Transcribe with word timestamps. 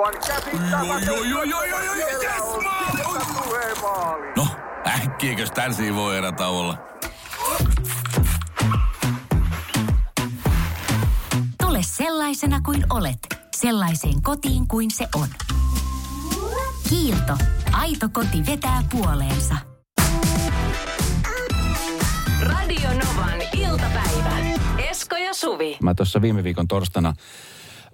Aivan 0.00 0.14
yes. 0.14 1.10
No, 4.36 4.46
äkkiäkös 4.86 5.50
tän 5.50 5.72
voi 5.94 6.16
erätä 6.16 6.48
olla? 6.48 6.78
Tule 11.62 11.82
sellaisena 11.82 12.60
kuin 12.60 12.86
olet, 12.90 13.18
sellaiseen 13.56 14.22
kotiin 14.22 14.68
kuin 14.68 14.90
se 14.90 15.08
on. 15.14 15.28
Kiilto. 16.88 17.36
Aito 17.72 18.08
koti 18.12 18.46
vetää 18.46 18.82
puoleensa. 18.90 19.54
Radio 22.42 22.88
Novan 22.88 23.42
iltapäivä. 23.52 24.36
Esko 24.78 25.16
ja 25.16 25.34
Suvi. 25.34 25.78
Mä 25.82 25.94
tuossa 25.94 26.22
viime 26.22 26.44
viikon 26.44 26.68
torstaina, 26.68 27.14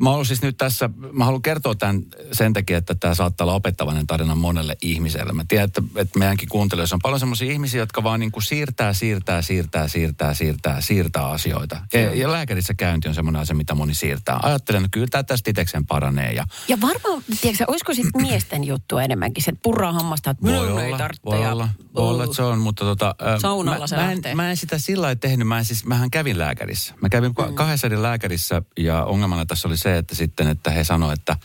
mä 0.01 0.09
haluan 0.09 0.27
siis 0.27 0.43
nyt 0.43 0.57
tässä, 0.57 0.91
mä 1.13 1.25
haluan 1.25 1.43
kertoa 1.43 1.75
tämän 1.75 2.03
sen 2.33 2.53
takia, 2.53 2.79
että 2.79 2.95
tämä 2.95 3.15
saattaa 3.15 3.45
olla 3.45 3.55
opettavainen 3.55 4.07
tarina 4.07 4.35
monelle 4.35 4.77
ihmiselle. 4.82 5.32
Mä 5.32 5.45
tiedän, 5.49 5.64
että, 5.64 5.82
että 5.96 6.18
meidänkin 6.18 6.49
kuuntelijoissa 6.49 6.96
on 6.96 7.00
paljon 7.03 7.21
semmoisia 7.21 7.53
ihmisiä, 7.53 7.81
jotka 7.81 8.03
vaan 8.03 8.21
niin 8.21 8.32
kuin 8.32 8.43
siirtää, 8.43 8.93
siirtää, 8.93 9.43
siirtää, 9.43 9.89
siirtää, 9.89 10.35
siirtää, 10.35 10.81
siirtää 10.81 11.27
asioita. 11.27 11.87
Ja, 11.93 12.14
ja 12.14 12.32
lääkärissä 12.32 12.75
käynti 12.75 13.09
on 13.09 13.14
semmoinen 13.14 13.43
asia, 13.43 13.57
mitä 13.57 13.75
moni 13.75 13.95
siirtää. 13.95 14.40
Ajattelen, 14.43 14.85
että 14.85 14.95
kyllä 14.95 15.07
tämä 15.11 15.23
tästä 15.23 15.51
itsekseen 15.51 15.87
paranee. 15.87 16.32
Ja 16.32 16.45
Ja 16.68 16.81
varmaan, 16.81 17.23
tiedätkö, 17.40 17.65
olisiko 17.68 17.95
sitten 17.95 18.23
miesten 18.23 18.65
juttu 18.65 18.99
enemmänkin, 18.99 19.45
se, 19.45 19.51
että 19.51 19.61
purraa 19.63 19.93
hammasta, 19.93 20.31
että 20.31 20.46
minun 20.46 20.81
ei 20.81 20.99
tarvitse. 20.99 21.23
voi 21.25 21.46
olla, 21.46 21.68
voi 21.95 22.09
olla, 22.09 22.25
että 22.25 22.37
se 22.37 22.43
on, 22.43 22.59
mutta 22.59 22.85
tota, 22.85 23.15
Saunalla 23.39 23.81
mä, 23.81 23.87
se 23.87 23.96
mä, 23.96 24.03
lähtee. 24.03 24.31
en, 24.31 24.37
mä 24.37 24.51
en 24.51 24.57
sitä 24.57 24.79
sillä 24.79 25.03
lailla 25.03 25.18
tehnyt, 25.18 25.49
mä 25.49 25.59
en 25.59 25.65
siis, 25.65 25.85
mähän 25.85 26.11
kävin 26.11 26.39
lääkärissä. 26.39 26.95
Mä 27.01 27.09
kävin 27.09 27.32
mm. 27.49 27.54
kahdessa 27.54 27.87
eri 27.87 28.03
lääkärissä 28.03 28.63
ja 28.79 29.04
ongelmana 29.04 29.46
tässä 29.46 29.68
oli 29.68 29.76
se, 29.76 29.86
että 29.95 30.14
sitten, 30.14 30.49
että 30.49 30.71
he 30.71 30.85
sanoivat, 30.85 31.18
että 31.18 31.36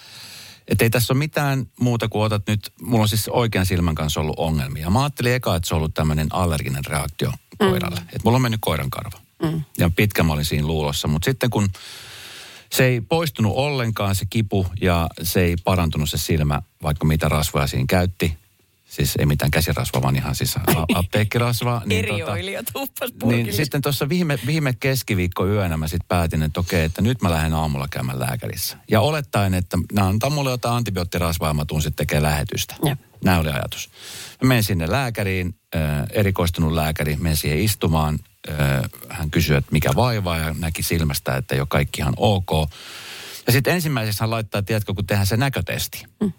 että 0.67 0.85
ei 0.85 0.89
tässä 0.89 1.13
ole 1.13 1.17
mitään 1.17 1.65
muuta 1.79 2.09
kuin 2.09 2.23
otat 2.23 2.43
nyt, 2.47 2.73
mulla 2.81 3.01
on 3.01 3.09
siis 3.09 3.27
oikean 3.27 3.65
silmän 3.65 3.95
kanssa 3.95 4.19
ollut 4.21 4.39
ongelmia. 4.39 4.89
Mä 4.89 5.03
ajattelin 5.03 5.33
eka, 5.33 5.55
että 5.55 5.67
se 5.67 5.75
on 5.75 5.77
ollut 5.77 5.93
tämmöinen 5.93 6.27
allerginen 6.31 6.85
reaktio 6.85 7.31
koiralle. 7.57 7.99
Että 7.99 8.19
mulla 8.23 8.35
on 8.35 8.41
mennyt 8.41 8.61
koiran 8.63 8.89
karva. 8.89 9.17
Mm. 9.43 9.61
Ja 9.77 9.89
pitkä 9.95 10.23
mä 10.23 10.33
olin 10.33 10.45
siinä 10.45 10.67
luulossa, 10.67 11.07
mutta 11.07 11.25
sitten 11.25 11.49
kun 11.49 11.69
se 12.73 12.85
ei 12.85 13.01
poistunut 13.01 13.53
ollenkaan 13.55 14.15
se 14.15 14.25
kipu 14.25 14.67
ja 14.81 15.07
se 15.23 15.41
ei 15.41 15.55
parantunut 15.63 16.09
se 16.09 16.17
silmä, 16.17 16.61
vaikka 16.83 17.05
mitä 17.05 17.29
rasvoja 17.29 17.67
siinä 17.67 17.85
käytti. 17.89 18.37
Siis 18.91 19.15
ei 19.19 19.25
mitään 19.25 19.51
käsirasvaa, 19.51 20.01
vaan 20.01 20.15
ihan 20.15 20.35
siis 20.35 20.57
a- 20.57 20.85
apteekkirasvaa. 20.93 21.81
Eri 21.89 22.09
tota, 22.73 23.05
niin 23.25 23.53
sitten 23.53 23.81
tuossa 23.81 24.09
viime, 24.09 24.39
viime 24.45 24.73
keskiviikko 24.79 25.47
yönä 25.47 25.77
mä 25.77 25.87
sitten 25.87 26.07
päätin, 26.07 26.43
että 26.43 26.59
okei, 26.59 26.83
että 26.83 27.01
nyt 27.01 27.21
mä 27.21 27.29
lähden 27.31 27.53
aamulla 27.53 27.87
käymään 27.91 28.19
lääkärissä. 28.19 28.77
Ja 28.91 29.01
olettaen, 29.01 29.53
että 29.53 29.77
nämä 29.93 30.07
antaa 30.07 30.29
mulle 30.29 30.51
jotain 30.51 30.75
antibioottirasvaa 30.75 31.49
ja 31.49 31.53
mä 31.53 31.65
tuun 31.65 31.81
sitten 31.81 32.07
tekemään 32.07 32.31
lähetystä. 32.31 32.75
Jep. 32.85 32.99
Nämä 33.23 33.39
oli 33.39 33.49
ajatus. 33.49 33.89
Mä 34.41 34.47
menen 34.47 34.63
sinne 34.63 34.91
lääkäriin, 34.91 35.55
äh, 35.75 35.81
erikoistunut 36.09 36.73
lääkäri, 36.73 37.17
menen 37.19 37.37
siihen 37.37 37.59
istumaan. 37.59 38.19
Äh, 38.49 38.57
hän 39.09 39.31
kysyi, 39.31 39.55
että 39.57 39.71
mikä 39.71 39.89
vaivaa 39.95 40.37
ja 40.37 40.55
näki 40.59 40.83
silmästä, 40.83 41.37
että 41.37 41.55
jo 41.55 41.65
kaikki 41.65 42.01
ihan 42.01 42.13
ok. 42.17 42.49
Ja 43.47 43.51
sitten 43.53 43.73
ensimmäiseksi 43.73 44.19
hän 44.19 44.29
laittaa, 44.29 44.61
tiedätkö, 44.61 44.93
kun 44.93 45.05
tehdään 45.07 45.27
se 45.27 45.37
näkötesti. 45.37 46.03
Mm. 46.21 46.31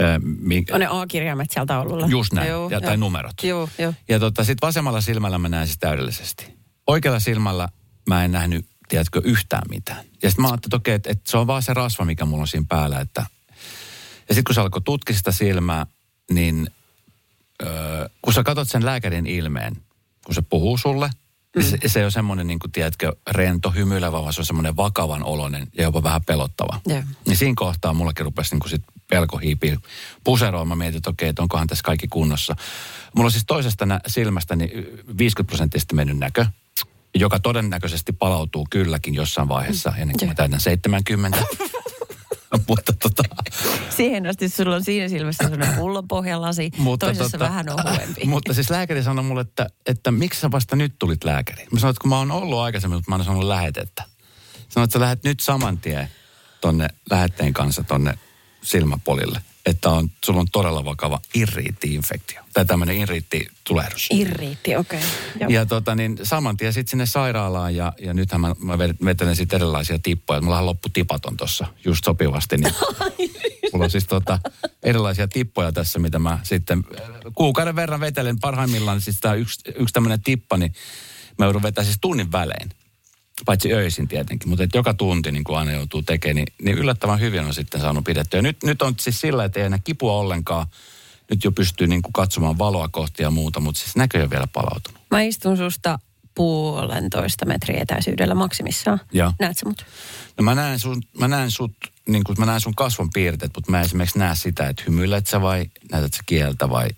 Äh, 0.00 0.74
On 0.74 0.80
ne 0.80 0.86
A-kirjaimet 0.90 1.50
sieltä 1.50 1.74
taululla. 1.74 2.06
Just 2.06 2.32
näin, 2.32 2.48
Joo, 2.48 2.68
ja, 2.68 2.74
joo. 2.74 2.80
tai 2.80 2.96
numerot. 2.96 3.34
Joo, 3.42 3.68
joo. 3.78 3.94
Ja 4.08 4.20
tota, 4.20 4.44
sitten 4.44 4.66
vasemmalla 4.66 5.00
silmällä 5.00 5.38
mä 5.38 5.48
näen 5.48 5.66
siis 5.66 5.78
täydellisesti. 5.78 6.46
Oikealla 6.86 7.20
silmällä 7.20 7.68
mä 8.08 8.24
en 8.24 8.32
nähnyt, 8.32 8.66
tiedätkö, 8.88 9.20
yhtään 9.24 9.62
mitään. 9.70 10.04
Ja 10.22 10.30
sitten 10.30 10.42
mä 10.42 10.48
ajattelin, 10.48 10.68
että 10.68 10.76
okei, 10.76 10.94
että, 10.94 11.10
että 11.10 11.30
se 11.30 11.36
on 11.36 11.46
vaan 11.46 11.62
se 11.62 11.74
rasva, 11.74 12.04
mikä 12.04 12.24
mulla 12.24 12.42
on 12.42 12.48
siinä 12.48 12.66
päällä. 12.68 13.00
Että... 13.00 13.26
Ja 14.28 14.34
sitten 14.34 14.44
kun 14.44 14.54
se 14.54 14.60
alkoi 14.60 14.82
tutkia 14.82 15.16
sitä 15.16 15.32
silmää, 15.32 15.86
niin 16.30 16.70
öö, 17.62 18.08
kun 18.22 18.32
sä 18.32 18.42
katsot 18.42 18.68
sen 18.68 18.84
lääkärin 18.84 19.26
ilmeen, 19.26 19.76
kun 20.26 20.34
se 20.34 20.42
puhuu 20.42 20.78
sulle, 20.78 21.10
mm. 21.56 21.62
se, 21.62 21.78
se 21.86 21.98
ei 21.98 22.04
ole 22.04 22.10
semmoinen, 22.10 22.46
niin 22.46 22.58
kuin, 22.58 22.72
tiedätkö, 22.72 23.16
rento, 23.30 23.70
hymyilevä, 23.70 24.22
vaan 24.22 24.32
se 24.32 24.40
on 24.40 24.46
semmoinen 24.46 24.76
vakavan 24.76 25.24
oloinen 25.24 25.68
ja 25.78 25.82
jopa 25.82 26.02
vähän 26.02 26.24
pelottava. 26.24 26.80
Joo. 26.86 27.02
Niin 27.26 27.36
siinä 27.36 27.54
kohtaa 27.56 27.92
mullakin 27.94 28.24
rupesi 28.24 28.54
niin 28.54 28.60
kuin 28.60 28.70
sit 28.70 28.82
pelko 29.10 29.38
hiipii 29.38 29.78
puseroon. 30.24 30.68
Mä 30.68 30.76
mietin, 30.76 30.96
että 30.96 31.10
okei, 31.10 31.28
että 31.28 31.42
onkohan 31.42 31.66
tässä 31.66 31.82
kaikki 31.82 32.08
kunnossa. 32.08 32.56
Mulla 33.14 33.26
on 33.26 33.32
siis 33.32 33.44
toisesta 33.46 33.86
nä- 33.86 34.00
silmästä 34.06 34.56
niin 34.56 34.70
50 35.18 35.50
prosenttisesti 35.50 35.94
mennyt 35.94 36.18
näkö, 36.18 36.46
joka 37.14 37.38
todennäköisesti 37.38 38.12
palautuu 38.12 38.66
kylläkin 38.70 39.14
jossain 39.14 39.48
vaiheessa, 39.48 39.92
ennen 39.96 40.16
kuin 40.18 40.28
mä 40.28 40.34
täytän 40.34 40.60
70. 40.60 41.38
Mutta 42.68 42.92
tota, 43.02 43.22
Siihen 43.90 44.26
asti 44.26 44.48
sulla 44.48 44.74
on 44.74 44.84
siinä 44.84 45.08
silmässä 45.08 45.48
sellainen 45.48 45.78
pullopohjalasi, 45.78 46.70
mutta 46.78 47.06
toisessa 47.06 47.38
tota, 47.38 47.44
vähän 47.44 47.66
ohuempi. 47.68 48.24
Mutta 48.34 48.54
siis 48.54 48.70
lääkäri 48.70 49.02
sanoi 49.02 49.24
mulle, 49.24 49.40
että, 49.40 49.66
että 49.86 50.10
miksi 50.10 50.40
sä 50.40 50.50
vasta 50.50 50.76
nyt 50.76 50.94
tulit 50.98 51.24
lääkäriin? 51.24 51.68
Mä 51.72 51.78
sanoin, 51.78 51.90
että 51.90 52.00
kun 52.00 52.08
mä 52.08 52.18
oon 52.18 52.30
ollut 52.30 52.58
aikaisemmin, 52.58 52.96
mutta 52.96 53.10
mä 53.10 53.16
oon 53.16 53.24
saanut 53.24 53.44
lähetettä. 53.44 54.02
Sanoin, 54.68 54.84
että 54.84 54.92
sä 54.92 55.00
lähdet 55.00 55.24
nyt 55.24 55.40
saman 55.40 55.78
tien 55.78 56.08
tonne 56.60 56.88
lähetteen 57.10 57.52
kanssa 57.52 57.82
tonne 57.82 58.18
silmäpolille. 58.62 59.40
Että 59.66 59.90
on, 59.90 60.10
sulla 60.24 60.40
on 60.40 60.46
todella 60.52 60.84
vakava 60.84 61.20
irriitti-infektio. 61.34 62.42
Tai 62.54 62.66
tämmöinen 62.66 62.96
irriitti-tulehdus. 62.96 64.06
Irriitti, 64.10 64.76
okei. 64.76 65.00
Okay. 65.36 65.48
Ja 65.48 65.66
tota 65.66 65.94
niin, 65.94 66.18
saman 66.22 66.56
tien 66.56 66.72
sitten 66.72 66.90
sinne 66.90 67.06
sairaalaan 67.06 67.76
ja, 67.76 67.92
ja 68.00 68.14
nythän 68.14 68.40
mä, 68.40 68.54
mä 68.58 68.78
vetelen 68.78 69.36
sitten 69.36 69.56
erilaisia 69.56 69.98
tippoja. 69.98 70.40
Mulla 70.40 70.66
loppu 70.66 70.88
tipaton 70.88 71.36
tuossa 71.36 71.66
just 71.84 72.04
sopivasti. 72.04 72.56
Niin 73.18 73.72
mulla 73.72 73.84
on 73.84 73.90
siis 73.90 74.06
tota, 74.06 74.38
erilaisia 74.82 75.28
tippoja 75.28 75.72
tässä, 75.72 75.98
mitä 75.98 76.18
mä 76.18 76.38
sitten 76.42 76.84
kuukauden 77.34 77.76
verran 77.76 78.00
vetelen. 78.00 78.40
Parhaimmillaan 78.40 79.00
siis 79.00 79.20
tää 79.20 79.34
yksi, 79.34 79.60
yksi 79.74 79.92
tämmöinen 79.92 80.22
tippa, 80.22 80.56
niin 80.56 80.72
mä 81.38 81.44
joudun 81.44 81.62
vetämään 81.62 81.86
siis 81.86 81.98
tunnin 82.00 82.32
välein. 82.32 82.70
Paitsi 83.44 83.72
öisin 83.74 84.08
tietenkin, 84.08 84.48
mutta 84.48 84.64
et 84.64 84.74
joka 84.74 84.94
tunti 84.94 85.32
niin 85.32 85.44
kuin 85.44 85.58
aina 85.58 85.72
joutuu 85.72 86.02
tekemään, 86.02 86.36
niin, 86.36 86.46
niin 86.62 86.78
yllättävän 86.78 87.20
hyvin 87.20 87.40
on 87.40 87.54
sitten 87.54 87.80
saanut 87.80 88.04
pidettyä. 88.04 88.42
Nyt, 88.42 88.62
nyt 88.62 88.82
on 88.82 88.94
siis 89.00 89.20
sillä, 89.20 89.44
että 89.44 89.60
ei 89.60 89.66
enää 89.66 89.78
kipua 89.84 90.12
ollenkaan. 90.12 90.66
Nyt 91.30 91.44
jo 91.44 91.52
pystyy 91.52 91.86
niin 91.86 92.02
kuin 92.02 92.12
katsomaan 92.12 92.58
valoa 92.58 92.88
kohti 92.88 93.22
ja 93.22 93.30
muuta, 93.30 93.60
mutta 93.60 93.80
siis 93.80 93.96
näkö 93.96 94.18
ole 94.18 94.30
vielä 94.30 94.46
palautunut. 94.46 95.00
Mä 95.10 95.22
istun 95.22 95.56
susta 95.56 95.98
puolentoista 96.34 97.46
metriä 97.46 97.80
etäisyydellä 97.80 98.34
maksimissaan. 98.34 99.00
Joo. 99.12 99.32
Näet 99.38 99.58
sä 99.58 99.66
mut? 99.66 99.86
No 100.38 100.44
mä 100.44 100.54
näen, 100.54 100.78
sun, 100.78 101.02
mä 101.18 101.28
näen 101.28 101.50
sut, 101.50 101.72
niin 102.08 102.24
kuin, 102.24 102.36
mä 102.38 102.46
näen 102.46 102.60
sun 102.60 102.74
kasvon 102.74 103.10
piirteet, 103.10 103.52
mutta 103.54 103.70
mä 103.70 103.80
esimerkiksi 103.80 104.18
näe 104.18 104.34
sitä, 104.34 104.68
että 104.68 104.82
hymyilet 104.86 105.26
sä 105.26 105.40
vai 105.40 105.66
näytät 105.92 106.14
sä 106.14 106.22
kieltä 106.26 106.70
vai, 106.70 106.88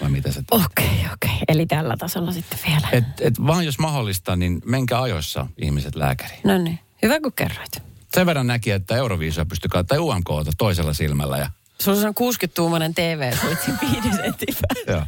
vai 0.00 0.10
mitä 0.10 0.32
sä 0.32 0.42
teet. 0.42 0.46
Okei, 0.50 0.86
okay, 0.86 0.96
okei. 0.96 1.12
Okay. 1.12 1.31
Eli 1.52 1.66
tällä 1.66 1.96
tasolla 1.96 2.32
sitten 2.32 2.58
vielä. 2.66 2.88
Et, 2.92 3.04
et 3.20 3.34
vaan 3.46 3.64
jos 3.64 3.78
mahdollista, 3.78 4.36
niin 4.36 4.62
menkää 4.64 5.02
ajoissa 5.02 5.46
ihmiset 5.58 5.94
lääkäriin. 5.94 6.40
No 6.44 6.58
niin, 6.58 6.78
hyvä 7.02 7.20
kun 7.20 7.32
kerroit. 7.32 7.82
Sen 8.14 8.26
verran 8.26 8.46
näki, 8.46 8.70
että 8.70 8.96
Euroviisua 8.96 9.44
pystyi 9.44 9.68
katsomaan, 9.68 9.86
tai 9.86 9.98
UMKta 10.38 10.52
toisella 10.58 10.92
silmällä. 10.92 11.38
Ja, 11.38 11.50
Sulla 11.82 11.98
on 12.08 12.14
60-tuumainen 12.14 12.94
TV, 12.94 13.32
suitsi 13.36 13.70
viiden 13.80 14.16
sentin 14.16 14.54
päällä. 14.60 14.92
joo. 14.98 15.06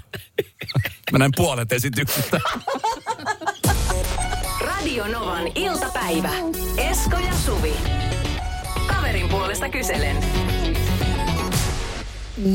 mä 1.12 1.19
näin 1.19 1.33
puolet 1.37 1.72
esityksistä. 1.72 2.41
Radio 4.60 5.06
Novan 5.06 5.44
iltapäivä. 5.54 6.31
Esko 6.77 7.16
ja 7.16 7.33
Suvi. 7.47 7.75
Kaverin 8.87 9.28
puolesta 9.28 9.69
kyselen. 9.69 10.16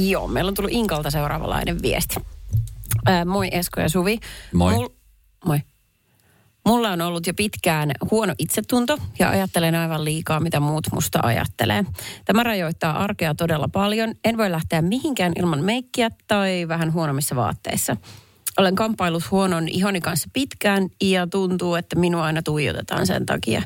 Joo, 0.08 0.28
meillä 0.28 0.50
on 0.50 0.56
tullut 0.56 0.72
Inkalta 0.72 1.12
seuraavanlainen 1.12 1.82
viesti. 1.82 2.16
Ää, 3.06 3.26
moi 3.26 3.48
Esko 3.52 3.82
ja 3.82 3.90
Suvi. 3.90 4.20
Moi. 4.54 4.74
Mul, 4.74 4.88
moi. 5.46 5.60
Mulla 6.66 6.90
on 6.90 7.02
ollut 7.02 7.28
jo 7.28 7.34
pitkään 7.34 7.92
huono 8.12 8.34
itsetunto 8.40 8.98
ja 9.20 9.30
ajattelen 9.30 9.76
aivan 9.76 10.06
liikaa, 10.06 10.40
mitä 10.40 10.60
muut 10.60 10.88
musta 10.92 11.20
ajattelee. 11.24 11.86
Tämä 12.26 12.44
rajoittaa 12.44 13.04
arkea 13.04 13.36
todella 13.36 13.68
paljon. 13.68 14.14
En 14.24 14.38
voi 14.38 14.52
lähteä 14.52 14.82
mihinkään 14.82 15.34
ilman 15.40 15.64
meikkiä 15.64 16.10
tai 16.28 16.68
vähän 16.68 16.94
huonommissa 16.94 17.36
vaatteissa. 17.36 17.98
Olen 18.58 18.76
kamppailut 18.76 19.32
huonon 19.32 19.68
ihoni 19.68 20.02
kanssa 20.02 20.30
pitkään 20.34 20.90
ja 21.02 21.28
tuntuu, 21.28 21.76
että 21.76 21.96
minua 21.96 22.24
aina 22.24 22.42
tuijotetaan 22.42 23.08
sen 23.08 23.26
takia. 23.26 23.62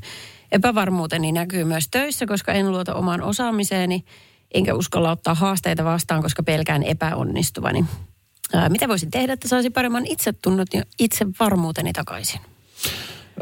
Epävarmuuteni 0.51 1.31
näkyy 1.31 1.63
myös 1.63 1.87
töissä, 1.91 2.25
koska 2.25 2.53
en 2.53 2.71
luota 2.71 2.95
omaan 2.95 3.21
osaamiseeni, 3.21 4.05
enkä 4.53 4.73
uskalla 4.73 5.11
ottaa 5.11 5.35
haasteita 5.35 5.83
vastaan, 5.83 6.21
koska 6.21 6.43
pelkään 6.43 6.83
epäonnistuvani. 6.83 7.85
Ää, 8.53 8.69
mitä 8.69 8.87
voisin 8.87 9.11
tehdä, 9.11 9.33
että 9.33 9.47
saisin 9.47 9.73
paremman 9.73 10.05
itsetunnot 10.05 10.67
ja 10.73 10.83
itsevarmuuteni 10.99 11.93
takaisin? 11.93 12.41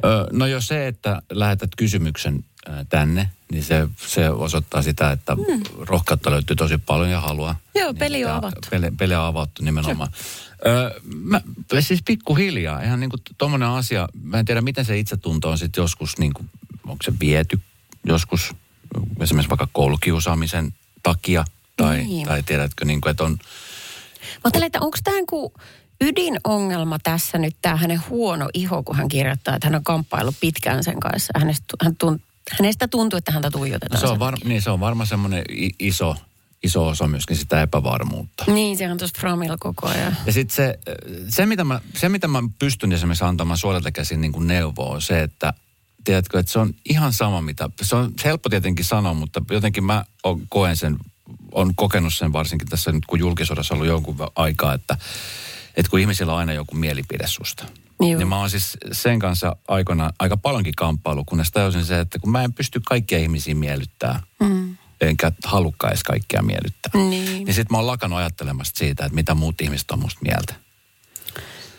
Ö, 0.05 0.27
no 0.31 0.45
jo 0.45 0.61
se, 0.61 0.87
että 0.87 1.21
lähetät 1.31 1.69
kysymyksen 1.77 2.45
tänne, 2.89 3.29
niin 3.51 3.63
se, 3.63 3.87
se 4.07 4.29
osoittaa 4.29 4.81
sitä, 4.81 5.11
että 5.11 5.35
mm. 5.35 5.63
rohkeutta 5.79 6.31
löytyy 6.31 6.55
tosi 6.55 6.77
paljon 6.77 7.09
ja 7.09 7.19
halua. 7.19 7.55
Joo, 7.75 7.93
peli 7.93 8.25
on 8.25 8.29
Niin, 8.31 8.37
avattu. 8.37 8.67
Peli, 8.69 8.91
peli 8.97 9.15
on 9.15 9.25
avattu 9.25 9.63
nimenomaan. 9.63 10.09
Ö, 10.65 11.01
mä, 11.13 11.41
siis 11.79 12.01
pikkuhiljaa, 12.05 12.81
ihan 12.81 12.99
niin 12.99 13.09
kuin 13.09 13.21
tommonen 13.37 13.67
asia, 13.69 14.09
mä 14.23 14.39
en 14.39 14.45
tiedä 14.45 14.61
miten 14.61 14.85
se 14.85 14.97
itsetunto 14.99 15.49
on 15.49 15.57
sitten 15.57 15.81
joskus, 15.81 16.17
niin 16.17 16.33
kuin, 16.33 16.49
onko 16.87 17.03
se 17.03 17.13
viety 17.19 17.59
joskus 18.05 18.55
esimerkiksi 19.21 19.49
vaikka 19.49 19.67
koulukiusaamisen 19.73 20.73
takia. 21.03 21.45
Tai, 21.77 21.97
Niin. 21.97 22.27
tai 22.27 22.43
tiedätkö, 22.43 22.85
niin 22.85 23.01
kuin, 23.01 23.11
että 23.11 23.23
on... 23.23 23.37
Mä 24.43 24.47
ajattelen, 24.47 24.65
että 24.67 24.81
onko 24.81 24.97
tämä 25.03 25.17
kuin 25.29 25.53
ydinongelma 26.01 26.97
tässä 27.03 27.37
nyt 27.37 27.55
tämä 27.61 27.75
hänen 27.75 28.01
huono 28.09 28.49
iho, 28.53 28.83
kun 28.83 28.95
hän 28.95 29.07
kirjoittaa, 29.07 29.55
että 29.55 29.67
hän 29.67 29.75
on 29.75 29.83
kamppaillut 29.83 30.35
pitkään 30.39 30.83
sen 30.83 30.99
kanssa. 30.99 31.33
Hänestä, 31.39 31.65
hän 31.83 31.95
tunt, 31.95 32.21
hänestä 32.59 32.87
tuntuu, 32.87 33.17
että 33.17 33.31
häntä 33.31 33.47
No 33.47 33.51
tuijotetaan. 33.51 34.01
se, 34.01 34.07
on 34.07 34.19
var, 34.19 34.37
niin, 34.43 34.61
se 34.61 34.69
on 34.69 34.79
varmaan 34.79 35.07
semmoinen 35.07 35.43
iso, 35.79 36.15
iso 36.63 36.87
osa 36.87 37.07
myöskin 37.07 37.37
sitä 37.37 37.61
epävarmuutta. 37.61 38.45
Niin, 38.47 38.77
se 38.77 38.91
on 38.91 38.97
tuossa 38.97 39.19
Framilla 39.19 39.57
koko 39.59 39.87
ajan. 39.87 40.17
Ja 40.25 40.33
sitten 40.33 40.55
se, 40.55 40.79
se, 41.29 41.45
mitä 41.45 41.63
mä, 41.63 41.81
se, 41.97 42.09
mitä 42.09 42.27
mä 42.27 42.43
pystyn 42.59 42.91
esimerkiksi 42.91 43.23
antamaan 43.23 43.57
suoralta 43.57 43.91
käsin 43.91 44.21
niin 44.21 44.31
kuin 44.31 44.47
neuvoa, 44.47 44.93
on 44.95 45.01
se, 45.01 45.21
että 45.21 45.53
tiedätkö, 46.03 46.39
että 46.39 46.51
se 46.51 46.59
on 46.59 46.73
ihan 46.89 47.13
sama 47.13 47.41
mitä, 47.41 47.69
se 47.81 47.95
on 47.95 48.13
helppo 48.25 48.49
tietenkin 48.49 48.85
sanoa, 48.85 49.13
mutta 49.13 49.41
jotenkin 49.51 49.83
mä 49.83 50.05
koen 50.49 50.77
sen, 50.77 50.97
on 51.51 51.75
kokenut 51.75 52.13
sen 52.13 52.33
varsinkin 52.33 52.67
tässä 52.67 52.91
nyt, 52.91 53.05
kun 53.05 53.19
julkisuudessa 53.19 53.73
on 53.73 53.75
ollut 53.75 53.87
jonkun 53.87 54.15
aikaa, 54.35 54.73
että, 54.73 54.97
että 55.77 55.89
kun 55.89 55.99
ihmisillä 55.99 56.33
on 56.33 56.39
aina 56.39 56.53
joku 56.53 56.75
mielipide 56.75 57.27
susta. 57.27 57.65
Niin 57.99 58.27
mä 58.27 58.37
oon 58.37 58.49
siis 58.49 58.77
sen 58.91 59.19
kanssa 59.19 59.55
aikana 59.67 60.11
aika 60.19 60.37
paljonkin 60.37 60.75
kamppailu, 60.75 61.25
kunnes 61.25 61.51
tajusin 61.51 61.85
se, 61.85 61.99
että 61.99 62.19
kun 62.19 62.31
mä 62.31 62.43
en 62.43 62.53
pysty 62.53 62.81
kaikkia 62.85 63.17
ihmisiä 63.19 63.55
miellyttää, 63.55 64.19
mm. 64.39 64.77
enkä 65.01 65.31
halukkaan 65.43 65.91
edes 65.91 66.03
kaikkia 66.03 66.41
miellyttää. 66.41 66.91
Niin. 66.93 67.45
Niin 67.45 67.53
sit 67.53 67.71
mä 67.71 67.77
oon 67.77 67.87
lakannut 67.87 68.19
ajattelemasta 68.19 68.79
siitä, 68.79 69.05
että 69.05 69.15
mitä 69.15 69.33
muut 69.33 69.61
ihmiset 69.61 69.91
on 69.91 69.99
musta 69.99 70.19
mieltä. 70.23 70.55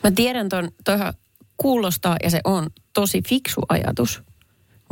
Mä 0.03 0.11
tiedän 0.11 0.49
ton, 0.49 0.71
toihan 0.85 1.15
kuulostaa 1.57 2.17
ja 2.23 2.31
se 2.31 2.41
on 2.45 2.71
tosi 2.93 3.23
fiksu 3.29 3.61
ajatus. 3.69 4.23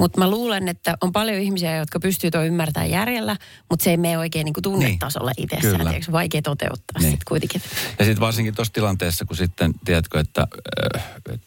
Mutta 0.01 0.19
mä 0.19 0.31
luulen, 0.31 0.69
että 0.69 0.97
on 1.01 1.13
paljon 1.13 1.39
ihmisiä, 1.41 1.77
jotka 1.77 2.01
pystyy 2.01 2.31
tuon 2.31 2.47
ymmärtämään 2.47 2.91
järjellä, 2.91 3.37
mutta 3.71 3.85
se 3.85 3.91
ei 3.91 3.97
mene 3.97 4.19
oikein 4.19 4.45
niin 4.45 4.55
tunnetasolla 4.63 5.31
niin, 5.37 5.45
itsessään. 5.45 5.87
Tiedätkö, 5.87 6.13
vaikea 6.13 6.43
toteuttaa 6.43 6.99
Niin. 6.99 7.03
niin. 7.03 7.11
sitten 7.11 7.25
kuitenkin. 7.29 7.63
Ja 7.99 8.05
sitten 8.05 8.21
varsinkin 8.21 8.55
tuossa 8.55 8.73
tilanteessa, 8.73 9.25
kun 9.25 9.37
sitten, 9.37 9.75
tiedätkö, 9.85 10.21
että 10.21 10.47
äh, 10.97 11.05
et 11.33 11.41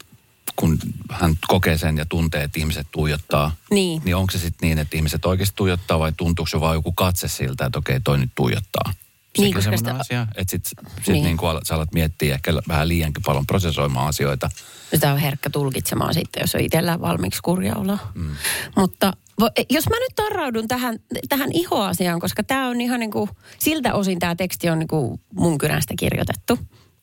kun 0.55 0.77
hän 1.11 1.33
kokee 1.47 1.77
sen 1.77 1.97
ja 1.97 2.05
tuntee, 2.05 2.43
että 2.43 2.59
ihmiset 2.59 2.87
tuijottaa, 2.91 3.55
Niin. 3.71 4.01
niin 4.05 4.15
onko 4.15 4.31
se 4.31 4.39
sitten 4.39 4.67
niin, 4.67 4.79
että 4.79 4.97
ihmiset 4.97 5.25
oikeasti 5.25 5.55
tuijottaa 5.55 5.99
vai 5.99 6.11
tuntuuko 6.17 6.49
se 6.49 6.59
vaan 6.59 6.75
joku 6.75 6.91
katse 6.91 7.27
siltä, 7.27 7.65
että 7.65 7.79
okei, 7.79 7.99
toi 8.03 8.17
nyt 8.17 8.31
tuijottaa? 8.35 8.93
Niin, 9.37 9.43
Sekin 9.47 9.53
koska 9.53 9.77
semmoinen 9.77 10.05
sitä- 10.05 10.19
asia, 10.19 10.27
että 10.35 10.51
sit, 10.51 10.65
sit 10.65 10.77
Niin. 10.79 11.13
niin. 11.13 11.23
niin 11.23 11.37
kun 11.37 11.59
sä 11.63 11.75
alat 11.75 11.93
miettiä 11.93 12.33
ehkä 12.33 12.53
vähän 12.67 12.87
liiankin 12.87 13.23
paljon 13.25 13.45
prosessoimaan 13.47 14.07
asioita. 14.07 14.49
Sitä 14.93 15.13
on 15.13 15.17
herkkä 15.19 15.49
tulkitsemaan 15.49 16.13
sitten, 16.13 16.41
jos 16.41 16.55
on 16.55 16.61
itsellään 16.61 17.01
valmiiksi 17.01 17.39
kurja 17.43 17.75
olo. 17.75 17.97
Mm. 18.15 18.35
Mutta 18.75 19.13
vo, 19.39 19.49
jos 19.69 19.89
mä 19.89 19.95
nyt 19.99 20.15
tarraudun 20.15 20.67
tähän, 20.67 20.99
tähän 21.29 21.49
ihoasiaan, 21.53 22.19
koska 22.19 22.43
tämä 22.43 22.67
on 22.67 22.81
ihan 22.81 22.99
niin 22.99 23.11
kuin, 23.11 23.29
siltä 23.59 23.93
osin 23.93 24.19
tämä 24.19 24.35
teksti 24.35 24.69
on 24.69 24.79
niin 24.79 24.87
kuin 24.87 25.21
mun 25.33 25.57
kynästä 25.57 25.93
kirjoitettu. 25.99 26.59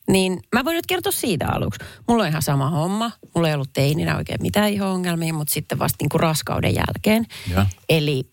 Niin 0.09 0.39
mä 0.55 0.65
voin 0.65 0.75
nyt 0.75 0.85
kertoa 0.87 1.11
siitä 1.11 1.45
aluksi. 1.51 1.79
Mulla 2.07 2.23
on 2.23 2.29
ihan 2.29 2.41
sama 2.41 2.69
homma. 2.69 3.11
Mulla 3.35 3.47
ei 3.47 3.53
ollut 3.53 3.73
teininä 3.73 4.17
oikein 4.17 4.41
mitään 4.41 4.69
iho-ongelmia, 4.69 5.33
mutta 5.33 5.53
sitten 5.53 5.79
vasta 5.79 5.97
niin 6.01 6.09
kuin 6.09 6.21
raskauden 6.21 6.75
jälkeen. 6.75 7.25
Ja. 7.49 7.65
Eli 7.89 8.23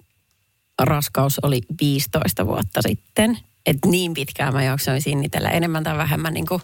raskaus 0.83 1.39
oli 1.43 1.61
15 1.81 2.47
vuotta 2.47 2.83
sitten. 2.83 3.39
Että 3.71 3.89
niin 3.89 4.15
pitkään 4.15 4.55
mä 4.55 4.63
jaksoin 4.65 5.03
sinnitellä 5.03 5.51
enemmän 5.51 5.85
tai 5.85 5.97
vähemmän 5.97 6.35
niin 6.35 6.47
kuin 6.47 6.63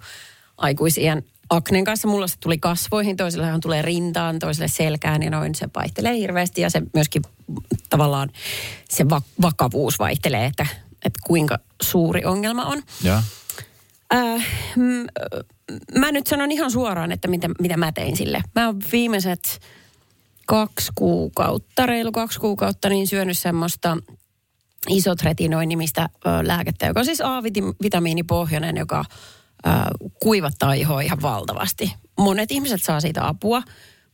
aikuisien 0.58 1.24
aknen 1.50 1.84
kanssa. 1.84 2.08
Mulla 2.08 2.26
se 2.26 2.36
tuli 2.40 2.58
kasvoihin, 2.58 3.16
toisillehan 3.16 3.60
tulee 3.60 3.82
rintaan, 3.82 4.38
toiselle 4.38 4.68
selkään 4.68 5.22
ja 5.22 5.30
noin. 5.30 5.54
Se 5.54 5.68
vaihtelee 5.76 6.14
hirveästi 6.14 6.60
ja 6.60 6.70
se 6.70 6.82
myöskin 6.94 7.22
tavallaan 7.90 8.30
se 8.88 9.08
va- 9.08 9.22
vakavuus 9.42 9.98
vaihtelee, 9.98 10.46
että, 10.46 10.66
että 11.04 11.20
kuinka 11.26 11.58
suuri 11.82 12.24
ongelma 12.24 12.64
on. 12.64 12.82
Ja, 13.02 13.22
Äh, 14.14 14.46
mm, 14.76 15.00
äh, 15.00 15.06
mä 15.98 16.12
nyt 16.12 16.26
sanon 16.26 16.52
ihan 16.52 16.70
suoraan, 16.70 17.12
että 17.12 17.28
mitä, 17.28 17.48
mitä 17.60 17.76
mä 17.76 17.92
tein 17.92 18.16
sille. 18.16 18.42
Mä 18.54 18.66
oon 18.66 18.80
viimeiset 18.92 19.60
kaksi 20.46 20.92
kuukautta, 20.94 21.86
reilu 21.86 22.12
kaksi 22.12 22.40
kuukautta, 22.40 22.88
niin 22.88 23.06
syönyt 23.06 23.38
semmoista 23.38 23.96
isotretinoin 24.88 25.68
nimistä 25.68 26.08
ö, 26.26 26.28
lääkettä, 26.42 26.86
joka 26.86 27.00
on 27.00 27.06
siis 27.06 27.20
A-vitamiinipohjainen, 27.20 28.76
joka 28.76 29.04
ö, 29.66 29.70
kuivattaa 30.22 30.72
ihoa 30.72 31.00
ihan 31.00 31.22
valtavasti. 31.22 31.94
Monet 32.18 32.52
ihmiset 32.52 32.82
saa 32.82 33.00
siitä 33.00 33.28
apua, 33.28 33.62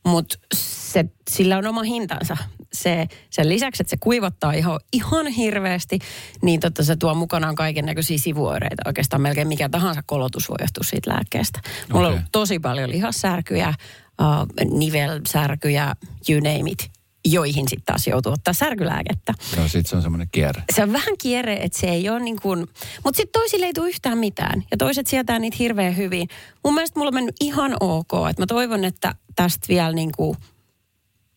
mutta 0.05 0.37
se, 0.53 1.05
sillä 1.31 1.57
on 1.57 1.67
oma 1.67 1.83
hintansa. 1.83 2.37
Se, 2.73 3.07
sen 3.29 3.49
lisäksi, 3.49 3.83
että 3.83 3.89
se 3.89 3.97
kuivattaa 3.99 4.53
ihoa 4.53 4.79
ihan 4.93 5.27
hirveästi, 5.27 5.99
niin 6.41 6.59
totta 6.59 6.83
se 6.83 6.95
tuo 6.95 7.13
mukanaan 7.13 7.55
kaiken 7.55 7.85
näköisiä 7.85 8.17
sivuoireita. 8.17 8.83
Oikeastaan 8.85 9.21
melkein 9.21 9.47
mikä 9.47 9.69
tahansa 9.69 10.03
kolotus 10.05 10.49
voi 10.49 10.55
johtua 10.59 10.83
siitä 10.83 11.09
lääkkeestä. 11.09 11.59
Mulla 11.93 12.07
on 12.07 12.13
Okei. 12.13 12.17
ollut 12.17 12.31
tosi 12.31 12.59
paljon 12.59 12.89
lihassärkyjä, 12.89 13.73
uh, 14.21 14.77
nivelsärkyjä, 14.77 15.95
you 16.29 16.39
name 16.39 16.71
it, 16.71 16.91
joihin 17.25 17.69
sitten 17.69 17.85
taas 17.85 18.07
joutuu 18.07 18.31
ottaa 18.31 18.53
särkylääkettä. 18.53 19.33
ja 19.57 19.63
sitten 19.63 19.85
se 19.85 19.95
on 19.95 20.01
semmoinen 20.01 20.27
kierre. 20.31 20.63
Se 20.75 20.83
on 20.83 20.93
vähän 20.93 21.17
kierre, 21.21 21.53
että 21.53 21.79
se 21.79 21.87
ei 21.87 22.09
ole 22.09 22.19
niin 22.19 22.41
kuin... 22.41 22.59
Mutta 23.03 23.17
sitten 23.17 23.41
toisille 23.41 23.65
ei 23.65 23.73
tule 23.73 23.89
yhtään 23.89 24.17
mitään. 24.17 24.63
Ja 24.71 24.77
toiset 24.77 25.07
sietää 25.07 25.39
niitä 25.39 25.57
hirveän 25.59 25.97
hyvin. 25.97 26.27
Mun 26.63 26.73
mielestä 26.73 26.99
mulla 26.99 27.09
on 27.09 27.13
mennyt 27.15 27.35
ihan 27.41 27.77
ok. 27.79 28.11
Että 28.29 28.41
mä 28.41 28.45
toivon, 28.45 28.83
että 28.85 29.15
tästä 29.35 29.67
vielä 29.69 29.91
niin 29.91 30.11
kuin... 30.17 30.37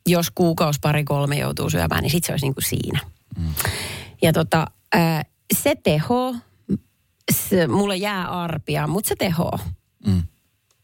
Jos 0.07 0.31
kuukausi, 0.35 0.79
pari, 0.83 1.05
kolme 1.05 1.39
joutuu 1.39 1.71
syömään, 1.71 2.03
niin 2.03 2.11
sitten 2.11 2.27
se 2.27 2.33
olisi 2.33 2.47
niin 2.47 2.55
kuin 2.55 2.65
siinä. 2.65 3.01
Mm. 3.39 3.55
Ja 4.23 4.33
tota, 4.33 4.67
se 5.63 5.75
teho, 5.83 6.35
se, 7.33 7.67
mulle 7.67 7.97
jää 7.97 8.43
arpia, 8.43 8.87
mutta 8.87 9.09
se 9.09 9.17
teho. 9.17 9.51
Mm. 10.07 10.23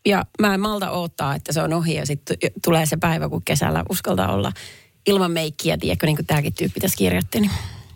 Ja 0.07 0.25
mä 0.41 0.55
en 0.55 0.61
malta 0.61 0.91
odottaa, 0.91 1.35
että 1.35 1.53
se 1.53 1.63
on 1.63 1.73
ohi 1.73 1.95
ja 1.95 2.07
sitten 2.07 2.37
tulee 2.65 2.87
se 2.87 2.97
päivä, 2.97 3.29
kun 3.29 3.43
kesällä 3.45 3.85
uskaltaa 3.91 4.33
olla 4.33 4.53
ilman 5.11 5.31
meikkiä, 5.31 5.79
tiedätkö, 5.79 6.07
niin 6.07 6.17
kuin 6.17 6.27
tämäkin 6.27 6.55
tyyppi 6.55 6.81
tässä 6.81 6.97
kirjoitti. 6.97 7.41
Niin 7.41 7.51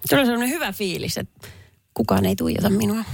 se 0.05 0.19
on 0.19 0.27
sellainen 0.27 0.49
hyvä 0.49 0.73
fiilis, 0.73 1.19
että 1.19 1.49
kukaan 1.95 2.25
ei 2.25 2.37
tuijota 2.37 2.71
minua. 2.71 3.05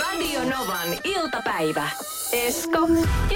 Radio 0.00 0.40
Novan 0.40 0.88
iltapäivä. 1.04 1.90
Esko 2.32 2.88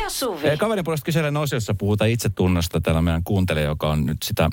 ja 0.02 0.10
Suvi. 0.10 0.48
Eh, 0.48 0.58
Kaverin 0.58 0.84
puolesta 0.84 1.04
kyselen 1.04 1.36
osiossa 1.36 1.74
puhutaan 1.74 2.10
itsetunnosta. 2.10 2.80
Täällä 2.80 3.02
meidän 3.02 3.24
kuuntelija, 3.24 3.66
joka 3.66 3.90
on 3.90 4.06
nyt 4.06 4.22
sitä 4.22 4.48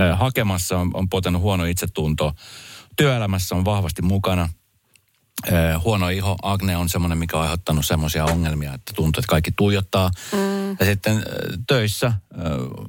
eh, 0.00 0.18
hakemassa, 0.18 0.78
on, 0.78 0.90
on 0.94 1.08
potenut 1.08 1.42
huono 1.42 1.64
itsetunto. 1.64 2.32
Työelämässä 2.96 3.54
on 3.54 3.64
vahvasti 3.64 4.02
mukana. 4.02 4.48
Eh, 5.46 5.82
huono 5.84 6.08
iho, 6.08 6.36
akne 6.42 6.76
on 6.76 6.88
semmoinen, 6.88 7.18
mikä 7.18 7.36
on 7.36 7.42
aiheuttanut 7.42 7.86
semmoisia 7.86 8.24
ongelmia, 8.24 8.74
että 8.74 8.92
tuntuu, 8.94 9.20
että 9.20 9.30
kaikki 9.30 9.52
tuijottaa. 9.56 10.10
Mm. 10.32 10.70
Ja 10.70 10.84
sitten 10.84 11.16
eh, 11.16 11.22
töissä 11.66 12.06
eh, 12.06 12.14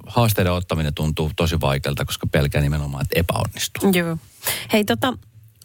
haasteiden 0.07 0.53
ottaminen 0.53 0.93
tuntuu 0.93 1.31
tosi 1.35 1.61
vaikealta, 1.61 2.05
koska 2.05 2.27
pelkää 2.27 2.61
nimenomaan, 2.61 3.01
että 3.01 3.19
epäonnistuu. 3.19 3.91
Joo. 3.93 4.17
Hei 4.73 4.83
tota, 4.83 5.13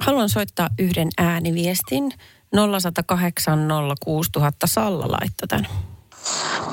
haluan 0.00 0.28
soittaa 0.28 0.68
yhden 0.78 1.08
ääniviestin. 1.18 2.12
0108 2.52 3.68
06000 4.00 4.66
Salla 4.66 5.08
laittoi 5.08 5.48
tämän. 5.48 5.66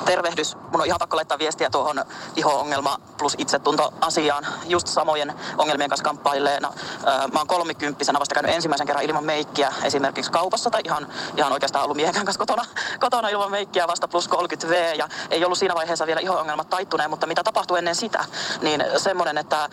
Tervehdys. 0.06 0.56
Mun 0.56 0.82
on 0.82 0.88
ihan 0.88 1.00
pakko 1.00 1.18
laittaa 1.18 1.40
viestiä 1.40 1.70
tuohon 1.70 2.06
iho-ongelma 2.36 2.98
plus 3.18 3.36
itsetunto-asiaan. 3.38 4.48
Just 4.66 4.88
samojen 4.88 5.34
ongelmien 5.58 5.90
kanssa 5.90 6.04
kamppaileena. 6.04 6.74
Öö, 7.08 7.28
Mä 7.28 7.40
oon 7.40 7.48
kolmikymppisenä 7.48 8.20
vasta 8.20 8.36
käynyt 8.36 8.56
ensimmäisen 8.56 8.88
kerran 8.88 9.06
ilman 9.06 9.24
meikkiä 9.24 9.74
esimerkiksi 9.84 10.32
kaupassa 10.32 10.70
tai 10.70 10.82
ihan, 10.86 11.08
ihan 11.38 11.54
oikeastaan 11.54 11.84
ollut 11.84 11.98
miehen 11.98 12.14
kanssa 12.14 12.40
kotona, 12.40 12.66
kotona 13.00 13.30
ilman 13.30 13.52
meikkiä 13.52 13.88
vasta 13.88 14.08
plus 14.08 14.28
30 14.28 14.70
V. 14.70 14.96
Ja 14.98 15.08
ei 15.30 15.46
ollut 15.46 15.58
siinä 15.58 15.76
vaiheessa 15.76 16.08
vielä 16.08 16.22
iho-ongelmat 16.22 16.70
taittuneen, 16.70 17.10
mutta 17.10 17.28
mitä 17.28 17.44
tapahtui 17.44 17.78
ennen 17.78 17.96
sitä, 17.96 18.26
niin 18.62 18.84
semmoinen, 18.98 19.38
että 19.38 19.70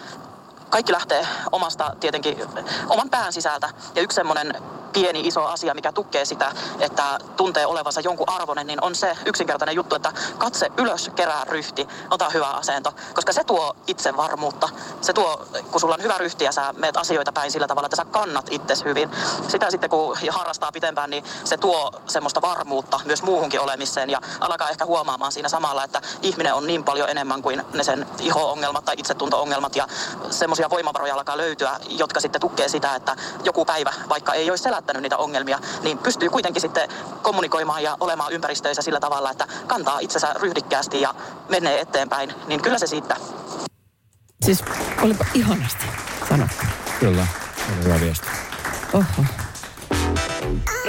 kaikki 0.75 0.93
lähtee 0.93 1.27
omasta 1.53 1.97
tietenkin 2.01 2.39
oman 2.89 3.11
pään 3.11 3.33
sisältä. 3.33 3.71
Ja 3.95 4.03
yksi 4.03 4.15
semmoinen 4.15 4.63
pieni 4.93 5.21
iso 5.21 5.45
asia, 5.45 5.75
mikä 5.75 5.93
tukee 5.93 6.25
sitä, 6.25 6.53
että 6.81 7.19
tuntee 7.37 7.67
olevansa 7.67 8.01
jonkun 8.01 8.29
arvoinen, 8.29 8.67
niin 8.67 8.85
on 8.85 8.95
se 8.95 9.17
yksinkertainen 9.27 9.75
juttu, 9.75 9.95
että 9.95 10.13
katse 10.39 10.71
ylös, 10.79 11.11
kerää 11.17 11.45
ryhti, 11.45 11.89
ota 12.11 12.31
hyvä 12.31 12.47
asento. 12.47 12.95
Koska 13.15 13.33
se 13.33 13.45
tuo 13.45 13.77
itsevarmuutta. 13.87 14.69
Se 15.01 15.13
tuo, 15.13 15.47
kun 15.71 15.81
sulla 15.81 15.95
on 15.95 16.03
hyvä 16.03 16.19
ryhti 16.19 16.45
ja 16.45 16.53
sä 16.53 16.75
meet 16.77 16.97
asioita 16.97 17.33
päin 17.33 17.51
sillä 17.51 17.67
tavalla, 17.67 17.87
että 17.87 17.97
sä 17.97 18.05
kannat 18.05 18.47
itses 18.51 18.85
hyvin. 18.85 19.11
Sitä 19.49 19.71
sitten 19.71 19.91
kun 19.91 20.17
harrastaa 20.31 20.73
pitempään, 20.73 21.11
niin 21.11 21.25
se 21.45 21.57
tuo 21.57 21.93
semmoista 22.07 22.43
varmuutta 22.43 23.01
myös 23.05 23.23
muuhunkin 23.23 23.61
olemiseen. 23.61 24.11
Ja 24.11 24.21
alkaa 24.41 24.71
ehkä 24.71 24.87
huomaamaan 24.87 25.33
siinä 25.33 25.49
samalla, 25.49 25.85
että 25.85 26.03
ihminen 26.23 26.55
on 26.55 26.67
niin 26.67 26.85
paljon 26.85 27.09
enemmän 27.09 27.43
kuin 27.43 27.63
ne 27.75 27.85
sen 27.85 28.07
iho-ongelmat 28.21 28.85
tai 28.85 28.95
itsetunto-ongelmat. 28.99 29.77
Ja 29.77 29.89
semmoisia 30.31 30.64
voimavaroja 30.71 31.15
alkaa 31.15 31.37
löytyä, 31.37 31.81
jotka 31.89 32.21
sitten 32.21 32.41
tukee 32.41 32.69
sitä, 32.69 32.95
että 32.95 33.17
joku 33.45 33.65
päivä, 33.65 33.93
vaikka 34.09 34.35
ei 34.35 34.51
olisi 34.51 34.65
selättänyt 34.65 35.03
niitä 35.03 35.17
ongelmia, 35.17 35.59
niin 35.83 35.99
pystyy 35.99 36.31
kuitenkin 36.31 36.61
sitten 36.61 36.89
kommunikoimaan 37.23 37.83
ja 37.83 37.97
olemaan 38.01 38.33
ympäristöissä 38.33 38.83
sillä 38.83 39.01
tavalla, 39.01 39.31
että 39.31 39.47
kantaa 39.67 39.99
itsensä 39.99 40.35
ryhdikkäästi 40.41 41.01
ja 41.01 41.15
menee 41.49 41.81
eteenpäin. 41.81 42.35
Niin 42.47 42.63
kyllä 42.63 42.79
se 42.79 42.87
siitä. 42.87 43.17
Siis 44.45 44.65
olipa 45.03 45.25
ihanasti 45.35 45.85
sanottu. 46.29 46.65
Kyllä, 47.01 47.27
oli 47.69 47.85
hyvä 47.85 48.01
viesti. 48.01 48.27
Oho. 48.93 49.25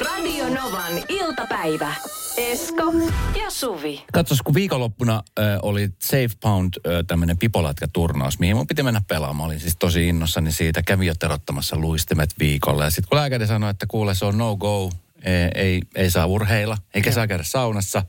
Radio 0.06 0.46
Novan 0.50 1.04
iltapäivä. 1.10 1.94
Esko 2.38 2.94
ja 3.36 3.50
Suvi. 3.50 4.04
Katsos, 4.14 4.42
kun 4.42 4.54
viikonloppuna 4.54 5.24
äh, 5.40 5.46
oli 5.62 5.90
Safe 6.04 6.30
Pound 6.42 6.74
äh, 6.76 6.94
tämmöinen 7.08 7.38
pipolätkäturnaus, 7.38 8.40
mihin 8.40 8.56
mun 8.56 8.68
piti 8.68 8.84
mennä 8.84 9.02
pelaamaan. 9.08 9.48
Olin 9.48 9.60
siis 9.60 9.76
tosi 9.80 10.08
innossani 10.08 10.52
siitä. 10.52 10.84
Kävin 10.84 11.08
jo 11.08 11.16
terottamassa 11.16 11.78
luistimet 11.78 12.30
viikolla. 12.40 12.84
Ja 12.84 12.90
sitten 12.90 13.10
kun 13.10 13.18
lääkäri 13.18 13.48
sanoi, 13.48 13.70
että 13.70 13.86
kuule 13.88 14.16
se 14.16 14.26
on 14.26 14.38
no 14.38 14.56
go, 14.56 14.90
ei, 15.24 15.50
ei, 15.56 15.82
ei 15.96 16.12
saa 16.12 16.26
urheilla, 16.26 16.78
eikä 16.94 17.12
saa 17.12 17.28
käydä 17.28 17.44
saunassa. 17.44 18.04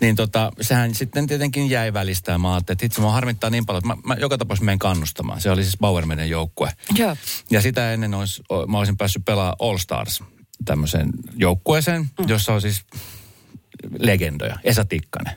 Niin 0.00 0.16
tota, 0.16 0.52
sehän 0.60 0.94
sitten 0.94 1.26
tietenkin 1.26 1.70
jäi 1.70 1.92
välistä 1.92 2.32
ja 2.32 2.38
mä 2.38 2.54
ajattelin, 2.54 2.74
että 2.76 2.86
itse 2.86 3.00
mua 3.00 3.12
harmittaa 3.12 3.50
niin 3.50 3.66
paljon, 3.66 3.78
että 3.78 4.08
mä, 4.08 4.14
mä 4.14 4.20
joka 4.20 4.38
tapauksessa 4.38 4.64
menen 4.64 4.78
kannustamaan. 4.78 5.40
Se 5.40 5.50
oli 5.50 5.62
siis 5.62 5.78
Bauermeiden 5.80 6.30
joukkue. 6.30 6.72
Joo. 6.94 7.16
Ja 7.50 7.62
sitä 7.62 7.92
ennen 7.92 8.14
olisi, 8.14 8.42
mä 8.68 8.78
olisin 8.78 8.96
päässyt 8.96 9.24
pelaamaan 9.24 9.56
All 9.58 9.78
Stars 9.78 10.22
tämmöiseen 10.64 11.10
joukkueeseen, 11.36 12.02
mm. 12.02 12.28
jossa 12.28 12.52
on 12.52 12.60
siis 12.60 12.84
legendoja. 13.98 14.56
Esa 14.64 14.84
Tikkanen, 14.84 15.36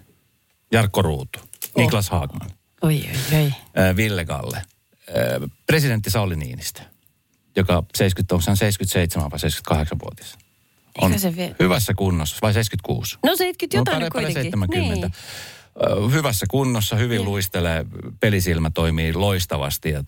Jarkko 0.72 1.02
Ruutu, 1.02 1.40
oh. 1.40 1.82
Niklas 1.84 2.10
Haagman, 2.10 2.50
Oi, 2.82 3.04
oi, 3.34 3.40
oi. 3.42 3.52
Ville 3.96 4.26
Galle, 4.26 4.62
presidentti 5.66 6.10
Sauli 6.10 6.36
Niinistö, 6.36 6.82
joka 7.56 7.84
70, 7.96 8.36
onko 8.36 8.44
hän 8.48 8.58
77 8.58 9.32
vai 9.32 9.40
78-vuotias. 9.40 10.38
On 11.02 11.12
Eikä 11.12 11.20
se 11.22 11.36
vie- 11.36 11.56
hyvässä 11.60 11.94
kunnossa, 11.94 12.38
vai 12.42 12.54
76? 12.54 13.18
No 13.26 13.36
70 13.36 13.78
jotain 13.78 14.02
no, 14.02 14.08
kuitenkin. 14.12 14.44
70. 14.44 15.08
Niin. 15.08 16.12
Hyvässä 16.12 16.46
kunnossa, 16.50 16.96
hyvin 16.96 17.26
luistelee, 17.26 17.86
pelisilmä 18.20 18.70
toimii 18.70 19.14
loistavasti. 19.14 19.90
Ja 19.90 20.04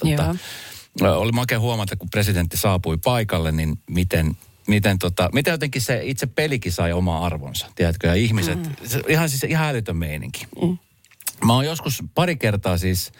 ö, 1.01 1.15
oli 1.17 1.31
makea 1.31 1.59
huomata, 1.59 1.95
kun 1.95 2.09
presidentti 2.09 2.57
saapui 2.57 2.97
paikalle, 2.97 3.51
niin 3.51 3.79
miten, 3.89 4.37
miten, 4.67 4.99
tota, 4.99 5.29
miten 5.33 5.51
jotenkin 5.51 5.81
se 5.81 6.01
itse 6.03 6.27
pelikin 6.27 6.71
sai 6.71 6.93
oma 6.93 7.25
arvonsa, 7.25 7.67
tiedätkö? 7.75 8.07
Ja 8.07 8.13
ihmiset, 8.13 8.63
mm. 8.63 8.75
se, 8.85 9.01
ihan 9.07 9.29
siis 9.29 9.43
ihan 9.43 9.67
älytön 9.67 9.97
meininki. 9.97 10.47
Mm. 10.61 10.77
Mä 11.45 11.53
oon 11.53 11.65
joskus 11.65 12.03
pari 12.15 12.35
kertaa 12.35 12.77
siis, 12.77 13.11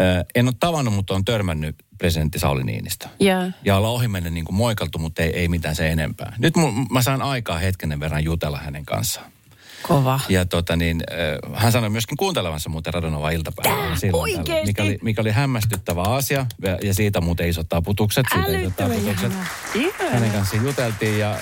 äh, 0.00 0.24
en 0.34 0.46
ole 0.46 0.54
tavannut, 0.60 0.94
mutta 0.94 1.14
on 1.14 1.24
törmännyt 1.24 1.76
presidentti 1.98 2.38
Sauli 2.38 2.64
Niinistö. 2.64 3.08
Joo. 3.20 3.50
Ja 3.64 3.76
ollaan 3.76 3.94
ohimennen 3.94 4.34
niin 4.34 4.44
kuin 4.44 4.56
moikaltu, 4.56 4.98
mutta 4.98 5.22
ei, 5.22 5.30
ei 5.30 5.48
mitään 5.48 5.76
se 5.76 5.90
enempää. 5.90 6.34
Nyt 6.38 6.56
mun, 6.56 6.86
mä 6.90 7.02
saan 7.02 7.22
aikaa 7.22 7.58
hetkenen 7.58 8.00
verran 8.00 8.24
jutella 8.24 8.58
hänen 8.58 8.84
kanssaan. 8.84 9.32
Kova. 9.82 10.20
Ja 10.28 10.44
tota 10.44 10.76
niin, 10.76 11.02
äh, 11.12 11.60
hän 11.60 11.72
sanoi 11.72 11.90
myöskin 11.90 12.16
kuuntelevansa 12.16 12.70
muuten 12.70 12.94
Radonova 12.94 13.30
iltapäivällä. 13.30 13.96
silloin 13.96 14.38
oikeesti? 14.38 14.66
Mikä 14.66 14.82
oli, 14.82 14.98
mikä 15.02 15.20
oli 15.20 15.30
hämmästyttävä 15.30 16.02
asia. 16.02 16.46
Ja, 16.62 16.78
ja 16.82 16.94
siitä 16.94 17.20
muuten 17.20 17.48
isot 17.48 17.68
taputukset. 17.68 18.26
Siitä 18.34 18.58
isot 18.60 18.76
taputukset. 18.76 19.32
Hänen 20.12 20.30
kanssaan 20.30 20.64
juteltiin 20.64 21.18
ja 21.18 21.36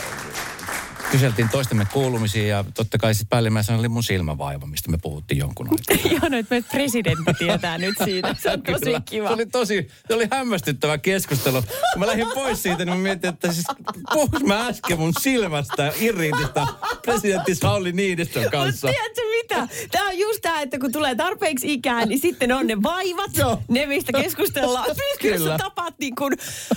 kyseltiin 1.11 1.49
toistemme 1.49 1.87
kuulumisia. 1.93 2.47
Ja 2.47 2.65
totta 2.75 2.99
kai 2.99 3.15
sitten 3.15 3.29
päällimmäisenä 3.29 3.79
oli 3.79 3.89
mun 3.89 4.03
silmävaiva, 4.03 4.67
mistä 4.67 4.91
me 4.91 4.99
puhuttiin 5.03 5.39
jonkun 5.39 5.69
aikaa. 5.71 6.11
Joo, 6.13 6.29
nyt 6.29 6.51
meitä 6.51 6.69
presidentti 6.73 7.33
tietää 7.39 7.79
nyt 7.79 7.95
siitä. 8.05 8.37
Se 8.39 8.51
on 8.51 8.63
tosi 8.63 8.85
Kyllä. 8.85 9.03
kiva. 9.05 9.29
Se 9.29 9.35
oli 9.35 9.47
tosi, 9.47 9.89
se 10.09 10.15
oli 10.15 10.29
hämmästyttävä 10.31 10.99
keskustelu. 10.99 11.63
Kun 11.63 12.01
mä 12.01 12.07
lähdin 12.07 12.27
pois 12.35 12.63
siitä, 12.63 12.85
niin 12.85 12.97
mä 12.97 13.03
mietin, 13.03 13.31
että 13.31 13.53
siis 13.53 13.67
puhuis 14.13 14.45
mä 14.45 14.67
äsken 14.67 14.99
mun 14.99 15.13
silmästä 15.21 15.83
ja 15.83 15.93
irritistä 16.01 16.67
presidentti 17.03 17.55
Sauli 17.55 17.93
Niinistön 17.93 18.51
kanssa. 18.51 18.87
Mutta 18.87 19.01
tiedätkö 19.01 19.23
mitä? 19.43 19.69
Tämä 19.91 20.09
on 20.09 20.19
just 20.19 20.43
tämä, 20.43 20.63
että 20.63 20.79
kun 20.79 20.93
tulee 20.93 21.15
tarpeeksi 21.15 21.73
ikää, 21.73 22.07
niin 22.07 22.19
sitten 22.19 22.53
on 22.53 22.67
ne 22.67 22.83
vaivat, 22.83 23.37
Joo. 23.37 23.63
ne 23.69 23.87
mistä 23.87 24.13
keskustellaan. 24.13 24.87
Kyllä 25.21 25.37
Kyllä. 25.37 25.51
sä 25.51 25.59
tapaat 25.59 25.95
niin 25.99 26.15
kuin, 26.15 26.33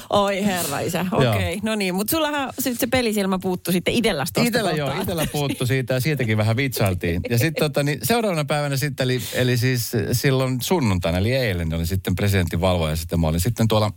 oi 0.09 0.45
herra 0.45 0.79
isä, 0.79 1.05
okei, 1.11 1.29
okay, 1.29 1.57
no 1.63 1.75
niin. 1.75 1.95
Mutta 1.95 2.11
sullahan 2.11 2.53
sit 2.59 2.79
se 2.79 2.87
pelisilmä 2.87 3.39
puuttu 3.41 3.71
sitten 3.71 3.93
itselläsi 3.93 4.18
tosta 4.33 4.47
Itellä 4.47 4.71
joo, 4.71 5.01
itellä 5.01 5.27
puuttu 5.31 5.65
siitä 5.65 5.93
ja 5.93 5.99
siitäkin 5.99 6.37
vähän 6.37 6.55
vitsailtiin. 6.55 7.21
Ja 7.29 7.37
sitten 7.37 7.63
tota, 7.63 7.83
niin 7.83 7.99
seuraavana 8.03 8.45
päivänä 8.45 8.77
sitten, 8.77 9.03
eli, 9.03 9.21
eli 9.33 9.57
siis 9.57 9.91
silloin 10.11 10.61
sunnuntaina, 10.61 11.17
eli 11.17 11.33
eilen, 11.33 11.73
oli 11.73 11.85
sitten 11.85 12.15
presidentin 12.15 12.61
valvoja. 12.61 12.95
Sitten 12.95 13.19
mä 13.19 13.27
olin 13.27 13.39
sitten 13.39 13.67
tuolla 13.67 13.91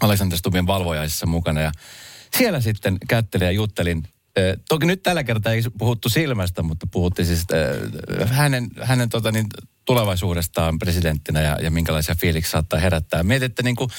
Alexander 0.00 0.38
Stubin 0.38 0.66
valvojaisissa 0.66 1.26
mukana 1.26 1.60
ja 1.60 1.72
siellä 2.36 2.60
sitten 2.60 2.96
kättelin 3.08 3.44
ja 3.44 3.52
juttelin. 3.52 4.02
Toki 4.68 4.86
nyt 4.86 5.02
tällä 5.02 5.24
kertaa 5.24 5.52
ei 5.52 5.62
puhuttu 5.78 6.08
silmästä, 6.08 6.62
mutta 6.62 6.86
puhuttiin 6.90 7.26
siis 7.26 7.44
hänen, 8.26 8.70
hänen 8.82 9.08
tota, 9.08 9.32
niin, 9.32 9.46
tulevaisuudestaan 9.84 10.78
presidenttinä 10.78 11.40
ja, 11.40 11.58
ja 11.62 11.70
minkälaisia 11.70 12.14
fiiliksiä 12.14 12.50
saattaa 12.50 12.80
herättää. 12.80 13.22
Mietin, 13.22 13.46
että 13.46 13.62
niin 13.62 13.76
kuin, 13.76 13.90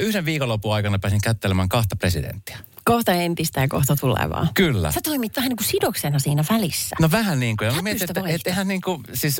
yhden 0.00 0.24
viikonlopun 0.24 0.74
aikana 0.74 0.98
pääsin 0.98 1.20
kättelemään 1.20 1.68
kahta 1.68 1.96
presidenttiä. 1.96 2.58
Kohta 2.84 3.12
entistä 3.12 3.60
ja 3.60 3.68
kohta 3.68 3.96
tulevaa. 3.96 4.48
Kyllä. 4.54 4.92
Sä 4.92 5.00
toimit 5.04 5.36
vähän 5.36 5.48
niin 5.48 5.56
kuin 5.56 5.66
sidoksena 5.66 6.18
siinä 6.18 6.44
välissä. 6.50 6.96
No 7.00 7.10
vähän 7.10 7.40
niin 7.40 7.56
kuin. 7.56 7.66
Ja 7.76 7.82
mietin, 7.82 8.02
että 8.02 8.22
et, 8.26 8.46
eihän 8.46 8.68
niin 8.68 8.80
kuin, 8.80 9.02
siis 9.14 9.36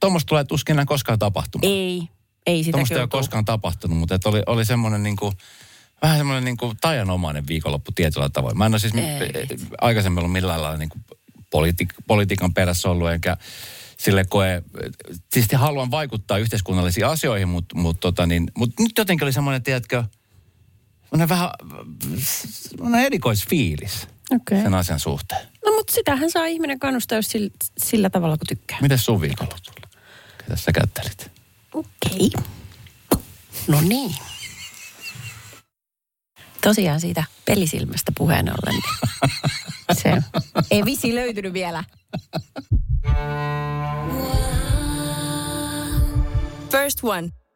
tuommoista 0.00 0.28
tulee 0.28 0.44
tuskin 0.44 0.72
enää 0.72 0.84
koskaan 0.84 1.18
tapahtumaan. 1.18 1.72
Ei, 1.72 2.08
ei 2.46 2.58
sitä 2.64 2.72
Tuommoista 2.72 2.94
ei 2.94 3.00
ole 3.00 3.08
koskaan 3.08 3.44
tapahtunut, 3.44 3.98
mutta 3.98 4.14
että 4.14 4.28
oli, 4.28 4.42
oli 4.46 4.64
semmoinen 4.64 5.02
niin 5.02 5.16
kuin, 5.16 5.32
vähän 6.02 6.16
semmoinen 6.16 6.44
niin 6.44 6.56
kuin 6.56 6.76
tajanomainen 6.80 7.46
viikonloppu 7.46 7.92
tietyllä 7.92 8.28
tavoin. 8.28 8.58
Mä 8.58 8.66
en 8.66 8.72
ole 8.72 8.78
siis 8.78 8.94
Ei. 8.94 9.30
eh, 9.34 9.48
aikaisemmin 9.80 10.18
ollut 10.18 10.32
millään 10.32 10.62
lailla 10.62 10.78
niin 10.78 10.88
kuin 10.88 11.04
politi- 11.50 12.04
politiikan 12.06 12.54
perässä 12.54 12.90
ollut, 12.90 13.10
enkä 13.10 13.36
sille 13.98 14.24
koe, 14.24 14.62
siis 15.32 15.48
haluan 15.54 15.90
vaikuttaa 15.90 16.38
yhteiskunnallisiin 16.38 17.06
asioihin, 17.06 17.48
mutta 17.48 17.78
mut, 17.78 18.00
tota 18.00 18.26
niin, 18.26 18.50
mut 18.56 18.70
nyt 18.78 18.92
jotenkin 18.98 19.24
oli 19.24 19.32
semmoinen, 19.32 19.62
tiedätkö, 19.62 20.04
semmoinen 21.18 21.28
vähän, 21.28 21.50
semmoinen 22.50 23.00
erikoisfiilis 23.00 24.08
Okei. 24.30 24.62
sen 24.62 24.74
asian 24.74 25.00
suhteen. 25.00 25.48
No 25.64 25.72
mutta 25.76 25.92
sitähän 25.92 26.30
saa 26.30 26.46
ihminen 26.46 26.78
kannustaa, 26.78 27.18
jos 27.18 27.26
sillä, 27.26 27.50
sillä 27.78 28.10
tavalla 28.10 28.36
kun 28.36 28.46
tykkää. 28.48 28.78
Miten 28.80 28.98
sun 28.98 29.20
viikonloppu? 29.20 29.72
Ketä 30.38 30.56
sä 30.56 30.72
kättelit? 30.72 31.30
Okei. 31.74 32.30
No 33.68 33.80
niin. 33.80 34.14
Tosiaan 36.62 37.00
siitä 37.00 37.24
pelisilmästä 37.44 38.12
puheen 38.16 38.48
ollen. 38.50 38.80
niin 38.80 39.96
Se 40.02 40.22
ei 40.70 40.84
visi 40.84 41.14
löytynyt 41.14 41.52
vielä. 41.52 41.84
First 46.70 46.98
One. 47.02 47.28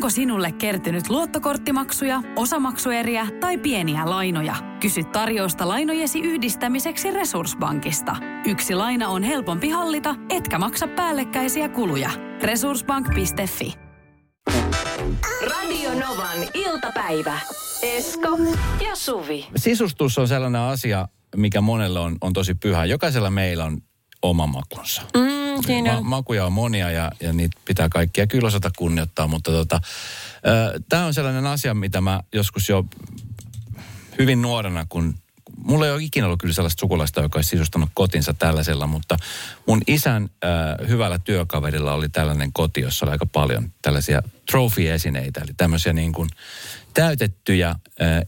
Onko 0.00 0.10
sinulle 0.10 0.52
kertynyt 0.52 1.08
luottokorttimaksuja, 1.08 2.22
osamaksueriä 2.36 3.26
tai 3.40 3.58
pieniä 3.58 4.10
lainoja? 4.10 4.54
Kysy 4.80 5.04
tarjousta 5.04 5.68
lainojesi 5.68 6.20
yhdistämiseksi 6.20 7.10
Resurssbankista. 7.10 8.16
Yksi 8.46 8.74
laina 8.74 9.08
on 9.08 9.22
helpompi 9.22 9.68
hallita, 9.68 10.14
etkä 10.30 10.58
maksa 10.58 10.88
päällekkäisiä 10.88 11.68
kuluja. 11.68 12.10
Resurssbank.fi 12.42 13.74
Radio 15.50 15.90
Novan 15.90 16.38
iltapäivä. 16.54 17.40
Esko 17.82 18.38
ja 18.84 18.96
Suvi. 18.96 19.46
Sisustus 19.56 20.18
on 20.18 20.28
sellainen 20.28 20.60
asia, 20.60 21.08
mikä 21.36 21.60
monelle 21.60 22.00
on, 22.00 22.16
on 22.20 22.32
tosi 22.32 22.54
pyhä. 22.54 22.84
Jokaisella 22.84 23.30
meillä 23.30 23.64
on 23.64 23.78
oma 24.22 24.46
makunsa. 24.46 25.02
Mm, 25.16 25.19
siinä 25.66 25.92
Ma- 25.92 26.00
makuja 26.00 26.46
on 26.46 26.52
monia 26.52 26.90
ja, 26.90 27.12
ja 27.20 27.32
niitä 27.32 27.60
pitää 27.64 27.88
kaikkia 27.88 28.26
kyllä 28.26 28.46
osata 28.46 28.70
kunnioittaa, 28.78 29.26
mutta 29.26 29.50
tota, 29.50 29.80
tämä 30.88 31.06
on 31.06 31.14
sellainen 31.14 31.46
asia, 31.46 31.74
mitä 31.74 32.00
mä 32.00 32.20
joskus 32.32 32.68
jo 32.68 32.84
hyvin 34.18 34.42
nuorena, 34.42 34.86
kun 34.88 35.14
mulla 35.64 35.86
ei 35.86 35.92
ole 35.92 36.02
ikinä 36.02 36.26
ollut 36.26 36.40
kyllä 36.40 36.54
sellaista 36.54 36.80
sukulaista, 36.80 37.20
joka 37.20 37.38
olisi 37.38 37.48
sisustanut 37.48 37.90
kotinsa 37.94 38.34
tällaisella, 38.34 38.86
mutta 38.86 39.16
mun 39.66 39.80
isän 39.86 40.22
äh, 40.44 40.88
hyvällä 40.88 41.18
työkaverilla 41.18 41.94
oli 41.94 42.08
tällainen 42.08 42.52
koti, 42.52 42.80
jossa 42.80 43.06
oli 43.06 43.12
aika 43.12 43.26
paljon 43.26 43.72
tällaisia 43.82 44.22
trophy-esineitä, 44.50 45.40
eli 45.40 45.52
tämmöisiä 45.56 45.92
niin 45.92 46.12
kuin 46.12 46.28
täytettyjä 46.94 47.68
äh, 47.68 47.76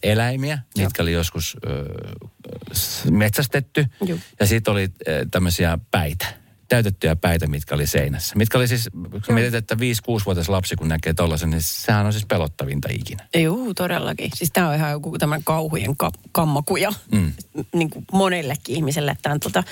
eläimiä, 0.02 0.58
mitkä 0.78 1.02
oli 1.02 1.12
joskus 1.12 1.56
äh, 1.66 3.10
metsästetty, 3.10 3.86
Joo. 4.04 4.18
ja 4.40 4.46
sitten 4.46 4.72
oli 4.72 4.82
äh, 4.82 5.14
tämmöisiä 5.30 5.78
päitä, 5.90 6.26
täytettyjä 6.72 7.16
päitä, 7.16 7.46
mitkä 7.46 7.74
oli 7.74 7.86
seinässä. 7.86 8.36
Mitkä 8.36 8.58
oli 8.58 8.68
siis, 8.68 8.90
kun 9.26 9.34
mietit, 9.34 9.54
että 9.54 9.74
5-6-vuotias 9.74 10.48
lapsi, 10.48 10.76
kun 10.76 10.88
näkee 10.88 11.14
tollasen, 11.14 11.50
niin 11.50 11.62
sehän 11.62 12.06
on 12.06 12.12
siis 12.12 12.26
pelottavinta 12.26 12.88
ikinä. 12.90 13.28
Joo, 13.34 13.74
todellakin. 13.74 14.30
Siis 14.34 14.50
tämä 14.52 14.68
on 14.68 14.74
ihan 14.74 14.90
joku 14.90 15.18
tämän 15.18 15.44
kauhujen 15.44 15.96
ka- 15.96 16.12
kammakuja 16.32 16.92
mm. 17.12 17.32
niin 17.78 17.90
kuin 17.90 18.04
monellekin 18.12 18.76
ihmiselle. 18.76 19.16
Tämä 19.22 19.32
on 19.32 19.40
tota, 19.40 19.64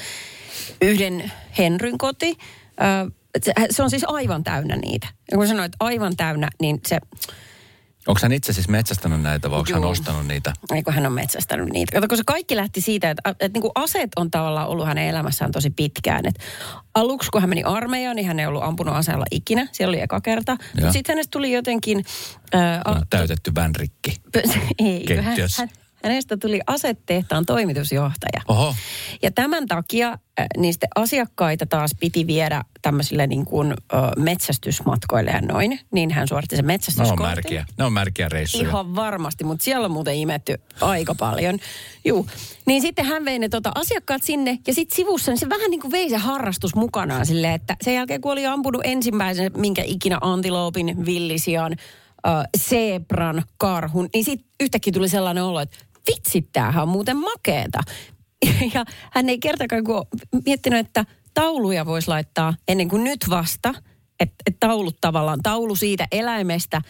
yhden 0.83 1.33
Henryn 1.59 1.99
koti. 1.99 2.38
Ö, 2.80 3.11
se, 3.42 3.52
se 3.71 3.83
on 3.83 3.90
siis 3.90 4.04
aivan 4.07 4.45
täynnä 4.45 4.76
niitä. 4.76 5.09
Ja 5.30 5.37
kun 5.37 5.49
sanoit 5.49 5.73
aivan 5.80 6.16
täynnä, 6.16 6.49
niin 6.61 6.80
se... 6.87 6.99
Onko 8.11 8.21
hän 8.23 8.33
itse 8.33 8.52
siis 8.52 8.69
metsästänyt 8.69 9.23
näitä 9.23 9.50
vai 9.50 9.59
onko 9.59 9.73
hän 9.73 9.85
ostanut 9.85 10.26
niitä? 10.26 10.52
Ei 10.75 10.83
kun 10.83 10.95
hän 10.95 11.07
on 11.07 11.12
metsästänyt 11.12 11.69
niitä. 11.69 11.93
Kato, 11.93 12.09
kun 12.09 12.17
se 12.17 12.23
kaikki 12.26 12.57
lähti 12.57 12.81
siitä, 12.81 13.11
että, 13.11 13.31
että 13.31 13.49
niin 13.52 13.62
kuin 13.62 13.73
aseet 13.75 14.11
on 14.17 14.31
tavallaan 14.31 14.69
ollut 14.69 14.87
hänen 14.87 15.09
elämässään 15.09 15.50
tosi 15.50 15.71
pitkään. 15.71 16.26
Et 16.26 16.35
aluksi 16.95 17.31
kun 17.31 17.40
hän 17.40 17.49
meni 17.49 17.62
armeijaan, 17.62 18.17
niin 18.17 18.26
hän 18.26 18.40
ei 18.40 18.47
ollut 18.47 18.62
ampunut 18.62 18.95
aseella 18.95 19.25
ikinä. 19.31 19.69
Siellä 19.73 19.90
oli 19.90 20.00
eka 20.00 20.21
kerta. 20.21 20.57
Mutta 20.75 20.93
sitten 20.93 21.14
hänestä 21.14 21.31
tuli 21.31 21.52
jotenkin... 21.52 22.05
Ää, 22.52 22.83
a, 22.85 23.00
Täytetty 23.11 23.55
vänrikki. 23.55 24.17
ei, 24.79 25.07
hän, 25.23 25.37
hän, 25.59 25.69
hänestä 26.02 26.37
tuli 26.37 26.61
asetehtaan 26.66 27.47
toimitusjohtaja. 27.47 28.42
Oho. 28.49 28.75
Ja 29.23 29.30
tämän 29.30 29.66
takia 29.66 30.09
äh, 30.09 30.47
niin 30.57 30.73
sitten 30.75 30.88
asiakkaita 30.95 31.66
taas 31.66 31.90
piti 32.00 32.26
viedä 32.26 32.64
tämmöisille 32.83 33.26
niin 33.26 33.45
kuin, 33.45 33.73
ö, 33.73 33.97
metsästysmatkoille 34.16 35.30
ja 35.30 35.40
noin. 35.40 35.80
Niin 35.92 36.11
hän 36.11 36.28
suoritti 36.28 36.57
sen 36.57 36.66
Ne 36.66 37.02
on 37.02 37.23
märkiä. 37.23 37.66
Ne 37.78 37.85
on 37.85 37.92
märkiä 37.92 38.28
reissuja. 38.28 38.69
Ihan 38.69 38.97
varmasti, 38.97 39.45
mutta 39.45 39.64
siellä 39.64 39.85
on 39.85 39.90
muuten 39.90 40.14
imetty 40.14 40.61
aika 40.80 41.14
paljon. 41.14 41.59
Juu. 42.04 42.26
Niin 42.66 42.83
sitten 42.83 43.04
hän 43.04 43.25
vei 43.25 43.38
ne 43.38 43.49
tota 43.49 43.73
asiakkaat 43.75 44.23
sinne 44.23 44.59
ja 44.66 44.75
sitten 44.75 44.97
sivussa 44.97 45.30
niin 45.30 45.38
se 45.38 45.49
vähän 45.49 45.71
niin 45.71 45.80
kuin 45.80 45.92
vei 45.92 46.11
se 46.11 46.16
harrastus 46.16 46.75
mukanaan 46.75 47.26
silleen, 47.26 47.54
että 47.54 47.76
sen 47.83 47.95
jälkeen 47.95 48.21
kun 48.21 48.33
oli 48.33 48.47
ampunut 48.47 48.83
ensimmäisen 48.85 49.52
minkä 49.57 49.83
ikinä 49.87 50.19
antiloopin, 50.21 51.07
villisian, 51.07 51.76
äh, 52.26 52.45
zebran, 52.59 53.42
karhun, 53.57 54.09
niin 54.14 54.25
sitten 54.25 54.50
yhtäkkiä 54.61 54.92
tuli 54.92 55.09
sellainen 55.09 55.45
olo, 55.45 55.61
että 55.61 55.78
vitsi, 56.07 56.49
tämähän 56.52 56.83
on 56.83 56.88
muuten 56.88 57.16
makeeta. 57.16 57.80
Ja 58.75 58.85
hän 59.12 59.28
ei 59.28 59.38
kertakaan 59.38 59.85
kun 59.85 60.07
miettinyt, 60.47 60.87
että 60.87 61.04
tauluja 61.35 61.87
voisi 61.87 62.09
laittaa 62.09 62.54
ennen 62.69 62.88
kuin 62.88 63.04
nyt 63.04 63.21
vasta, 63.30 63.75
että, 64.21 64.35
että 64.47 64.66
taulut 64.66 64.97
tavallaan, 65.00 65.40
taulu 65.42 65.76
siitä 65.76 66.07
eläimestä 66.12 66.83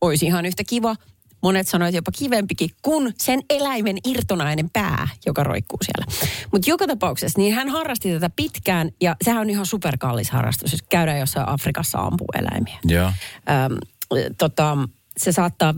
olisi 0.00 0.26
ihan 0.26 0.46
yhtä 0.46 0.64
kiva. 0.64 0.96
Monet 1.42 1.68
sanoivat 1.68 1.94
jopa 1.94 2.12
kivempikin 2.12 2.70
kuin 2.82 3.14
sen 3.18 3.40
eläimen 3.50 3.96
irtonainen 4.06 4.70
pää, 4.70 5.08
joka 5.26 5.44
roikkuu 5.44 5.78
siellä. 5.82 6.32
Mutta 6.52 6.70
joka 6.70 6.86
tapauksessa, 6.86 7.38
niin 7.38 7.54
hän 7.54 7.68
harrasti 7.68 8.12
tätä 8.12 8.30
pitkään 8.36 8.90
ja 9.00 9.16
sehän 9.24 9.40
on 9.40 9.50
ihan 9.50 9.66
superkallis 9.66 10.30
harrastus, 10.30 10.72
jos 10.72 10.82
käydään 10.82 11.18
jossain 11.18 11.48
Afrikassa 11.48 11.98
ampuu 11.98 12.28
eläimiä. 12.38 12.78
Joo. 12.84 13.12
Öm, 13.36 13.76
tota, 14.38 14.78
se 15.16 15.32
saattaa 15.32 15.74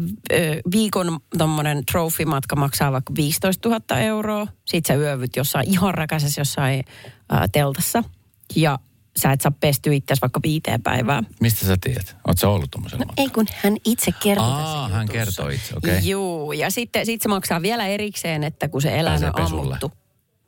viikon 0.73 1.21
tommonen 1.39 1.87
trophy-matka 1.93 2.57
maksaa 2.57 2.93
vaikka 2.93 3.13
15 3.17 3.69
000 3.69 3.99
euroa. 4.01 4.47
Sitten 4.65 4.97
sä 4.97 5.01
yövyt 5.03 5.37
jossain 5.37 5.69
ihan 5.69 5.95
rakaisessa 5.95 6.41
jossain 6.41 6.85
ä, 7.33 7.49
teltassa. 7.53 8.05
Ja 8.57 8.79
sä 9.17 9.33
et 9.33 9.41
saa 9.41 9.53
pestyä 9.61 9.93
itse 9.93 10.15
vaikka 10.23 10.41
viiteen 10.43 10.83
päivään. 10.83 11.27
Mistä 11.41 11.67
sä 11.67 11.77
tiedät? 11.81 12.17
Oot 12.29 12.39
sä 12.39 12.49
ollut 12.49 12.71
tuommoisella? 12.71 13.05
No, 13.05 13.13
ei 13.17 13.29
kun 13.29 13.47
hän 13.63 13.77
itse 13.85 14.13
kertoi 14.23 14.47
Aa, 14.47 14.63
tässä 14.63 14.95
hän 14.95 15.03
jutussa. 15.03 15.13
kertoo 15.13 15.49
itse, 15.49 15.75
okei. 15.77 15.91
Okay. 15.99 16.09
Juu, 16.09 16.53
ja 16.53 16.71
sitten 16.71 17.07
sit 17.07 17.23
se 17.23 17.29
maksaa 17.29 17.63
vielä 17.63 17.87
erikseen, 17.87 18.45
että 18.45 18.69
kun 18.69 18.83
se 18.83 18.99
eläin 18.99 19.25
on 19.25 19.33
pesulle. 19.37 19.63
ammuttu. 19.63 19.93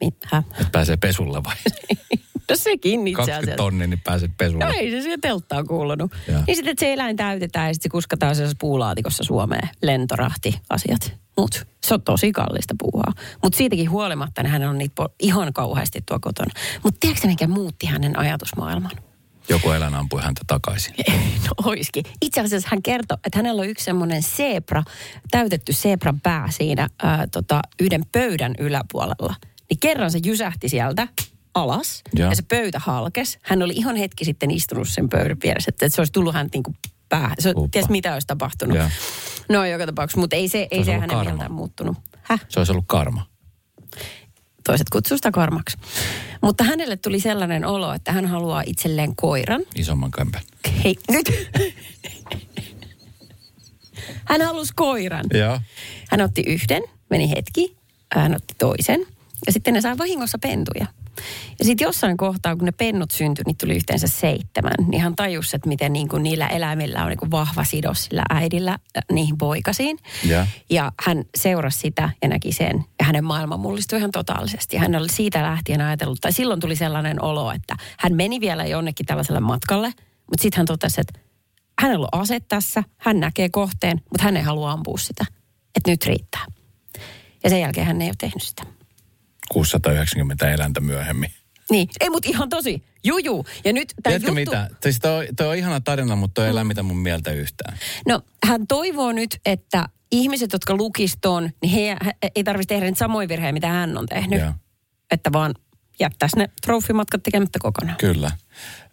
Mitä? 0.00 0.43
Et 0.61 0.73
pääsee 0.73 0.97
pesulle 0.97 1.45
vai? 1.45 1.55
No 2.50 2.57
sekin 2.57 3.09
itse 3.09 3.17
20 3.17 3.38
asiassa. 3.43 3.57
tonnia, 3.57 3.87
niin 3.87 4.00
pääset 4.05 4.31
pesulle. 4.38 4.65
No 4.65 4.73
ei 4.76 4.91
se 4.91 5.03
siihen 5.03 5.21
telttaan 5.21 5.67
kuulunut. 5.67 6.12
Joo. 6.29 6.43
Niin 6.47 6.57
sitten, 6.57 6.73
että 6.73 6.85
se 6.85 6.93
eläin 6.93 7.17
täytetään 7.17 7.69
ja 7.69 7.75
sitten 7.75 7.88
se 7.88 7.93
kuskataan 7.93 8.35
sellaisessa 8.35 8.59
puulaatikossa 8.61 9.25
Suomeen. 9.25 9.69
Lentorahti 9.83 10.61
asiat. 10.70 11.14
Mut 11.37 11.66
se 11.87 11.94
on 11.94 12.03
tosi 12.03 12.33
kallista 12.33 12.75
puuhaa. 12.79 13.12
Mutta 13.42 13.57
siitäkin 13.57 13.90
huolimatta 13.90 14.42
niin 14.42 14.51
hänellä 14.51 14.70
on 14.70 14.79
niitä 14.79 15.03
po- 15.03 15.14
ihan 15.20 15.53
kauheasti 15.53 16.03
tuo 16.07 16.18
kotona. 16.20 16.51
Mutta 16.83 16.99
tiedätkö 17.01 17.27
mikä 17.27 17.47
muutti 17.47 17.87
hänen 17.87 18.18
ajatusmaailman? 18.18 18.90
Joku 19.49 19.70
eläin 19.70 19.94
ampui 19.94 20.23
häntä 20.23 20.40
takaisin. 20.47 20.94
No 21.47 21.70
oiskin. 21.70 22.05
Itse 22.23 22.40
asiassa 22.40 22.68
hän 22.70 22.83
kertoi, 22.83 23.18
että 23.25 23.38
hänellä 23.38 23.61
on 23.61 23.68
yksi 23.68 23.85
semmoinen 23.85 24.23
zebra, 24.23 24.83
täytetty 25.31 25.73
zebran 25.73 26.20
pää 26.20 26.51
siinä 26.51 26.88
ää, 27.03 27.27
tota, 27.27 27.61
yhden 27.81 28.03
pöydän 28.12 28.55
yläpuolella. 28.59 29.35
Niin 29.70 29.79
kerran 29.81 30.11
se 30.11 30.18
jysähti 30.25 30.68
sieltä 30.68 31.09
alas 31.57 32.03
Joo. 32.14 32.31
ja 32.31 32.37
se 32.37 32.42
pöytä 32.42 32.79
halkes. 32.79 33.38
Hän 33.42 33.62
oli 33.62 33.73
ihan 33.77 33.97
hetki 33.97 34.25
sitten 34.25 34.51
istunut 34.51 34.88
sen 34.88 35.09
pöydän 35.09 35.37
vieressä, 35.42 35.69
että 35.69 35.88
se 35.88 36.01
olisi 36.01 36.12
tullut 36.12 36.35
hän 36.35 36.49
niin 36.53 36.62
kuin 36.62 36.77
päähän. 37.09 37.37
Se, 37.38 37.55
ties 37.71 37.88
mitä 37.88 38.14
olisi 38.14 38.27
tapahtunut. 38.27 38.77
Joo. 38.77 38.88
No 39.49 39.64
joka 39.64 39.87
tapauksessa, 39.87 40.21
mutta 40.21 40.37
ei 40.37 40.49
se, 40.49 40.69
ei 40.71 40.85
se 40.85 40.92
hänen 40.92 41.09
karma. 41.09 41.25
mieltään 41.25 41.53
muuttunut. 41.53 41.97
Häh? 42.23 42.40
Se 42.49 42.61
olisi 42.61 42.73
ollut 42.73 42.85
karma. 42.88 43.27
Toiset 44.64 44.90
kutsuu 44.90 45.16
sitä 45.16 45.31
karmaksi. 45.31 45.79
Mutta 46.42 46.64
hänelle 46.64 46.97
tuli 46.97 47.21
sellainen 47.21 47.64
olo, 47.64 47.92
että 47.92 48.12
hän 48.12 48.27
haluaa 48.27 48.62
itselleen 48.66 49.16
koiran. 49.16 49.62
Isomman 49.75 50.11
kämpän. 50.11 50.42
Hei, 50.85 50.97
nyt. 51.11 51.33
Hän 54.25 54.42
halusi 54.42 54.73
koiran. 54.77 55.25
Joo. 55.35 55.61
Hän 56.11 56.21
otti 56.21 56.42
yhden, 56.47 56.83
meni 57.11 57.31
hetki, 57.31 57.77
hän 58.14 58.35
otti 58.37 58.55
toisen 58.59 59.07
ja 59.47 59.53
sitten 59.53 59.75
ne 59.75 59.81
sai 59.81 59.99
vahingossa 59.99 60.38
pentuja. 60.38 60.87
Ja 61.59 61.64
sitten 61.64 61.85
jossain 61.85 62.16
kohtaa, 62.16 62.57
kun 62.57 62.64
ne 62.64 62.73
pennut 62.73 63.11
syntyi, 63.11 63.42
niin 63.47 63.57
tuli 63.57 63.77
yhteensä 63.77 64.07
seitsemän. 64.07 64.75
Niin 64.88 65.03
hän 65.03 65.16
tajusi, 65.16 65.57
että 65.57 65.69
miten 65.69 65.92
niin 65.92 66.09
kuin 66.09 66.23
niillä 66.23 66.49
eläimillä 66.49 67.03
on 67.03 67.09
niin 67.09 67.19
kuin 67.19 67.31
vahva 67.31 67.64
sidos 67.64 68.05
sillä 68.05 68.23
äidillä 68.31 68.73
äh, 68.73 69.03
niihin 69.12 69.38
poikasiin. 69.38 69.99
Ja. 70.25 70.47
Ja 70.71 70.92
hän 71.07 71.25
seurasi 71.37 71.79
sitä 71.79 72.11
ja 72.23 72.29
näki 72.29 72.53
sen. 72.53 72.85
Ja 72.99 73.05
hänen 73.05 73.25
maailma 73.25 73.57
mullistui 73.57 73.99
ihan 73.99 74.11
totaalisesti. 74.11 74.77
Hän 74.77 74.97
oli 74.97 75.09
siitä 75.09 75.42
lähtien 75.42 75.81
ajatellut, 75.81 76.21
tai 76.21 76.33
silloin 76.33 76.61
tuli 76.61 76.77
sellainen 76.77 77.23
olo, 77.23 77.53
että 77.53 77.77
hän 77.99 78.16
meni 78.16 78.40
vielä 78.40 78.66
jonnekin 78.66 79.07
tällaiselle 79.07 79.40
matkalle. 79.40 79.87
Mutta 80.31 80.42
sitten 80.42 80.57
hän 80.57 80.66
totesi, 80.66 81.01
että 81.01 81.19
hänellä 81.81 82.09
on 82.12 82.21
ase 82.21 82.40
tässä, 82.40 82.83
hän 82.97 83.21
näkee 83.21 83.49
kohteen, 83.49 83.97
mutta 83.97 84.25
hän 84.25 84.37
ei 84.37 84.42
halua 84.42 84.71
ampua 84.71 84.99
sitä. 84.99 85.25
Että 85.75 85.90
nyt 85.90 86.07
riittää. 86.07 86.45
Ja 87.45 87.51
sen 87.51 87.61
jälkeen 87.61 87.87
hän 87.87 88.03
ei 88.03 88.09
ole 88.09 88.14
tehnyt 88.19 88.42
sitä. 88.42 88.62
690 89.49 90.51
eläintä 90.51 90.81
myöhemmin. 90.81 91.31
Niin, 91.70 91.88
ei 92.00 92.11
mut 92.11 92.26
ihan 92.26 92.48
tosi. 92.48 92.83
Juju. 93.05 93.44
Ja 93.64 93.72
nyt 93.72 93.94
tämä 94.02 94.16
juttu... 94.16 94.33
mitä? 94.33 94.70
Siis 94.83 94.98
toi, 95.00 95.29
toi 95.37 95.48
on 95.48 95.57
ihana 95.57 95.81
tarina, 95.81 96.16
mutta 96.16 96.35
toi 96.35 96.46
ei 96.46 96.55
lämmitä 96.55 96.83
mun 96.83 96.98
mieltä 96.98 97.33
yhtään. 97.33 97.79
No, 98.07 98.20
hän 98.44 98.66
toivoo 98.66 99.12
nyt, 99.12 99.40
että 99.46 99.88
ihmiset, 100.12 100.52
jotka 100.52 100.76
lukis 100.76 101.18
ton, 101.20 101.50
niin 101.62 101.72
he, 101.72 101.96
he 102.05 102.12
ei 102.35 102.44
tarvitse 102.44 102.74
tehdä 102.74 102.87
niitä 102.87 102.98
samoja 102.98 103.29
virheitä, 103.29 103.52
mitä 103.52 103.68
hän 103.68 103.98
on 103.98 104.07
tehnyt. 104.07 104.40
Joo. 104.40 104.52
Että 105.11 105.33
vaan 105.33 105.55
jättäisi 106.00 106.37
ne 106.37 106.50
trofimatkat 106.62 107.22
tekemättä 107.22 107.59
kokonaan. 107.59 107.96
Kyllä. 107.96 108.31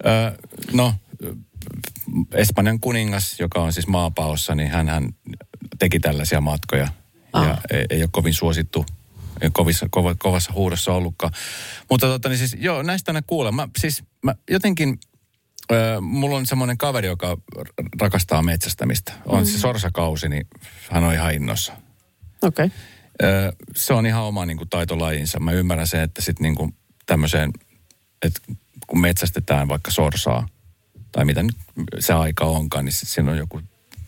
Ö, 0.05 0.37
no, 0.73 0.93
Espanjan 2.33 2.79
kuningas, 2.79 3.39
joka 3.39 3.61
on 3.61 3.73
siis 3.73 3.87
maapaossa, 3.87 4.55
niin 4.55 4.69
hän, 4.69 4.89
hän 4.89 5.09
teki 5.79 5.99
tällaisia 5.99 6.41
matkoja. 6.41 6.87
Ah. 7.33 7.47
Ja 7.47 7.57
ei, 7.71 7.85
ei 7.89 8.01
ole 8.01 8.09
kovin 8.11 8.33
suosittu, 8.33 8.85
kovissa, 9.53 9.87
kova, 9.91 10.15
kovassa 10.15 10.53
huudossa 10.53 10.93
ollutkaan. 10.93 11.33
Mutta 11.89 12.07
tota, 12.07 12.29
niin 12.29 12.37
siis, 12.39 12.55
joo, 12.59 12.83
näistä 12.83 13.11
aina 13.11 13.21
kuulen. 13.27 13.55
Mä, 13.55 13.67
siis 13.77 14.03
mä 14.23 14.35
jotenkin, 14.49 14.99
ö, 15.71 16.01
mulla 16.01 16.37
on 16.37 16.45
semmoinen 16.45 16.77
kaveri, 16.77 17.07
joka 17.07 17.37
rakastaa 18.01 18.43
metsästämistä. 18.43 19.13
On 19.25 19.39
Mm. 19.39 19.45
se 19.45 19.59
sorsakausi, 19.59 20.29
niin 20.29 20.47
hän 20.91 21.03
on 21.03 21.13
ihan 21.13 21.33
innossa. 21.33 21.73
Okei. 22.41 22.65
Okay. 22.65 22.77
Ö, 23.23 23.53
se 23.75 23.93
on 23.93 24.05
ihan 24.05 24.23
oma 24.23 24.45
niin 24.45 24.57
kuin, 24.57 24.69
taitolajinsa. 24.69 25.39
Mä 25.39 25.51
ymmärrän 25.51 25.87
sen, 25.87 26.01
että 26.01 26.21
sitten 26.21 26.43
niin 26.43 26.55
kuin, 26.55 26.75
tämmöiseen, 27.05 27.51
että 28.25 28.39
kun 28.87 29.01
metsästetään 29.01 29.67
vaikka 29.67 29.91
sorsaa, 29.91 30.47
tai 31.11 31.25
mitä 31.25 31.43
nyt 31.43 31.55
se 31.99 32.13
aika 32.13 32.45
onkaan, 32.45 32.85
niin 32.85 32.93
siinä 32.93 33.31
on 33.31 33.37
joku, 33.37 33.61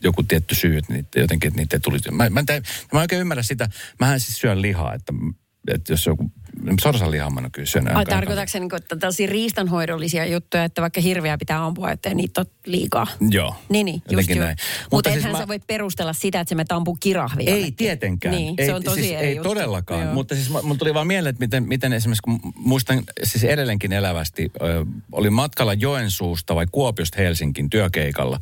joku 0.08 0.24
tietty 0.24 0.56
syy, 0.56 0.78
että 0.78 0.94
niitä, 0.94 1.20
jotenkin, 1.20 1.48
että 1.48 1.60
niitä 1.62 1.76
ei 1.76 1.80
tulisi. 1.80 2.12
Mä, 2.12 2.30
mä, 2.30 2.40
en, 2.40 2.46
mä 2.50 3.00
en 3.00 3.02
oikein 3.02 3.22
ymmärrä 3.22 3.44
sitä. 3.44 3.70
Mähän 4.00 4.20
siis 4.20 4.38
syön 4.38 4.62
lihaa, 4.62 4.94
että, 4.94 5.14
että 5.74 5.94
jos 5.94 6.06
joku, 6.06 6.32
sorsan 6.82 7.12
lihaa 7.12 7.30
mä 7.30 7.40
en 7.40 7.46
ole 7.46 7.50
kyllä 7.52 7.66
syönyt. 7.66 7.96
Ai 7.96 8.06
tarkoitatko 8.06 8.52
se, 8.52 8.60
niin 8.60 8.76
että 8.76 8.96
tällaisia 8.96 9.28
riistanhoidollisia 9.28 10.26
juttuja, 10.26 10.64
että 10.64 10.82
vaikka 10.82 11.02
hirveä 11.02 11.38
pitää 11.38 11.66
ampua, 11.66 11.92
että 11.92 12.14
niitä 12.14 12.42
on 12.42 12.48
liikaa? 12.66 13.08
Joo. 13.30 13.56
Niin, 13.70 13.86
niin 13.86 14.02
just 14.12 14.30
näin. 14.30 14.40
Mutta 14.40 14.88
Mutta 14.92 15.10
siis 15.10 15.14
siis 15.14 15.26
ethän 15.26 15.32
mä- 15.32 15.38
sä 15.44 15.48
voi 15.48 15.60
perustella 15.60 16.14
sitä, 16.14 16.40
että 16.40 16.50
se 16.50 16.56
me 16.56 16.66
ampuu 16.70 16.98
kirahvia. 17.00 17.48
Ei 17.48 17.54
jonnekin. 17.54 17.76
tietenkään. 17.76 18.36
Niin, 18.36 18.56
ei, 18.58 18.66
se 18.66 18.74
on 18.74 18.84
tosi 18.84 19.02
siis, 19.02 19.14
eri 19.14 19.28
Ei 19.28 19.36
juttu. 19.36 19.50
todellakaan. 19.50 20.04
Joo. 20.04 20.14
Mutta 20.14 20.36
siis 20.36 20.50
mulla 20.50 20.76
tuli 20.76 20.94
vaan 20.94 21.08
mieleen, 21.08 21.30
että 21.30 21.44
miten, 21.46 21.64
miten 21.68 21.94
esimerkiksi, 21.94 22.22
kun 22.24 22.40
muistan 22.56 23.04
siis 23.24 23.44
edelleenkin 23.44 23.94
elävästi, 23.94 24.52
ö, 24.62 24.86
olin 25.12 25.34
matkalla 25.34 25.74
Joensuusta 25.74 26.56
vai 26.56 26.66
Kuopiosta 26.72 27.18
Helsinkin 27.22 27.70
työkeikalla. 27.70 28.40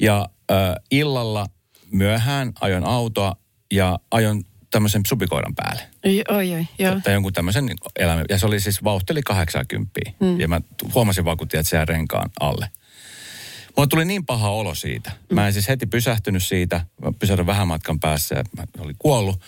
Ja 0.00 0.28
ö, 0.50 0.54
illalla 0.90 1.46
myöhään 1.90 2.52
ajoin 2.60 2.84
autoa 2.84 3.36
ja 3.72 3.98
ajoin 4.10 4.46
tämmöisen 4.70 5.02
supikoiran 5.06 5.54
päälle. 5.54 5.82
Oi, 6.04 6.22
oi, 6.28 6.54
oi 6.54 6.66
joo. 6.78 7.00
Tai 7.04 7.12
jonkun 7.12 7.32
tämmöisen 7.32 7.70
eläimen. 7.96 8.24
Ja 8.28 8.38
se 8.38 8.46
oli 8.46 8.60
siis 8.60 8.84
vauhteli 8.84 9.22
80. 9.22 10.00
Mm. 10.20 10.40
Ja 10.40 10.48
mä 10.48 10.60
huomasin 10.94 11.24
vaan, 11.24 11.36
kun 11.36 11.48
tiedät, 11.48 11.66
se 11.66 11.76
jää 11.76 11.84
renkaan 11.84 12.30
alle. 12.40 12.70
Mulle 13.76 13.88
tuli 13.88 14.04
niin 14.04 14.26
paha 14.26 14.50
olo 14.50 14.74
siitä. 14.74 15.12
Mä 15.32 15.46
en 15.46 15.52
siis 15.52 15.68
heti 15.68 15.86
pysähtynyt 15.86 16.42
siitä. 16.44 16.80
Mä 17.02 17.12
pysähdyin 17.18 17.46
vähän 17.46 17.68
matkan 17.68 18.00
päässä 18.00 18.34
ja 18.34 18.44
mä 18.56 18.64
olin 18.78 18.96
kuollut. 18.98 19.40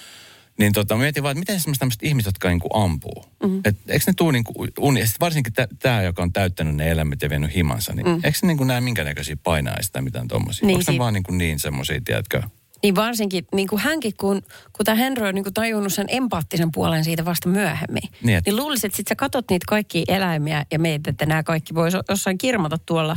Niin 0.59 0.73
tota, 0.73 0.97
mietin 0.97 1.23
vaan, 1.23 1.33
että 1.33 1.41
miten 1.41 1.61
semmoiset 1.61 1.81
tämmöiset 1.81 2.03
ihmiset, 2.03 2.27
jotka 2.27 2.49
niinku 2.49 2.69
ampuu. 2.75 3.25
Mm. 3.43 3.61
Et 3.65 3.77
eikö 3.89 4.05
ne 4.07 4.13
tuu 4.17 4.31
niinku 4.31 4.67
uni, 4.79 5.01
ja 5.01 5.07
varsinkin 5.21 5.53
tämä, 5.79 6.03
joka 6.03 6.23
on 6.23 6.33
täyttänyt 6.33 6.77
ne 6.77 6.91
elämät 6.91 7.23
ja 7.23 7.31
vienyt 7.31 7.55
himansa, 7.55 7.95
niin 7.95 8.07
mm. 8.07 8.15
eikö 8.15 8.39
ne 8.43 8.47
niinku 8.47 8.65
näe 8.65 8.81
minkä 8.81 9.05
näköisiä 9.05 9.37
painaista 9.37 9.93
tai 9.93 10.03
mitään 10.03 10.29
tommosia? 10.29 10.67
Niin, 10.67 10.79
Onko 10.79 10.93
ne 10.93 10.99
vaan 10.99 11.15
niinku 11.15 11.33
niin 11.33 11.59
semmoisia, 11.59 12.01
tiedätkö? 12.05 12.43
Niin 12.83 12.95
varsinkin 12.95 13.47
niin 13.55 13.69
kuin 13.69 13.83
hänkin, 13.83 14.13
kun, 14.21 14.43
kun 14.73 14.85
tämä 14.85 14.95
Henry 14.95 15.27
on 15.27 15.35
niin 15.35 15.45
kuin 15.45 15.55
tajunnut 15.55 15.93
sen 15.93 16.07
empaattisen 16.09 16.73
puolen 16.73 17.05
siitä 17.05 17.25
vasta 17.25 17.49
myöhemmin. 17.49 18.03
Niin, 18.23 18.39
et- 18.39 18.47
niin 18.47 18.57
luulisit, 18.57 18.85
että 18.85 18.97
sit 18.97 19.09
sä 19.09 19.17
katot 19.17 19.51
niitä 19.51 19.65
kaikkia 19.69 20.05
eläimiä 20.09 20.67
ja 20.73 20.79
mietit, 20.79 21.07
että 21.09 21.27
nämä 21.27 21.43
kaikki 21.43 21.75
voisi 21.75 21.97
jossain 22.09 22.39
kirmata 22.39 22.79
tuolla, 22.87 23.17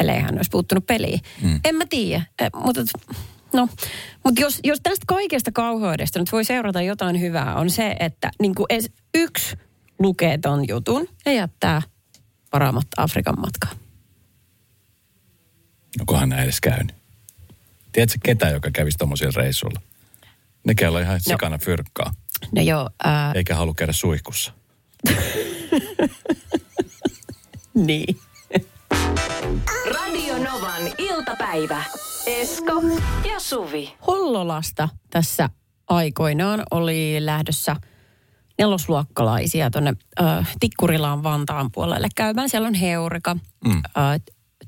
ellei 0.00 0.20
hän 0.20 0.36
olisi 0.36 0.50
puuttunut 0.50 0.86
peliin. 0.86 1.20
Mm. 1.42 1.60
En 1.64 1.74
mä 1.74 1.84
tiedä, 1.90 2.22
eh, 2.38 2.50
mutta 2.54 2.80
no, 3.54 3.68
mutta 4.24 4.40
jos, 4.40 4.60
jos 4.64 4.80
tästä 4.82 5.04
kaikesta 5.06 5.52
kauheudesta 5.52 6.18
nyt 6.18 6.32
voi 6.32 6.44
seurata 6.44 6.82
jotain 6.82 7.20
hyvää, 7.20 7.54
on 7.54 7.70
se, 7.70 7.96
että 8.00 8.30
niin 8.40 8.54
kuin 8.54 8.66
edes 8.70 8.90
yksi 9.14 9.56
lukee 9.98 10.38
ton 10.38 10.68
jutun 10.68 11.08
ja 11.26 11.32
jättää 11.32 11.82
varaamatta 12.52 13.02
Afrikan 13.02 13.40
matkaa. 13.40 13.70
Onkohan 16.00 16.28
näin 16.28 16.42
edes 16.42 16.60
käynyt? 16.60 16.94
Tiedätkö 17.92 18.18
ketä, 18.24 18.48
joka 18.48 18.70
kävisi 18.70 18.98
tommosilla 18.98 19.32
reissuilla? 19.36 19.80
Ne 20.66 20.74
kello 20.74 20.98
ihan 20.98 21.20
sikana 21.20 21.58
fyrkkaa, 21.58 22.12
No 22.52 22.62
joo, 22.62 22.90
ää, 23.04 23.32
eikä 23.34 23.54
halua 23.54 23.74
käydä 23.74 23.92
suihkussa. 23.92 24.52
niin. 27.74 28.20
Radio 29.94 30.38
Novan 30.38 30.82
iltapäivä. 30.98 31.84
Esko 32.26 32.82
ja 33.32 33.40
Suvi. 33.40 33.94
Hollolasta 34.06 34.88
tässä 35.10 35.48
aikoinaan 35.88 36.62
oli 36.70 37.16
lähdössä 37.18 37.76
nelosluokkalaisia 38.58 39.70
tuonne 39.70 39.92
äh, 40.20 40.54
Tikkurilaan 40.60 41.22
Vantaan 41.22 41.70
puolelle 41.72 42.08
käymään. 42.14 42.48
Siellä 42.48 42.68
on 42.68 42.74
Heureka, 42.74 43.34
mm. 43.34 43.72
äh, 43.76 44.20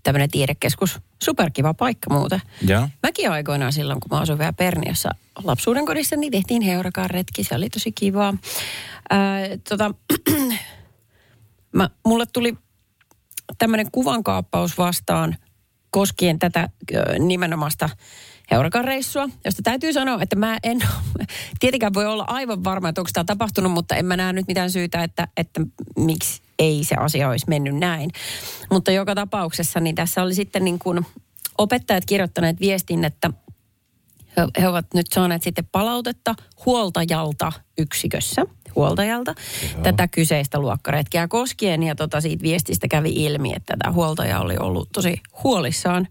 tämmöinen 0.03 0.31
tiedekeskus. 0.31 1.01
Superkiva 1.25 1.75
paikka 1.75 2.15
muuten. 2.15 2.43
Ja? 2.67 2.89
Mäkin 3.03 3.31
aikoinaan 3.31 3.73
silloin, 3.73 4.01
kun 4.01 4.09
mä 4.11 4.21
asuin 4.21 4.39
vielä 4.39 4.53
Perniössä 4.53 5.11
lapsuuden 5.45 5.87
kodissa, 5.87 6.17
niin 6.17 6.33
tehtiin 6.33 6.63
Heurekaan 6.63 7.11
retki. 7.11 7.45
Se 7.45 7.55
oli 7.55 7.71
tosi 7.71 7.93
kivaa. 7.93 8.35
Äh, 9.13 9.19
tota, 9.69 9.95
mä, 11.77 11.91
mulle 12.07 12.27
tuli 12.33 12.57
tämmöinen 13.59 13.91
kuvankaappaus 13.91 14.79
vastaan 14.79 15.37
koskien 15.97 16.39
tätä 16.39 16.69
nimenomaista 17.19 17.89
Heurakan 18.51 18.85
reissua, 18.85 19.29
josta 19.45 19.63
täytyy 19.63 19.93
sanoa, 19.93 20.23
että 20.23 20.37
mä 20.37 20.59
en 20.63 20.79
tietenkään 21.61 21.95
voi 21.95 22.07
olla 22.07 22.25
aivan 22.29 22.65
varma, 22.65 22.89
että 22.89 23.01
onko 23.01 23.11
tämä 23.13 23.25
tapahtunut, 23.25 23.73
mutta 23.73 23.97
en 23.97 24.07
mä 24.07 24.17
näe 24.17 24.33
nyt 24.33 24.47
mitään 24.49 24.71
syytä, 24.71 25.03
että, 25.03 25.29
että 25.37 25.61
miksi 25.97 26.43
ei 26.59 26.85
se 26.85 26.95
asia 26.95 27.29
olisi 27.29 27.47
mennyt 27.49 27.77
näin. 27.77 28.11
Mutta 28.71 28.91
joka 28.91 29.15
tapauksessa 29.15 29.81
niin 29.81 29.95
tässä 29.95 30.23
oli 30.23 30.35
sitten 30.35 30.65
niin 30.65 30.79
kuin 30.79 31.07
opettajat 31.59 32.05
kirjoittaneet 32.05 32.61
viestin, 32.61 33.05
että 33.05 33.31
he 34.61 34.69
ovat 34.69 34.87
nyt 34.95 35.07
saaneet 35.15 35.43
sitten 35.43 35.69
palautetta 35.73 36.35
huoltajalta 36.67 37.53
yksikössä, 37.79 38.47
huoltajalta, 38.77 39.35
Joo. 39.73 39.83
tätä 39.83 40.09
kyseistä 40.09 40.59
luokkaretkeä 40.59 41.29
koskien. 41.29 41.83
Ja 41.83 41.95
tota, 41.95 42.21
siitä 42.21 42.43
viestistä 42.43 42.89
kävi 42.89 43.11
ilmi, 43.11 43.53
että 43.57 43.75
tämä 43.79 43.93
huoltaja 43.93 44.41
oli 44.41 44.57
ollut 44.57 44.89
tosi 44.93 45.23
huolissaan 45.45 46.09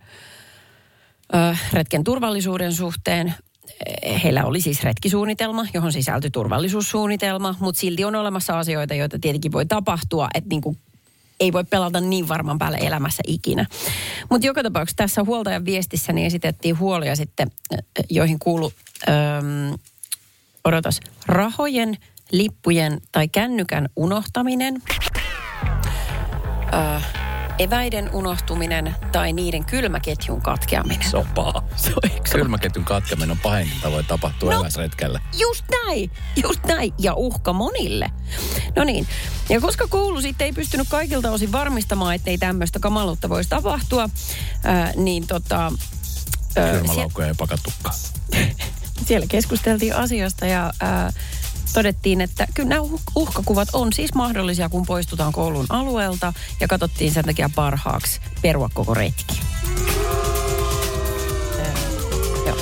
ö, 1.35 1.55
retken 1.73 2.03
turvallisuuden 2.03 2.73
suhteen. 2.73 3.33
Eh, 4.01 4.23
Heillä 4.23 4.45
oli 4.45 4.61
siis 4.61 4.83
retkisuunnitelma, 4.83 5.65
johon 5.73 5.93
sisältyi 5.93 6.31
turvallisuussuunnitelma, 6.31 7.55
mutta 7.59 7.79
silti 7.79 8.05
on 8.05 8.15
olemassa 8.15 8.59
asioita, 8.59 8.93
joita 8.93 9.19
tietenkin 9.19 9.51
voi 9.51 9.65
tapahtua, 9.65 10.27
että 10.33 10.49
niin 10.49 10.61
kuin 10.61 10.77
ei 11.39 11.53
voi 11.53 11.63
pelata 11.63 12.01
niin 12.01 12.27
varman 12.27 12.57
päälle 12.57 12.77
elämässä 12.77 13.23
ikinä. 13.27 13.65
Mutta 14.29 14.47
joka 14.47 14.63
tapauksessa 14.63 14.97
tässä 14.97 15.23
huoltajan 15.23 15.65
viestissä 15.65 16.13
niin 16.13 16.27
esitettiin 16.27 16.79
huolia 16.79 17.15
sitten, 17.15 17.51
ö, 17.73 17.77
joihin 18.09 18.39
kuulu, 18.39 18.73
öm, 19.07 19.77
odotas, 20.65 20.99
rahojen, 21.25 21.97
lippujen 22.31 23.01
tai 23.11 23.27
kännykän 23.27 23.89
unohtaminen, 23.95 24.81
ö, 26.73 27.01
eväiden 27.59 28.09
unohtuminen 28.13 28.95
tai 29.11 29.33
niiden 29.33 29.65
kylmäketjun 29.65 30.41
katkeaminen. 30.41 31.09
Se 31.09 31.17
on 31.17 31.25
paha. 31.35 31.63
Se 31.75 31.89
on, 31.89 32.11
eikö 32.11 32.29
se? 32.29 32.31
Kylmäketjun 32.37 32.85
katkeminen 32.85 33.31
on 33.31 33.37
pahin, 33.43 33.69
mitä 33.75 33.91
voi 33.91 34.03
tapahtua 34.03 34.53
No. 34.53 34.59
eväsretkellä. 34.61 35.19
Just 35.39 35.65
näin, 35.85 36.11
just 36.43 36.63
näin. 36.63 36.93
Ja 36.99 37.13
uhka 37.13 37.53
monille. 37.53 38.11
No 38.75 38.83
niin. 38.83 39.07
Ja 39.49 39.61
koska 39.61 39.87
koulu 39.87 40.21
sitten 40.21 40.45
ei 40.45 40.53
pystynyt 40.53 40.87
kaikilta 40.89 41.31
osin 41.31 41.51
varmistamaan, 41.51 42.15
ettei 42.15 42.37
tämmöistä 42.37 42.79
kamaluutta 42.79 43.29
voisi 43.29 43.49
tapahtua, 43.49 44.09
ää, 44.63 44.91
niin 44.95 45.27
tota... 45.27 45.71
sie- 46.53 46.71
Kylmälaukkuja 46.71 47.27
ei 47.27 47.33
pakattukaan. 47.37 47.95
siellä 49.07 49.27
keskusteltiin 49.27 49.95
asiasta 49.95 50.45
ja 50.45 50.73
ää, 50.81 51.13
todettiin, 51.75 52.21
että 52.21 52.47
kyllä 52.53 52.69
nämä 52.69 52.81
uh- 52.81 53.01
uhkakuvat 53.15 53.67
on 53.73 53.93
siis 53.93 54.13
mahdollisia, 54.13 54.69
kun 54.69 54.85
poistutaan 54.85 55.33
koulun 55.33 55.65
alueelta 55.69 56.33
ja 56.59 56.67
katsottiin 56.67 57.11
sen 57.11 57.25
takia 57.25 57.49
parhaaksi 57.55 58.19
perua 58.41 58.69
koko 58.73 58.93
retki. 58.93 59.39
Joo. 62.47 62.57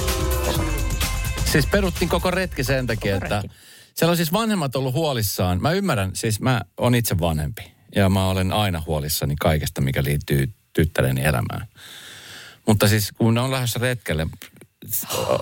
Siis 1.52 1.66
peruttiin 1.66 2.10
koko 2.10 2.32
retki 2.32 2.64
sen 2.64 2.88
takia, 2.88 3.14
Koko 3.14 3.26
että 3.26 3.42
retki. 3.42 3.58
siellä 3.96 4.12
on 4.12 4.18
siis 4.18 4.34
vanhemmat 4.34 4.76
ollut 4.76 4.94
huolissaan. 4.94 5.62
Mä 5.62 5.72
ymmärrän, 5.72 6.12
siis 6.16 6.40
mä 6.40 6.62
on 6.78 6.96
itse 6.96 7.20
vanhempi 7.20 7.72
ja 7.96 8.10
mä 8.10 8.28
olen 8.30 8.54
aina 8.54 8.84
huolissani 8.88 9.36
kaikesta, 9.40 9.82
mikä 9.82 10.04
liittyy 10.04 10.54
tyttäreni 10.74 11.24
elämään. 11.24 11.68
Mutta 12.68 12.88
siis 12.88 13.12
kun 13.12 13.34
ne 13.34 13.42
on 13.42 13.52
lähdössä 13.52 13.80
retkelle, 13.80 14.28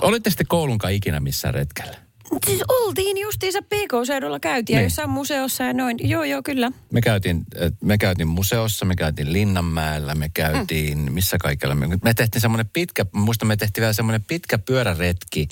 olitte 0.02 0.30
sitten 0.30 0.48
koulunkaan 0.48 0.94
ikinä 0.94 1.20
missään 1.20 1.54
retkellä? 1.54 2.11
Siis 2.46 2.64
oltiin 2.68 3.18
justiinsa 3.18 3.62
PK-seudulla 3.62 4.40
käytiin 4.40 4.76
Niin. 4.76 4.84
jossain 4.84 5.10
museossa 5.10 5.64
ja 5.64 5.74
noin. 5.74 5.98
Joo, 6.10 6.24
joo, 6.24 6.42
kyllä. 6.44 6.72
Me 6.92 7.02
käytiin, 7.02 7.46
me 7.84 7.98
käytiin 7.98 8.28
museossa, 8.28 8.86
me 8.86 8.96
käytiin 8.96 9.34
Linnanmäellä, 9.34 10.16
me 10.16 10.30
käytiin, 10.34 10.98
mm. 10.98 11.12
missä 11.12 11.38
kaikella. 11.38 11.76
Me, 11.76 11.88
me 12.04 12.14
tehtiin 12.14 12.42
semmoinen 12.42 12.70
pitkä, 12.74 13.06
muistan 13.14 13.48
me 13.48 13.56
tehtiin 13.56 13.82
vielä 13.82 13.94
semmoinen 13.94 14.24
pitkä 14.24 14.58
pyöräretki 14.58 15.48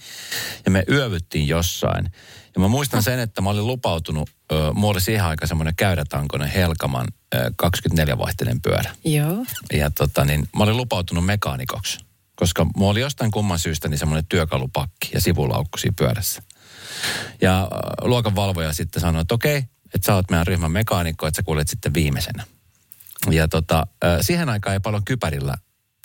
ja 0.65 0.71
me 0.71 0.83
yövyttiin 0.89 1.47
jossain. 1.47 2.05
Ja 2.55 2.61
mä 2.61 2.67
muistan 2.67 3.03
sen, 3.03 3.19
että 3.19 3.41
mä 3.41 3.49
olin 3.49 3.67
lupautunut, 3.67 4.29
äh, 4.53 4.57
mulla 4.73 4.91
oli 4.91 5.01
siihen 5.01 5.25
aikaan 5.25 5.47
semmoinen 5.47 5.75
käydätankoinen 5.75 6.49
Helkaman 6.49 7.07
äh, 7.35 7.41
24-vaihteinen 7.41 8.61
pyörä. 8.61 8.91
Joo. 9.05 9.45
Ja 9.73 9.89
tota 9.91 10.25
niin, 10.25 10.47
mä 10.57 10.63
olin 10.63 10.77
lupautunut 10.77 11.25
mekaanikoksi, 11.25 11.97
koska 12.35 12.65
mulla 12.75 12.91
oli 12.91 12.99
jostain 12.99 13.31
kumman 13.31 13.59
syystä 13.59 13.87
niin 13.87 13.97
semmoinen 13.97 14.25
työkalupakki 14.29 15.09
ja 15.13 15.21
sivulaukku 15.21 15.77
siinä 15.77 15.93
pyörässä. 15.97 16.43
Ja 17.41 17.61
äh, 17.61 17.67
luokanvalvoja 18.01 18.73
sitten 18.73 19.01
sanoi, 19.01 19.21
että 19.21 19.35
okei, 19.35 19.57
että 19.95 20.05
sä 20.05 20.15
oot 20.15 20.29
meidän 20.29 20.47
ryhmän 20.47 20.71
mekaanikko, 20.71 21.27
että 21.27 21.35
sä 21.35 21.43
kuljet 21.43 21.67
sitten 21.67 21.93
viimeisenä. 21.93 22.43
Ja 23.31 23.47
tota, 23.47 23.87
äh, 24.03 24.17
siihen 24.21 24.49
aikaan 24.49 24.73
ei 24.73 24.79
paljon 24.79 25.05
kypärillä 25.05 25.53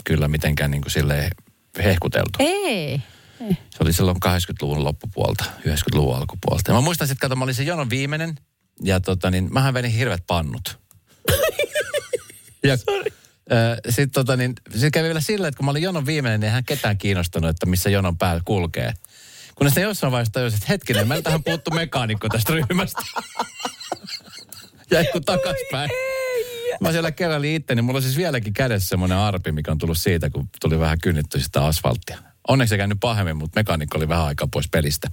kyllä 0.04 0.28
mitenkään 0.28 0.70
niin 0.70 0.82
kuin 0.82 0.92
silleen 0.92 1.30
hehkuteltu. 1.84 2.38
Ei. 2.38 3.02
Se 3.48 3.78
oli 3.80 3.92
silloin 3.92 4.16
80-luvun 4.26 4.84
loppupuolta, 4.84 5.44
90-luvun 5.44 6.16
alkupuolta. 6.16 6.70
Ja 6.70 6.74
mä 6.74 6.80
muistan 6.80 7.08
sitten, 7.08 7.20
kato, 7.20 7.36
mä 7.36 7.44
olin 7.44 7.54
se 7.54 7.62
jonon 7.62 7.90
viimeinen. 7.90 8.34
Ja 8.82 9.00
tota 9.00 9.30
niin, 9.30 9.48
mähän 9.52 9.74
vedin 9.74 9.90
hirvet 9.90 10.24
pannut. 10.26 10.78
ja 12.68 12.76
sitten 13.88 14.10
tota 14.10 14.36
niin, 14.36 14.52
se 14.76 14.90
kävi 14.90 15.06
vielä 15.06 15.20
sillä, 15.20 15.48
että 15.48 15.56
kun 15.58 15.64
mä 15.64 15.70
olin 15.70 15.82
jonon 15.82 16.06
viimeinen, 16.06 16.40
niin 16.40 16.46
eihän 16.46 16.64
ketään 16.64 16.98
kiinnostanut, 16.98 17.50
että 17.50 17.66
missä 17.66 17.90
jonon 17.90 18.18
pää 18.18 18.40
kulkee. 18.44 18.94
Kunnes 19.54 19.76
ne 19.76 19.82
jossain 19.82 20.10
vaiheessa 20.12 20.32
tajusin, 20.32 20.56
että 20.56 20.66
hetkinen, 20.68 21.08
meiltähän 21.08 21.44
puuttu 21.44 21.70
mekaanikko 21.70 22.28
tästä 22.28 22.52
ryhmästä. 22.52 23.02
Jäi 24.90 25.04
kun 25.12 25.24
takaspäin. 25.24 25.90
Mä 26.80 26.92
siellä 26.92 27.12
kerran 27.12 27.44
itse, 27.44 27.74
niin 27.74 27.84
mulla 27.84 27.96
on 27.96 28.02
siis 28.02 28.16
vieläkin 28.16 28.52
kädessä 28.52 28.88
semmoinen 28.88 29.18
arpi, 29.18 29.52
mikä 29.52 29.70
on 29.70 29.78
tullut 29.78 29.98
siitä, 29.98 30.30
kun 30.30 30.48
tuli 30.60 30.78
vähän 30.78 30.98
kynnitty 31.02 31.40
sitä 31.40 31.64
asfalttia. 31.64 32.18
Onneksi 32.48 32.74
ei 32.74 32.78
käynyt 32.78 33.00
pahemmin, 33.00 33.36
mutta 33.36 33.60
mekaanikko 33.60 33.98
oli 33.98 34.08
vähän 34.08 34.24
aikaa 34.24 34.48
pois 34.52 34.68
pelistä. 34.68 35.08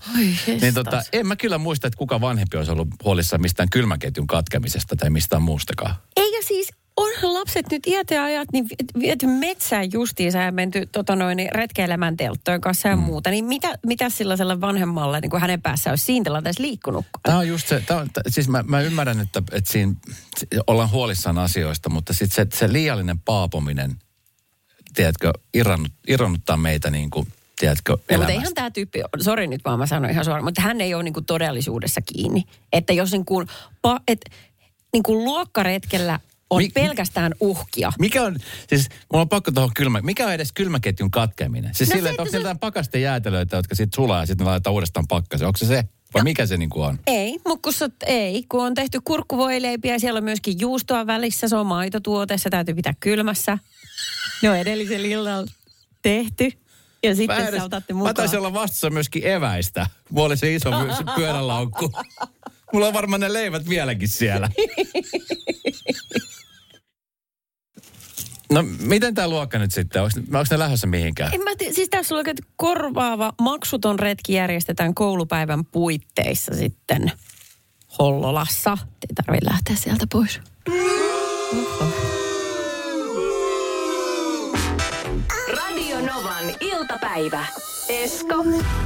niin 0.62 0.74
tota, 0.74 1.04
en 1.14 1.28
mä 1.28 1.36
kyllä 1.36 1.58
muista, 1.58 1.88
että 1.88 1.98
kuka 1.98 2.22
vanhempi 2.22 2.58
olisi 2.58 2.72
ollut 2.72 2.88
huolissaan 3.04 3.42
mistään 3.42 3.70
kylmäketjun 3.70 4.28
katkemisesta 4.28 4.96
tai 4.96 5.10
mistään 5.10 5.42
muustakaan. 5.42 5.96
Eikä 6.18 6.38
siis, 6.48 6.68
onhan 7.02 7.34
lapset 7.34 7.66
nyt 7.72 7.88
iät 7.88 8.12
ja 8.12 8.24
ajat, 8.24 8.48
niin 8.54 8.66
vi- 8.70 9.00
viety 9.00 9.28
metsään 9.28 9.92
justiinsa 9.94 10.38
ja 10.38 10.52
menty 10.52 10.86
tota 10.86 11.16
noin, 11.16 11.38
niin 11.38 11.50
retkeilemään 11.52 12.18
telttojen 12.18 12.62
kanssa 12.62 12.88
ja 12.88 12.96
mm. 12.96 13.02
muuta. 13.02 13.30
Niin 13.30 13.46
mitä, 13.46 13.78
mitä 13.86 14.10
sellaiselle 14.10 14.62
vanhemmalle, 14.62 15.20
niin 15.20 15.30
kuin 15.30 15.42
hänen 15.42 15.62
päässään 15.62 15.92
olisi 15.92 16.06
siinä 16.06 16.24
tilanteessa 16.24 16.64
liikkunut? 16.64 17.06
Tämä 17.24 17.38
on 17.38 17.48
just 17.48 17.68
se, 17.68 17.84
tämä 17.88 18.00
on, 18.00 18.10
t- 18.10 18.28
siis 18.28 18.50
mä, 18.50 18.64
mä 18.68 18.82
ymmärrän, 18.82 19.20
että, 19.20 19.44
että 19.52 19.72
siinä 19.72 19.94
si- 20.40 20.48
ollaan 20.68 20.92
huolissaan 20.92 21.38
asioista, 21.38 21.90
mutta 21.90 22.14
sitten 22.14 22.52
se, 22.52 22.58
se 22.58 22.74
liiallinen 22.74 23.20
paapominen, 23.20 23.96
tiedätkö, 24.96 25.32
irrannut, 25.54 25.92
meitä 26.56 26.92
niin 26.92 27.10
kuin, 27.10 27.28
tiedätkö, 27.60 27.98
No, 28.12 28.18
mutta 28.18 28.32
eihän 28.32 28.54
tämä 28.54 28.72
tyyppi, 28.72 29.02
sori 29.20 29.48
nyt 29.48 29.62
vaan 29.66 29.80
mä 29.80 29.86
sanoin 29.86 30.12
ihan 30.12 30.26
suoraan, 30.26 30.44
mutta 30.44 30.62
hän 30.62 30.82
ei 30.82 30.94
ole 30.94 31.04
niinku 31.04 31.22
todellisuudessa 31.22 32.02
kiinni. 32.02 32.44
Että 32.74 32.94
jos 32.94 33.12
niinku, 33.12 33.44
pa, 33.82 34.00
et, 34.08 34.20
niinku 34.94 35.24
luokkaretkellä 35.24 36.20
on 36.52 36.58
Mi- 36.64 36.70
pelkästään 36.70 37.34
uhkia. 37.40 37.92
Mikä 38.00 38.24
on, 38.24 38.36
siis 38.70 38.90
mulla 39.14 39.22
on 39.22 39.30
pakko 39.30 39.52
tuohon 39.52 39.72
kylmä, 39.76 40.02
mikä 40.02 40.26
on 40.28 40.34
edes 40.34 40.52
kylmäketjun 40.52 41.12
katkeminen? 41.12 41.76
Siis 41.76 41.90
No 41.90 41.96
no 41.96 42.02
se, 42.04 42.10
että 42.10 42.22
onko 42.22 42.32
se- 42.32 42.38
jotain 42.38 42.60
pakasten 42.60 43.02
jäätelöitä, 43.02 43.56
jotka 43.56 43.76
sitten 43.76 43.96
sulaa 43.96 44.20
ja 44.20 44.26
sitten 44.26 44.48
laitetaan 44.48 44.74
uudestaan 44.74 45.08
pakkaseen? 45.08 45.48
Onko 45.48 45.58
se 45.58 45.66
se? 45.66 45.84
Vai 46.14 46.24
mikä 46.24 46.46
se 46.46 46.58
niinku 46.58 46.82
on? 46.82 47.00
Ei, 47.08 47.40
mutta 47.48 47.90
ei, 48.06 48.44
kun 48.50 48.64
on 48.66 48.74
tehty 48.74 49.00
kurkkuvoileipiä, 49.04 50.00
siellä 50.00 50.18
on 50.18 50.24
myöskin 50.24 50.60
juustoa 50.60 51.08
välissä, 51.08 51.48
se 51.48 51.56
on 51.56 51.66
maitotuote, 51.66 52.38
se 52.38 52.50
täytyy 52.50 52.76
pitää 52.76 52.94
kylmässä. 53.00 53.58
Ne 54.42 54.50
on 54.50 54.58
edellisen 54.58 55.06
illalla 55.06 55.48
tehty. 56.02 56.52
Ja 57.04 57.16
sitten 57.16 57.48
edes- 57.48 57.58
sä 57.60 57.64
otatte 57.64 57.94
mä 57.94 57.98
mukaan. 57.98 58.16
taisin 58.16 58.40
olla 58.40 58.54
vastassa 58.54 58.90
myöskin 58.90 59.28
eväistä. 59.28 59.88
Mulla 60.10 60.26
oli 60.26 60.38
se 60.38 60.56
iso 60.56 60.70
se 60.98 61.04
pyörälaukku. 61.16 61.92
Mulla 62.74 62.88
on 62.88 62.94
varmaan 62.94 63.22
ne 63.22 63.34
leivät 63.34 63.70
vieläkin 63.70 64.10
siellä. 64.10 64.50
No 68.52 68.64
miten 68.80 69.14
tämä 69.14 69.28
luokka 69.28 69.60
nyt 69.60 69.72
sitten? 69.72 70.02
Onko, 70.02 70.20
onko 70.20 70.46
ne 70.52 70.60
lähdössä 70.60 70.88
mihinkään? 70.88 71.34
En 71.34 71.42
mä 71.42 71.52
tiedä, 71.58 71.74
siis 71.74 71.90
tässä 71.90 72.16
lukee, 72.16 72.32
että 72.32 72.54
korvaava 72.56 73.34
maksuton 73.42 74.00
retki 74.00 74.34
järjestetään 74.34 74.94
koulupäivän 74.94 75.66
puitteissa 75.66 76.56
sitten 76.56 77.12
Hollolassa. 78.00 78.78
Ei 78.82 79.16
tarvitse 79.26 79.50
lähteä 79.50 79.76
sieltä 79.76 80.06
pois. 80.12 80.42
Radio 85.54 85.98
Novan 86.00 86.46
iltapäivä. 86.60 87.46
Esko 87.90 88.46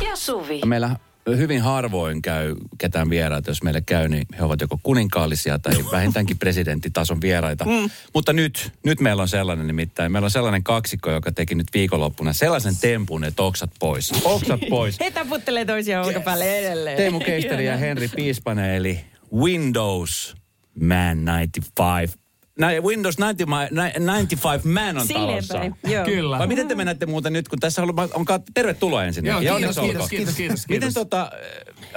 ja 0.10 0.16
Suvi. 0.16 0.62
Meillä 0.66 0.96
hyvin 1.28 1.62
harvoin 1.62 2.22
käy 2.22 2.56
ketään 2.78 3.10
vieraita. 3.10 3.50
Jos 3.50 3.64
meille 3.64 3.82
käy, 3.82 4.08
niin 4.08 4.26
he 4.40 4.44
ovat 4.44 4.62
joko 4.62 4.80
kuninkaallisia 4.84 5.60
tai 5.60 5.74
vähintäänkin 5.92 6.38
presidenttitason 6.38 7.22
vieraita. 7.22 7.66
Mm. 7.66 7.90
Mutta 8.14 8.34
nyt, 8.34 8.72
nyt 8.84 9.00
meillä 9.00 9.22
on 9.22 9.28
sellainen 9.28 9.68
nimittäin. 9.68 10.12
Meillä 10.12 10.26
on 10.26 10.32
sellainen 10.32 10.64
kaksikko, 10.64 11.12
joka 11.12 11.32
teki 11.32 11.56
nyt 11.56 11.68
viikonloppuna 11.74 12.34
sellaisen 12.34 12.78
tempun, 12.82 13.24
että 13.24 13.44
oksat 13.44 13.70
pois. 13.80 14.12
Oksat 14.24 14.60
pois. 14.70 15.00
He 15.04 15.12
taputtelee 15.12 15.66
toisiaan 15.66 16.06
olkapäälle 16.06 16.60
edelleen. 16.60 16.98
Teemu 16.98 17.20
Keisteri 17.20 17.66
ja 17.66 17.78
Henri 17.78 18.08
Piispanen, 18.08 18.76
eli 18.76 19.00
Windows 19.34 20.36
Man 20.80 21.18
95. 21.18 22.25
Näin, 22.60 22.84
Windows 22.84 23.16
90, 23.20 23.74
95 23.98 24.68
Man 24.68 24.98
on 24.98 25.08
Silleen 25.08 25.28
talossa. 25.28 25.54
päin, 25.58 25.76
joo. 25.88 26.06
Kyllä. 26.06 26.38
Vai 26.40 26.48
miten 26.48 26.68
te 26.68 26.76
menette 26.76 27.06
muuten 27.06 27.34
nyt, 27.34 27.48
kun 27.48 27.60
tässä 27.60 27.84
on, 27.84 27.90
on 28.14 28.26
tervetuloa 28.54 29.04
ensin. 29.06 29.26
Joo, 29.26 29.40
ja 29.42 29.56
kiitos, 29.56 29.78
onneksi 29.78 29.80
kiitos, 29.80 29.94
olkoon. 30.04 30.10
kiitos, 30.10 30.36
kiitos, 30.36 30.60
Miten 30.70 30.80
kiitos. 30.80 30.94
tota, 30.94 31.22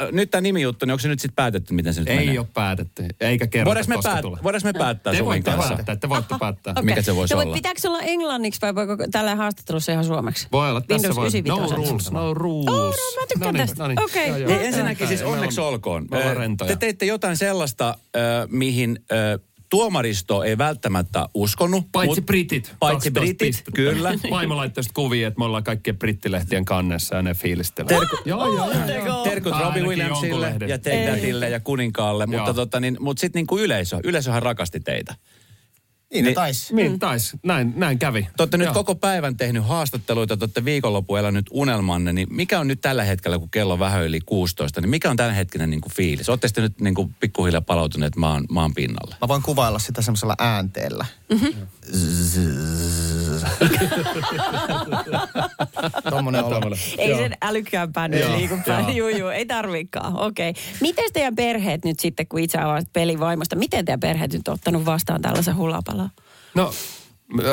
äh, 0.03 0.09
nyt 0.13 0.31
tämä 0.31 0.41
nimijuttu, 0.41 0.87
niin 0.87 0.93
onko 0.93 1.01
se 1.01 1.09
nyt 1.09 1.21
sitten 1.21 1.35
päätetty, 1.37 1.75
miten 1.75 1.95
se 1.95 2.01
nyt 2.01 2.09
menee? 2.09 2.31
Ei 2.31 2.39
ole 2.39 2.47
päätetty, 2.55 3.05
eikä 3.21 3.47
kerrota, 3.47 3.69
Voidaanko 3.69 3.89
me, 3.89 3.95
koska 3.95 4.11
päät- 4.11 4.23
tulee. 4.23 4.39
voidaanko 4.43 4.67
me 4.69 4.73
päättää 4.73 5.13
Te 5.13 5.17
Suvin 5.19 5.27
voitte 5.29 5.51
kanssa? 5.51 5.75
päättää, 5.75 5.97
te 5.97 6.09
voitte 6.09 6.35
päättää. 6.41 6.71
Okei. 6.73 6.85
Mikä 6.85 7.03
se 7.03 7.17
voisi 7.17 7.35
no, 7.35 7.41
olla? 7.41 7.55
Pitääkö 7.55 7.81
se 7.81 7.89
olla 7.89 8.01
englanniksi 8.03 8.61
vai 8.63 8.75
voiko 8.75 8.97
tällä 9.11 9.35
haastattelussa 9.37 9.93
ihan 9.93 10.05
suomeksi? 10.05 10.49
Voi 10.53 10.71
olla, 10.71 10.81
tässä 10.81 10.95
Windows 11.09 11.17
voi. 11.17 11.27
95 11.29 11.71
No 11.71 11.87
rules, 11.89 12.11
no 12.11 12.35
rules. 12.35 12.69
Oh, 12.69 12.75
no, 12.77 13.21
mä 13.21 13.27
tykkään 13.29 13.55
No 13.55 13.59
niin, 13.59 13.69
tästä. 13.69 13.83
no 13.83 13.89
niin. 13.89 14.03
Okei. 14.03 14.31
Ei, 14.53 14.67
ensinnäkin 14.67 15.09
siis 15.09 15.23
onneksi 15.23 15.61
olkoon. 15.61 16.07
Te 16.67 16.77
teitte 16.77 17.07
jotain 17.07 17.37
sellaista, 17.37 17.95
mihin 18.49 18.99
tuomaristo 19.71 20.43
ei 20.43 20.59
välttämättä 20.59 21.29
uskonut. 21.35 21.85
Paitsi 21.93 22.21
mut- 22.21 22.27
britit. 22.27 22.75
Paitsi 22.81 23.11
12 23.11 23.21
britit, 23.21 23.39
pistettä. 23.39 23.71
kyllä. 23.75 24.15
Vaimo 24.31 24.57
laittoi 24.57 24.85
sitten 24.85 24.95
kuvia, 24.95 25.29
että 25.29 25.39
me 25.39 25.45
ollaan 25.45 25.65
kaikkien 25.65 25.99
brittilehtien 25.99 26.65
kannessa 26.65 27.17
ja 27.17 27.23
ne 27.23 27.35
fiilistelee. 27.35 27.99
Terkut, 27.99 28.21
Joo, 28.25 28.47
joo, 28.55 28.73
joo, 28.73 29.05
joo. 29.07 29.25
terkut 29.25 29.53
Robbie 29.61 29.83
Williamsille 29.83 30.55
ja 30.67 30.79
Take 30.79 31.49
ja 31.51 31.61
Kuninkaalle, 31.61 32.27
mutta, 32.27 32.55
tota, 32.55 32.81
niin, 32.81 32.97
mutta 33.01 33.21
sitten 33.21 33.41
niinku 33.41 33.59
yleisö, 33.59 34.01
yleisöhän 34.05 34.43
rakasti 34.43 34.81
teitä. 34.81 35.15
Niin, 36.15 36.25
niin 36.25 36.35
taisi. 36.35 36.75
Niin, 36.75 36.99
tais. 36.99 37.37
Näin, 37.43 37.73
näin 37.77 37.99
kävi. 37.99 38.23
Te 38.23 38.43
olette 38.43 38.57
nyt 38.57 38.65
Joo. 38.65 38.75
koko 38.75 38.95
päivän 38.95 39.37
tehnyt 39.37 39.65
haastatteluita, 39.65 40.37
te 40.37 40.45
olette 40.45 40.65
viikonlopun 40.65 41.19
elänyt 41.19 41.47
unelmanne, 41.51 42.13
niin 42.13 42.29
mikä 42.31 42.61
on 42.61 42.69
nyt 42.69 42.81
tällä 42.81 43.05
hetkellä, 43.05 43.39
kun 43.39 43.51
kello 43.51 43.73
on 43.73 43.79
vähän 43.79 44.05
yli 44.05 44.21
16, 44.27 44.81
niin 44.81 44.91
mikä 44.91 45.11
on 45.11 45.17
tämän 45.17 45.35
hetkinen 45.35 45.71
niin 45.71 45.81
kuin 45.81 45.93
fiilis? 45.93 46.29
Olette 46.29 46.49
sitten 46.49 46.65
nyt 46.65 46.81
niin 46.81 46.95
kuin 46.95 47.15
pikkuhiljaa 47.21 47.61
palautuneet 47.61 48.17
maan, 48.17 48.45
maan 48.51 48.75
pinnalle? 48.75 49.17
Mä 49.21 49.29
voin 49.29 49.43
kuvailla 49.43 49.79
sitä 49.79 50.03
semmoisella 50.03 50.35
äänteellä. 50.39 51.07
Tommonen 56.11 56.45
olo. 56.45 56.77
Ei 56.99 57.17
sen 57.17 57.37
älykkäämpää 57.43 58.09
nyt 58.09 58.31
liiku 58.37 58.59
päin. 58.67 58.97
Juu, 58.97 59.09
juu, 59.09 59.29
ei 59.29 59.47
tarvikaan. 59.47 60.19
Okei. 60.19 60.51
Okay. 60.51 60.63
Miten 60.81 61.13
teidän 61.13 61.35
perheet 61.35 61.85
nyt 61.85 62.01
sitten, 62.01 62.27
kun 62.27 62.41
itse 62.41 62.59
avaat 62.59 62.93
pelin 62.93 63.21
vaimosta, 63.21 63.57
miten 63.57 63.85
teidän 63.85 64.01
perheet 64.01 64.33
nyt 64.33 64.49
on 64.49 64.55
ottanut 64.55 64.85
vastaan 64.85 65.23
tällaisen 65.23 65.57
hulapalon? 65.57 66.11
No, 66.55 66.73
äh, 67.41 67.47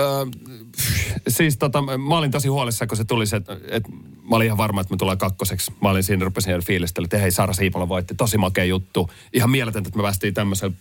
siis 1.27 1.57
tota, 1.57 1.81
mä 1.81 2.17
olin 2.17 2.31
tosi 2.31 2.47
huolissaan, 2.47 2.87
kun 2.87 2.97
se 2.97 3.03
tuli 3.03 3.25
se, 3.25 3.35
että 3.35 3.57
et, 3.69 3.83
mä 4.29 4.35
olin 4.35 4.45
ihan 4.45 4.57
varma, 4.57 4.81
että 4.81 4.93
me 4.93 4.97
tulee 4.97 5.15
kakkoseksi. 5.15 5.73
Mä 5.81 5.89
olin 5.89 6.03
siinä, 6.03 6.25
rupesin 6.25 6.63
fiilistellä, 6.63 7.05
että 7.05 7.17
hei, 7.17 7.31
Sara 7.31 7.53
Siipola 7.53 7.89
voitti, 7.89 8.15
tosi 8.15 8.37
makea 8.37 8.65
juttu. 8.65 9.09
Ihan 9.33 9.49
mieletöntä, 9.49 9.87
että 9.87 9.97
me 9.97 10.03
päästiin 10.03 10.33
tämmöisellä 10.33 10.75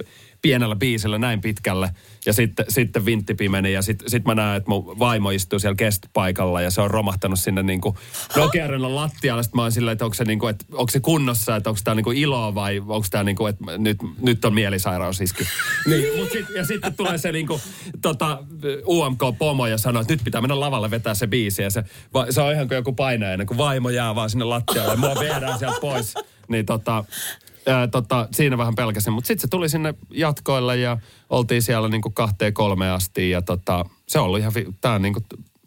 pienellä 0.44 0.76
biisillä 0.76 1.18
näin 1.18 1.40
pitkälle. 1.40 1.90
Ja 2.26 2.32
sitten, 2.32 2.66
sitten 2.68 3.04
vintti 3.04 3.34
pimeni 3.34 3.72
ja 3.72 3.82
sitten 3.82 4.10
sit 4.10 4.24
mä 4.24 4.34
näen, 4.34 4.56
että 4.56 4.70
mun 4.70 4.98
vaimo 4.98 5.30
istuu 5.30 5.58
siellä 5.58 5.76
kestpaikalla 5.76 6.60
ja 6.60 6.70
se 6.70 6.80
on 6.80 6.90
romahtanut 6.90 7.38
sinne 7.38 7.62
niin 7.62 7.80
kuin 7.80 7.94
Nokia-arenan 8.36 8.94
lattialle. 8.94 9.42
Sitten 9.42 9.58
mä 9.58 9.62
oon 9.62 9.72
silleen, 9.72 9.92
että 9.92 10.04
onko 10.04 10.14
se, 10.14 10.24
niin 10.24 10.38
kuin, 10.38 10.50
että 10.50 10.64
onko 10.72 10.90
se 10.90 11.00
kunnossa, 11.00 11.56
että 11.56 11.70
onko 11.70 11.80
tämä 11.84 11.94
niin 11.94 12.04
kuin 12.04 12.16
iloa 12.16 12.54
vai 12.54 12.78
onko 12.78 13.06
tämä 13.10 13.24
niin 13.24 13.36
kuin, 13.36 13.50
että 13.50 13.78
nyt, 13.78 13.98
nyt 14.20 14.44
on 14.44 14.54
mielisairaus 14.54 15.20
isky. 15.20 15.46
Niin, 15.86 16.16
mut 16.16 16.30
sit, 16.32 16.46
ja 16.56 16.64
sitten 16.64 16.94
tulee 16.94 17.18
se 17.18 17.32
niin 17.32 17.46
kuin, 17.46 17.60
tota, 18.02 18.38
UMK-pomo 18.86 19.66
ja 19.66 19.78
sanoo, 19.78 20.02
että 20.02 20.12
nyt 20.12 20.24
pitää 20.24 20.40
mennä 20.40 20.60
lavalle 20.60 20.90
vetää 20.90 21.14
se 21.14 21.26
biisi. 21.26 21.62
Ja 21.62 21.70
se, 21.70 21.84
va- 22.14 22.26
se 22.30 22.40
on 22.40 22.52
ihan 22.52 22.68
kuin 22.68 22.76
joku 22.76 22.92
painajainen, 22.92 23.46
kun 23.46 23.58
vaimo 23.58 23.90
jää 23.90 24.14
vaan 24.14 24.30
sinne 24.30 24.44
lattialle 24.44 24.90
ja 24.92 24.96
mua 24.96 25.14
viedään 25.20 25.58
sieltä 25.58 25.80
pois. 25.80 26.14
Niin 26.48 26.66
tota, 26.66 27.04
ää, 27.66 27.88
tota, 27.88 28.28
siinä 28.32 28.58
vähän 28.58 28.74
pelkäsin. 28.74 29.12
Mutta 29.12 29.28
sitten 29.28 29.40
se 29.40 29.48
tuli 29.48 29.68
sinne 29.68 29.94
jatkoille 30.10 30.76
ja 30.76 30.98
oltiin 31.30 31.62
siellä 31.62 31.88
niinku 31.88 32.10
kahteen 32.10 32.54
kolmeen 32.54 32.92
asti. 32.92 33.30
Ja 33.30 33.42
tota, 33.42 33.84
se 34.08 34.18
on 34.18 34.24
ollut 34.24 34.38
ihan, 34.38 34.52
tää 34.80 34.92
on 34.92 35.02
niinku, 35.02 35.20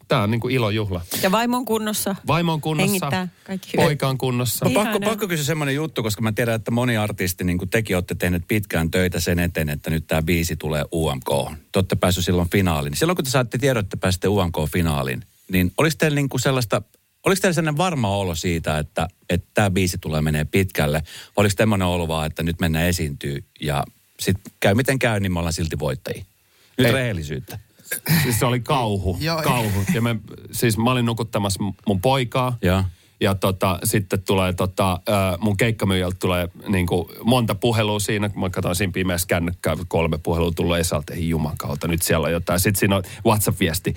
tää 0.08 0.22
on 0.22 0.30
niinku 0.30 0.48
ilojuhla. 0.48 1.00
Ja 1.22 1.30
vaimo 1.32 1.56
on 1.56 1.64
kunnossa. 1.64 2.16
Vaimo 2.26 2.52
on 2.52 2.60
kunnossa, 2.60 2.86
Hengittää, 2.86 3.28
kaikki 3.44 3.72
hyvin. 3.72 3.84
poika 3.84 4.08
on 4.08 4.18
kunnossa. 4.18 4.64
No, 4.64 4.70
pakko, 4.70 5.00
pakko 5.00 5.28
kysyä 5.28 5.44
semmoinen 5.44 5.74
juttu, 5.74 6.02
koska 6.02 6.22
mä 6.22 6.32
tiedän, 6.32 6.54
että 6.54 6.70
moni 6.70 6.96
artisti, 6.96 7.44
niin 7.44 7.58
kuin 7.58 7.68
tekin 7.70 7.96
olette 7.96 8.14
tehneet 8.14 8.42
pitkään 8.48 8.90
töitä 8.90 9.20
sen 9.20 9.38
eteen, 9.38 9.68
että 9.68 9.90
nyt 9.90 10.06
tämä 10.06 10.22
biisi 10.22 10.56
tulee 10.56 10.84
UMK. 10.92 11.28
Te 11.72 11.78
olette 11.78 11.96
päässyt 11.96 12.24
silloin 12.24 12.50
finaaliin. 12.50 12.96
Silloin 12.96 13.16
kun 13.16 13.24
te 13.24 13.30
saatte 13.30 13.58
tiedon, 13.58 13.84
että 13.84 13.96
pääsitte 13.96 14.28
UMK-finaaliin, 14.28 15.22
niin 15.52 15.72
oliko 15.78 15.94
teillä 15.98 16.14
niin 16.14 16.28
kuin 16.28 16.40
sellaista, 16.40 16.82
oliko 17.28 17.40
teillä 17.40 17.54
sellainen 17.54 17.76
varma 17.76 18.16
olo 18.16 18.34
siitä, 18.34 18.78
että, 18.78 19.08
että 19.30 19.48
tämä 19.54 19.70
biisi 19.70 19.98
tulee 19.98 20.22
menee 20.22 20.44
pitkälle? 20.44 21.02
Vai 21.36 21.42
oliko 21.42 21.54
tämmöinen 21.56 21.88
olo 21.88 22.08
vaan, 22.08 22.26
että 22.26 22.42
nyt 22.42 22.60
mennään 22.60 22.86
esiintyy 22.86 23.44
ja 23.60 23.84
sitten 24.20 24.52
käy 24.60 24.74
miten 24.74 24.98
käy, 24.98 25.20
niin 25.20 25.32
me 25.32 25.38
ollaan 25.38 25.52
silti 25.52 25.78
voittajia? 25.78 26.24
Nyt 26.78 26.86
Ei. 26.86 26.92
rehellisyyttä. 26.92 27.58
Siis 28.22 28.38
se 28.38 28.46
oli 28.46 28.60
kauhu, 28.60 29.16
Joo. 29.20 29.42
kauhu. 29.42 29.84
Ja 29.94 30.02
me, 30.02 30.16
siis 30.52 30.78
mä 30.78 30.90
olin 30.90 31.06
nukuttamassa 31.06 31.60
mun 31.86 32.00
poikaa. 32.00 32.56
Ja. 32.62 32.84
Ja 33.20 33.34
tota, 33.34 33.78
sitten 33.84 34.22
tulee 34.22 34.52
tota, 34.52 35.00
mun 35.40 35.56
keikkamyyjältä 35.56 36.16
tulee 36.20 36.48
niinku 36.68 37.10
monta 37.24 37.54
puhelua 37.54 38.00
siinä, 38.00 38.28
kun 38.28 38.40
mä 38.40 38.50
katsoin 38.50 38.76
siinä 38.76 38.92
pimeässä 38.92 39.26
kännykkää, 39.26 39.76
kolme 39.88 40.18
puhelua 40.18 40.50
tulee 40.56 40.80
Esalta, 40.80 41.14
ei 41.14 41.28
juman 41.28 41.56
kautta, 41.56 41.88
nyt 41.88 42.02
siellä 42.02 42.26
on 42.26 42.32
jotain. 42.32 42.60
Sitten 42.60 42.80
siinä 42.80 42.96
on 42.96 43.02
WhatsApp-viesti, 43.26 43.94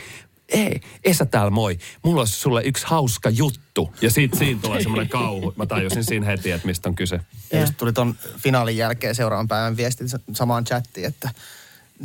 ei, 0.51 0.81
Esa 1.03 1.25
täällä 1.25 1.49
moi, 1.49 1.77
mulla 2.03 2.21
olisi 2.21 2.33
sulle 2.33 2.61
yksi 2.63 2.85
hauska 2.87 3.29
juttu. 3.29 3.93
Ja 4.01 4.11
siitä 4.11 4.37
siinä 4.37 4.59
tulee 4.61 4.81
semmoinen 4.81 5.09
kauhu. 5.09 5.53
Mä 5.55 5.65
tajusin 5.65 6.03
siinä 6.03 6.25
heti, 6.25 6.51
että 6.51 6.67
mistä 6.67 6.89
on 6.89 6.95
kyse. 6.95 7.19
Ja 7.51 7.59
just 7.61 7.73
tuli 7.77 7.93
ton 7.93 8.15
finaalin 8.37 8.77
jälkeen 8.77 9.15
seuraavan 9.15 9.47
päivän 9.47 9.77
viestit 9.77 10.07
sa- 10.07 10.19
samaan 10.33 10.63
chattiin, 10.63 11.07
että 11.07 11.29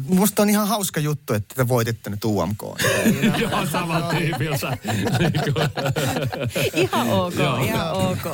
musta 0.08 0.42
on 0.42 0.50
ihan 0.50 0.68
hauska 0.68 1.00
juttu, 1.00 1.34
että 1.34 1.54
te 1.54 1.68
voititte 1.68 2.10
nyt 2.10 2.24
UMK. 2.24 2.62
Joo, 3.40 3.66
sama 3.72 4.00
tyypiltä. 4.18 4.76
Ihan 6.74 7.08
ok, 7.10 7.34
ihan 7.64 7.92
ok. 7.92 8.24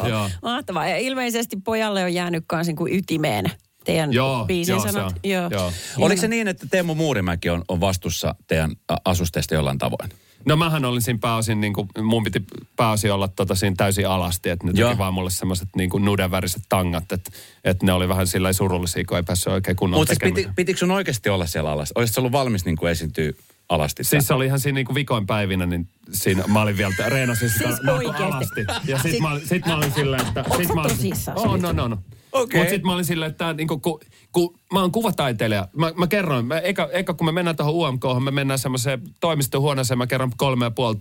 Mahtavaa. 0.43 0.89
Ja 0.89 0.97
ilmeisesti 0.99 1.57
pojalle 1.65 2.05
on 2.05 2.15
jäänyt 2.15 2.45
kans 2.47 2.67
niin 2.67 2.77
kuin 2.77 2.95
ytimeen 2.95 3.51
teidän 3.85 4.13
Joo, 4.13 4.45
biisin 4.45 4.73
joo, 4.73 4.83
se 4.83 4.93
sanat. 4.93 5.13
on. 5.13 5.31
Joo. 5.31 5.49
Joo. 5.51 5.73
Oliko 5.99 6.21
se 6.21 6.29
niin, 6.29 6.49
että 6.49 6.67
Teemu 6.71 6.95
Muurimäki 6.95 7.51
on, 7.51 7.63
on 7.69 7.81
vastuussa 7.81 8.35
teidän 8.47 8.71
asusteista 9.05 9.55
jollain 9.55 9.79
tavoin? 9.79 10.11
No 10.45 10.57
mähän 10.57 10.85
olin 10.85 11.03
siinä 11.03 11.19
pääosin, 11.19 11.61
niin 11.61 11.73
kuin, 11.73 11.89
mun 12.03 12.25
piti 12.25 12.45
pääosin 12.77 13.13
olla 13.13 13.29
tota 13.29 13.55
siinä 13.55 13.77
täysin 13.77 14.09
alasti, 14.09 14.49
että 14.51 14.67
ne 14.67 14.73
Joo. 14.75 14.89
teki 14.89 14.99
vaan 14.99 15.15
mulle 15.15 15.31
semmoiset 15.31 15.69
niin 15.77 15.91
kuin 15.91 16.05
nudenväriset 16.05 16.63
tangat, 16.69 17.13
että, 17.13 17.31
että 17.65 17.87
ne 17.87 17.93
oli 17.93 18.09
vähän 18.09 18.27
sillä 18.27 18.45
lailla 18.47 18.57
surullisia, 18.57 19.05
kun 19.09 19.17
ei 19.17 19.23
päässyt 19.23 19.53
oikein 19.53 19.77
kunnolla 19.77 20.01
Mutta 20.01 20.15
siis 20.15 20.35
piti, 20.35 20.49
pitikö 20.57 20.79
sun 20.79 20.91
oikeasti 20.91 21.29
olla 21.31 21.47
siellä 21.47 21.71
alas? 21.71 21.93
Olisitko 21.95 22.21
ollut 22.21 22.33
valmis 22.33 22.65
niin 22.65 22.77
kuin 22.77 22.91
esiintyä 22.93 23.33
alasti? 23.69 24.05
Siis 24.05 24.27
se 24.27 24.35
oli 24.35 24.47
ihan 24.47 24.61
siinä 24.61 24.75
niinku 24.75 24.95
vikoin 24.95 25.27
päivinä, 25.27 25.67
niin 25.67 25.89
siinä 26.13 26.45
mä 26.47 26.63
olin 26.63 26.77
vielä, 26.77 26.95
reenasin 27.07 27.51
sitä 27.51 27.69
Siis 27.69 27.81
alasti. 28.21 28.61
Ja 28.85 28.99
sit, 28.99 29.11
Sit- 29.13 29.21
mä, 29.21 29.41
sit 29.45 29.67
mä 29.67 29.77
olin 29.77 29.93
silleen, 29.93 30.27
että... 30.27 30.41
Onks 30.41 30.57
sit 30.57 30.69
sä 30.69 30.75
mä 30.75 30.81
olin, 30.81 30.97
tosissaan 30.97 31.39
Oh, 31.39 31.53
siitä? 31.53 31.73
no, 31.73 31.89
no, 31.89 31.99
Okei. 32.33 32.61
Mutta 32.61 32.71
sitten 32.71 32.87
mä 32.87 32.95
olin 32.95 33.05
silleen, 33.05 33.31
että 33.31 33.53
niinku, 33.53 33.79
kun, 33.79 34.01
kun 34.33 34.59
mä 34.73 34.81
oon 34.81 34.93
kuvataiteilija, 34.93 35.69
mä, 35.77 35.93
mä 35.97 36.07
kerroin, 36.07 36.47
mä, 36.47 36.59
eka, 36.59 36.89
eka 36.93 37.15
kun 37.15 37.27
me 37.27 37.33
mennään 37.33 37.57
tuohon 37.57 37.75
UMK, 37.75 38.03
me 38.25 38.31
mennään 38.31 38.59
semmoiseen 38.59 39.03
toimistohuoneeseen, 39.21 39.99
mä 39.99 40.07
kerron 40.07 40.33
kolme 40.37 40.65
ja 40.65 40.71
puoli 40.71 40.97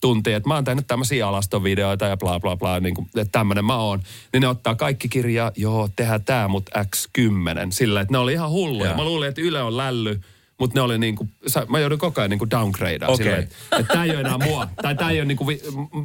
tuntia, 0.00 0.36
että 0.36 0.48
mä 0.48 0.54
oon 0.54 0.64
tehnyt 0.64 0.86
tämmöisiä 0.86 1.28
alastovideoita 1.28 2.06
ja 2.06 2.16
bla 2.16 2.40
bla 2.40 2.56
bla, 2.56 2.80
niin 2.80 2.94
kuin, 2.94 3.06
että 3.16 3.32
tämmönen 3.32 3.64
mä 3.64 3.76
oon. 3.76 4.02
Niin 4.32 4.40
ne 4.40 4.48
ottaa 4.48 4.74
kaikki 4.74 5.08
kirjaa, 5.08 5.52
joo, 5.56 5.88
tehdään 5.96 6.24
tää 6.24 6.48
mut 6.48 6.70
X10. 6.78 7.70
Sillä, 7.70 8.00
että 8.00 8.12
ne 8.12 8.18
oli 8.18 8.32
ihan 8.32 8.50
hulluja. 8.50 8.94
Mä 8.96 9.04
luulin, 9.04 9.28
että 9.28 9.40
Yle 9.40 9.62
on 9.62 9.76
lälly, 9.76 10.20
mutta 10.60 10.74
ne 10.74 10.80
oli 10.80 10.98
niinku, 10.98 11.28
mä 11.68 11.78
joudun 11.78 11.98
koko 11.98 12.20
ajan 12.20 12.30
niinku 12.30 12.50
downgradea 12.50 13.08
Okei. 13.08 13.16
silleen, 13.16 13.42
että 13.42 13.56
et 13.78 13.88
tää 13.88 14.04
ei 14.04 14.10
ole 14.10 14.20
enää 14.20 14.38
mua. 14.38 14.68
Tai 14.82 14.94
tää 14.94 15.10
ei 15.10 15.18
ole 15.18 15.24
niinku, 15.24 15.46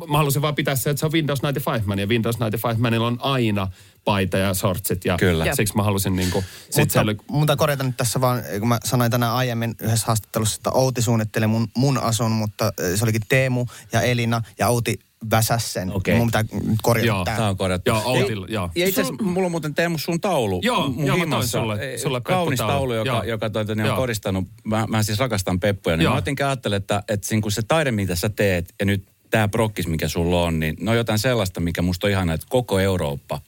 mä 0.07 0.17
halusin 0.17 0.41
vaan 0.41 0.55
pitää 0.55 0.75
se, 0.75 0.89
että 0.89 0.99
se 0.99 1.05
on 1.05 1.11
Windows 1.11 1.39
95 1.39 1.87
Man 1.87 1.99
ja 1.99 2.07
Windows 2.07 2.35
95 2.35 2.81
Manilla 2.81 3.07
on 3.07 3.17
aina 3.21 3.67
paita 4.05 4.37
ja 4.37 4.53
sortsit 4.53 5.05
ja 5.05 5.17
Kyllä. 5.17 5.45
Jep. 5.45 5.55
siksi 5.55 5.75
mä 5.75 5.83
halusin 5.83 6.15
niinku, 6.15 6.43
sit 6.69 6.77
Mutta 6.77 6.93
se 6.93 6.99
oli, 6.99 7.15
mun 7.29 7.41
pitää 7.41 7.55
korjata 7.55 7.83
nyt 7.83 7.97
tässä 7.97 8.21
vaan, 8.21 8.41
kun 8.59 8.67
mä 8.67 8.77
sanoin 8.83 9.11
tänään 9.11 9.33
aiemmin 9.33 9.75
yhdessä 9.81 10.07
haastattelussa, 10.07 10.55
että 10.55 10.69
Outi 10.71 11.01
suunnittelee 11.01 11.47
mun, 11.47 11.67
mun 11.77 11.97
asun, 11.97 12.31
mutta 12.31 12.73
se 12.95 13.03
olikin 13.05 13.21
Teemu 13.29 13.65
ja 13.91 14.01
Elina 14.01 14.41
ja 14.59 14.67
Outi 14.67 14.99
väsäs 15.31 15.73
sen. 15.73 15.91
Okei. 15.91 16.15
Mun 16.17 16.27
pitää 16.27 16.43
korjata 16.81 17.07
Joo, 17.07 17.25
tää. 17.25 17.35
Tämä 17.35 17.49
on 17.49 17.57
korjattu. 17.57 17.89
Joo, 17.89 18.01
Outilla, 18.05 18.47
joo. 18.49 18.69
Ja 18.75 18.87
itse 18.87 19.01
asiassa 19.01 19.23
mulla 19.23 19.45
on 19.45 19.51
muuten 19.51 19.75
Teemu 19.75 19.97
sun 19.97 20.21
taulu. 20.21 20.59
Joo, 20.63 20.89
mun 20.89 21.05
joo, 21.07 21.25
mä 21.25 21.45
sulle- 21.45 21.97
sulle 21.97 22.21
Kaunis 22.21 22.57
Peppu-taulu. 22.59 22.71
taulu, 22.79 22.93
joka, 22.93 23.09
Joo. 23.11 23.23
joka 23.23 23.49
toi, 23.49 23.65
niin 23.65 23.79
on 23.81 23.85
Joo. 23.85 23.95
koristanut. 23.95 24.47
Mä, 24.63 24.85
mä 24.89 25.03
siis 25.03 25.19
rakastan 25.19 25.59
Peppuja. 25.59 25.97
Niin 25.97 26.03
Joo. 26.03 26.13
mä 26.13 26.17
jotenkin 26.17 26.45
ajattelen, 26.45 26.77
että, 26.77 27.03
että 27.07 27.27
siinä 27.27 27.41
kun 27.41 27.51
se 27.51 27.61
taide, 27.61 27.91
mitä 27.91 28.15
sä 28.15 28.29
teet, 28.29 28.73
ja 28.79 28.85
nyt 28.85 29.03
tämä 29.29 29.47
prokkis, 29.47 29.87
mikä 29.87 30.07
sulla 30.07 30.41
on, 30.43 30.59
niin 30.59 30.75
ne 30.79 30.91
on 30.91 30.97
jotain 30.97 31.19
sellaista, 31.19 31.59
mikä 31.59 31.81
musta 31.81 32.07
on 32.07 32.11
ihana, 32.11 32.33
että 32.33 32.47
koko 32.49 32.79
Eurooppa 32.79 33.41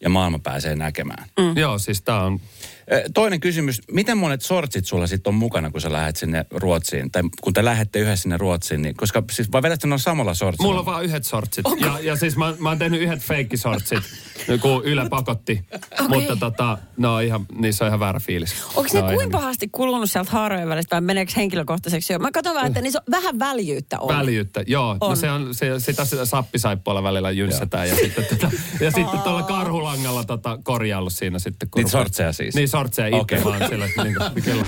ja 0.00 0.08
maailma 0.08 0.38
pääsee 0.38 0.76
näkemään. 0.76 1.24
mm. 1.38 1.56
joo, 1.56 1.78
siis 1.78 2.02
tää 2.02 2.22
on, 2.22 2.40
Toinen 3.14 3.40
kysymys, 3.40 3.82
miten 3.92 4.18
monet 4.18 4.42
sortsit 4.42 4.86
sulla 4.86 5.06
sitten 5.06 5.30
on 5.30 5.34
mukana, 5.34 5.70
kun 5.70 5.80
sä 5.80 5.92
lähdet 5.92 6.16
sinne 6.16 6.46
Ruotsiin? 6.50 7.10
Tai 7.10 7.22
kun 7.40 7.52
te 7.52 7.64
lähdette 7.64 7.98
yhdessä 7.98 8.22
sinne 8.22 8.36
Ruotsiin, 8.36 8.82
niin, 8.82 8.94
koska 8.96 9.22
siis 9.30 9.52
vai 9.52 9.62
vedätkö 9.62 9.86
ne 9.86 9.92
on 9.92 9.98
samalla 9.98 10.34
sortsilla? 10.34 10.66
mulla 10.68 10.80
on 10.80 10.86
vaan 10.86 11.04
yhdet 11.04 11.24
sortsit. 11.24 11.64
Ja, 11.80 11.98
ja 12.00 12.16
siis 12.16 12.36
mä, 12.36 12.54
mä 12.58 12.68
oon 12.68 12.78
tehnyt 12.78 13.00
yhdet 13.00 13.20
feikkisortsit, 13.20 14.02
kun 14.62 14.84
Yle 14.84 15.08
pakotti. 15.08 15.64
Mutta 16.08 16.36
tota, 16.36 16.78
no 16.96 17.20
ihan, 17.20 17.46
niissä 17.58 17.84
on 17.84 17.88
ihan 17.88 18.00
väärä 18.00 18.20
fiilis. 18.20 18.54
Onko 18.74 18.88
se 18.88 18.98
ihan- 18.98 19.14
kuinka 19.14 19.38
pahasti 19.38 19.68
kulunut 19.72 20.10
sieltä 20.10 20.30
haarojen 20.30 20.68
välistä 20.68 20.96
vai 20.96 21.00
meneekö 21.00 21.32
henkilökohtaiseksi 21.36 22.12
jo? 22.12 22.18
Mä 22.18 22.30
katson 22.32 22.54
vaan, 22.54 22.66
että 22.66 22.80
niissä 22.80 22.98
on 22.98 23.04
vähän 23.10 23.38
väljyyttä 23.38 23.98
on. 24.00 24.16
Väljyyttä, 24.16 24.64
joo. 24.66 24.94
No 24.94 25.06
On. 25.06 25.16
se 25.16 25.30
on, 25.30 25.54
se, 25.54 25.80
sitä, 25.80 26.04
sitä 26.04 26.24
sappisaippualla 26.24 27.02
välillä 27.02 27.30
jynssätään 27.30 27.88
ja 27.88 27.96
sitten, 27.96 28.24
tota, 28.24 28.50
ja 28.80 28.90
sitten 28.90 29.20
tuolla 29.20 29.42
karhulangalla 29.42 30.24
tota, 30.24 30.58
korjaillut 30.62 31.12
siinä 31.12 31.38
sitten. 31.38 31.68
Niitä 31.76 31.90
sortseja 31.90 32.32
siis? 32.32 32.54
Niin 32.54 32.68
sortseja 32.74 33.06
itse 33.06 33.20
Okei. 33.20 33.44
vaan 33.44 33.68
sillä, 33.68 33.84
että 33.84 34.04
niin 34.04 34.16
kuin, 34.16 34.42
kyllä. 34.42 34.64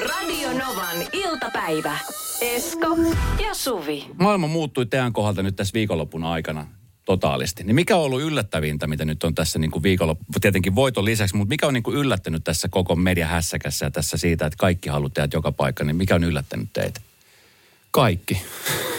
Radio 0.00 0.52
Novan 0.52 0.96
iltapäivä. 1.12 1.98
Esko 2.40 2.96
ja 3.44 3.54
Suvi. 3.54 4.06
Maailma 4.18 4.46
muuttui 4.46 4.86
teidän 4.86 5.12
kohdalta 5.12 5.42
nyt 5.42 5.56
tässä 5.56 5.74
viikonlopun 5.74 6.24
aikana 6.24 6.66
totaalisti. 7.04 7.64
Niin 7.64 7.74
mikä 7.74 7.96
on 7.96 8.02
ollut 8.02 8.22
yllättävintä, 8.22 8.86
mitä 8.86 9.04
nyt 9.04 9.24
on 9.24 9.34
tässä 9.34 9.58
niin 9.58 9.70
kuin 9.70 9.82
viikonloppu, 9.82 10.24
tietenkin 10.40 10.74
voiton 10.74 11.04
lisäksi, 11.04 11.36
mutta 11.36 11.48
mikä 11.48 11.66
on 11.66 11.74
niin 11.74 11.82
kuin 11.82 11.96
yllättänyt 11.96 12.44
tässä 12.44 12.68
koko 12.68 12.96
mediahässäkässä 12.96 13.86
ja 13.86 13.90
tässä 13.90 14.16
siitä, 14.16 14.46
että 14.46 14.56
kaikki 14.56 14.88
haluaa 14.88 15.10
tehdä 15.14 15.28
joka 15.32 15.52
paikka, 15.52 15.84
niin 15.84 15.96
mikä 15.96 16.14
on 16.14 16.24
yllättänyt 16.24 16.68
teitä? 16.72 17.00
Kaikki. 17.90 18.42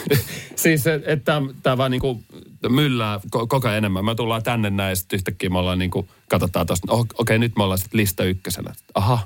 siis, 0.61 0.87
että 0.87 1.41
tämä 1.63 1.77
vaan 1.77 1.91
niinku 1.91 2.23
myllää 2.69 3.17
ko- 3.17 3.47
koko 3.47 3.67
ajan 3.67 3.77
enemmän. 3.77 4.05
Me 4.05 4.15
tullaan 4.15 4.43
tänne 4.43 4.69
näin 4.69 4.97
sitten 4.97 5.17
yhtäkkiä 5.17 5.49
me 5.49 5.57
ollaan 5.57 5.79
niinku, 5.79 6.07
katsotaan 6.29 6.67
tuosta, 6.67 6.93
oh, 6.93 6.99
okei 6.99 7.13
okay, 7.17 7.37
nyt 7.37 7.55
me 7.57 7.63
ollaan 7.63 7.77
sitten 7.77 7.97
lista 7.97 8.23
ykkösenä. 8.23 8.73
Aha, 8.93 9.19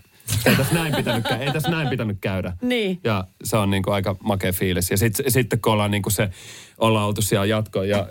ei 0.46 0.56
tässä 0.56 0.74
näin 0.74 0.96
pitänyt, 0.96 1.26
ei 1.40 1.54
tässä 1.54 1.72
näin 1.72 1.90
pitänyt 1.90 2.18
käydä. 2.22 2.54
Niin. 2.62 3.00
Ja 3.04 3.24
se 3.44 3.58
on 3.58 3.70
niinku 3.70 3.92
aika 3.92 4.16
makea 4.24 4.54
fiilis. 4.54 4.92
Ja 4.92 4.98
sitten 4.98 5.32
sit, 5.32 5.48
kun 5.62 5.74
ollaan 5.74 5.92
niinku 5.92 6.10
se, 6.10 6.30
ollaan 6.78 7.08
oltu 7.08 7.22
siellä 7.22 7.46
jatkoon 7.46 7.90
ja 7.90 8.00
äh, 8.00 8.06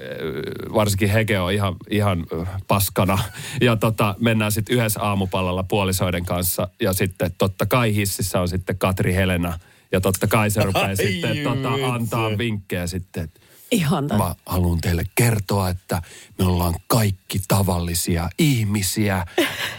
varsinkin 0.74 1.10
Hege 1.10 1.38
on 1.38 1.52
ihan, 1.52 1.76
ihan 1.90 2.26
äh, 2.40 2.48
paskana. 2.68 3.18
Ja 3.60 3.76
tota, 3.76 4.14
mennään 4.20 4.52
sitten 4.52 4.76
yhdessä 4.76 5.00
aamupallalla 5.00 5.62
puolisoiden 5.62 6.24
kanssa. 6.24 6.68
Ja 6.80 6.92
sitten 6.92 7.30
totta 7.38 7.66
kai 7.66 7.94
hississä 7.94 8.40
on 8.40 8.48
sitten 8.48 8.78
Katri 8.78 9.14
Helena. 9.14 9.58
Ja 9.92 10.00
totta 10.00 10.26
kai 10.26 10.50
se 10.50 10.62
rupeaa 10.62 10.86
Ai 10.86 10.96
sitten 10.96 11.36
tota, 11.44 11.70
vitsi. 11.72 11.84
antaa 11.84 12.38
vinkkejä 12.38 12.86
sitten, 12.86 13.24
että 13.24 13.40
Ihan. 13.72 14.08
Mä 14.18 14.34
haluan 14.46 14.80
teille 14.80 15.04
kertoa, 15.14 15.68
että 15.68 16.02
me 16.38 16.44
ollaan 16.44 16.74
kaikki 16.86 17.40
tavallisia 17.48 18.28
ihmisiä. 18.38 19.26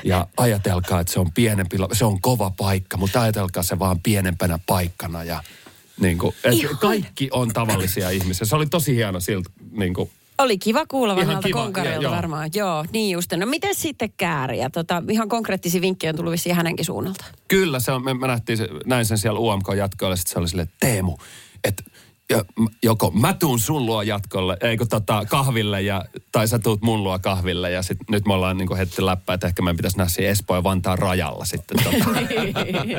Ja 0.03 0.27
ajatelkaa, 0.37 0.99
että 0.99 1.13
se 1.13 1.19
on 1.19 1.31
pienempi, 1.31 1.77
se 1.93 2.05
on 2.05 2.21
kova 2.21 2.49
paikka, 2.57 2.97
mutta 2.97 3.21
ajatelkaa 3.21 3.63
se 3.63 3.79
vaan 3.79 3.99
pienempänä 3.99 4.59
paikkana. 4.65 5.23
Ja 5.23 5.43
niin 5.99 6.17
kuin, 6.17 6.35
että 6.35 6.49
Ihan. 6.49 6.77
kaikki 6.77 7.29
on 7.31 7.49
tavallisia 7.53 8.09
ihmisiä. 8.09 8.45
Se 8.47 8.55
oli 8.55 8.65
tosi 8.65 8.95
hieno 8.95 9.19
siltä, 9.19 9.49
niin 9.71 9.93
kuin, 9.93 10.09
Oli 10.43 10.57
kiva 10.57 10.85
kuulla 10.85 11.13
Ihan 11.13 11.27
vanhalta 11.27 11.49
konkarilta 11.51 12.11
varmaan. 12.11 12.49
Joo, 12.55 12.85
niin 12.91 13.13
just. 13.13 13.33
No 13.37 13.45
miten 13.45 13.75
sitten 13.75 14.09
kääriä? 14.17 14.69
Tota, 14.69 15.03
ihan 15.09 15.29
konkreettisia 15.29 15.81
vinkkejä 15.81 16.11
on 16.11 16.15
tullut 16.15 16.31
vissiin 16.31 16.55
hänenkin 16.55 16.85
suunnalta. 16.85 17.25
Kyllä, 17.47 17.79
se 17.79 17.91
on, 17.91 18.03
me, 18.03 18.13
me 18.13 18.27
nähtiin, 18.27 18.57
se, 18.57 18.67
näin 18.85 19.05
sen 19.05 19.17
siellä 19.17 19.39
UMK-jatkoilla, 19.39 20.15
sitten 20.15 20.33
se 20.33 20.39
oli 20.39 20.47
silleen, 20.47 20.69
Teemu, 20.79 21.17
että 21.63 21.83
joko 22.83 23.11
mä 23.11 23.33
tuun 23.33 23.59
sun 23.59 23.85
luo 23.85 24.01
jatkolle, 24.01 24.57
ei 24.61 24.77
kun 24.77 24.87
tota, 24.87 25.23
kahville, 25.29 25.81
ja, 25.81 26.05
tai 26.31 26.47
sä 26.47 26.59
tuut 26.59 26.81
mun 26.81 27.03
luo 27.03 27.19
kahville, 27.19 27.71
ja 27.71 27.81
sit, 27.83 27.97
nyt 28.09 28.25
me 28.25 28.33
ollaan 28.33 28.57
niin 28.57 28.75
heitetty 28.77 29.05
läppää, 29.05 29.33
että 29.33 29.47
ehkä 29.47 29.61
meidän 29.61 29.77
pitäisi 29.77 29.97
nähdä 29.97 30.09
siinä 30.09 30.29
Espoo 30.29 30.55
ja 30.55 30.63
Vantaan 30.63 30.99
rajalla 30.99 31.45
sitten. 31.45 31.77
Tota. 31.83 32.19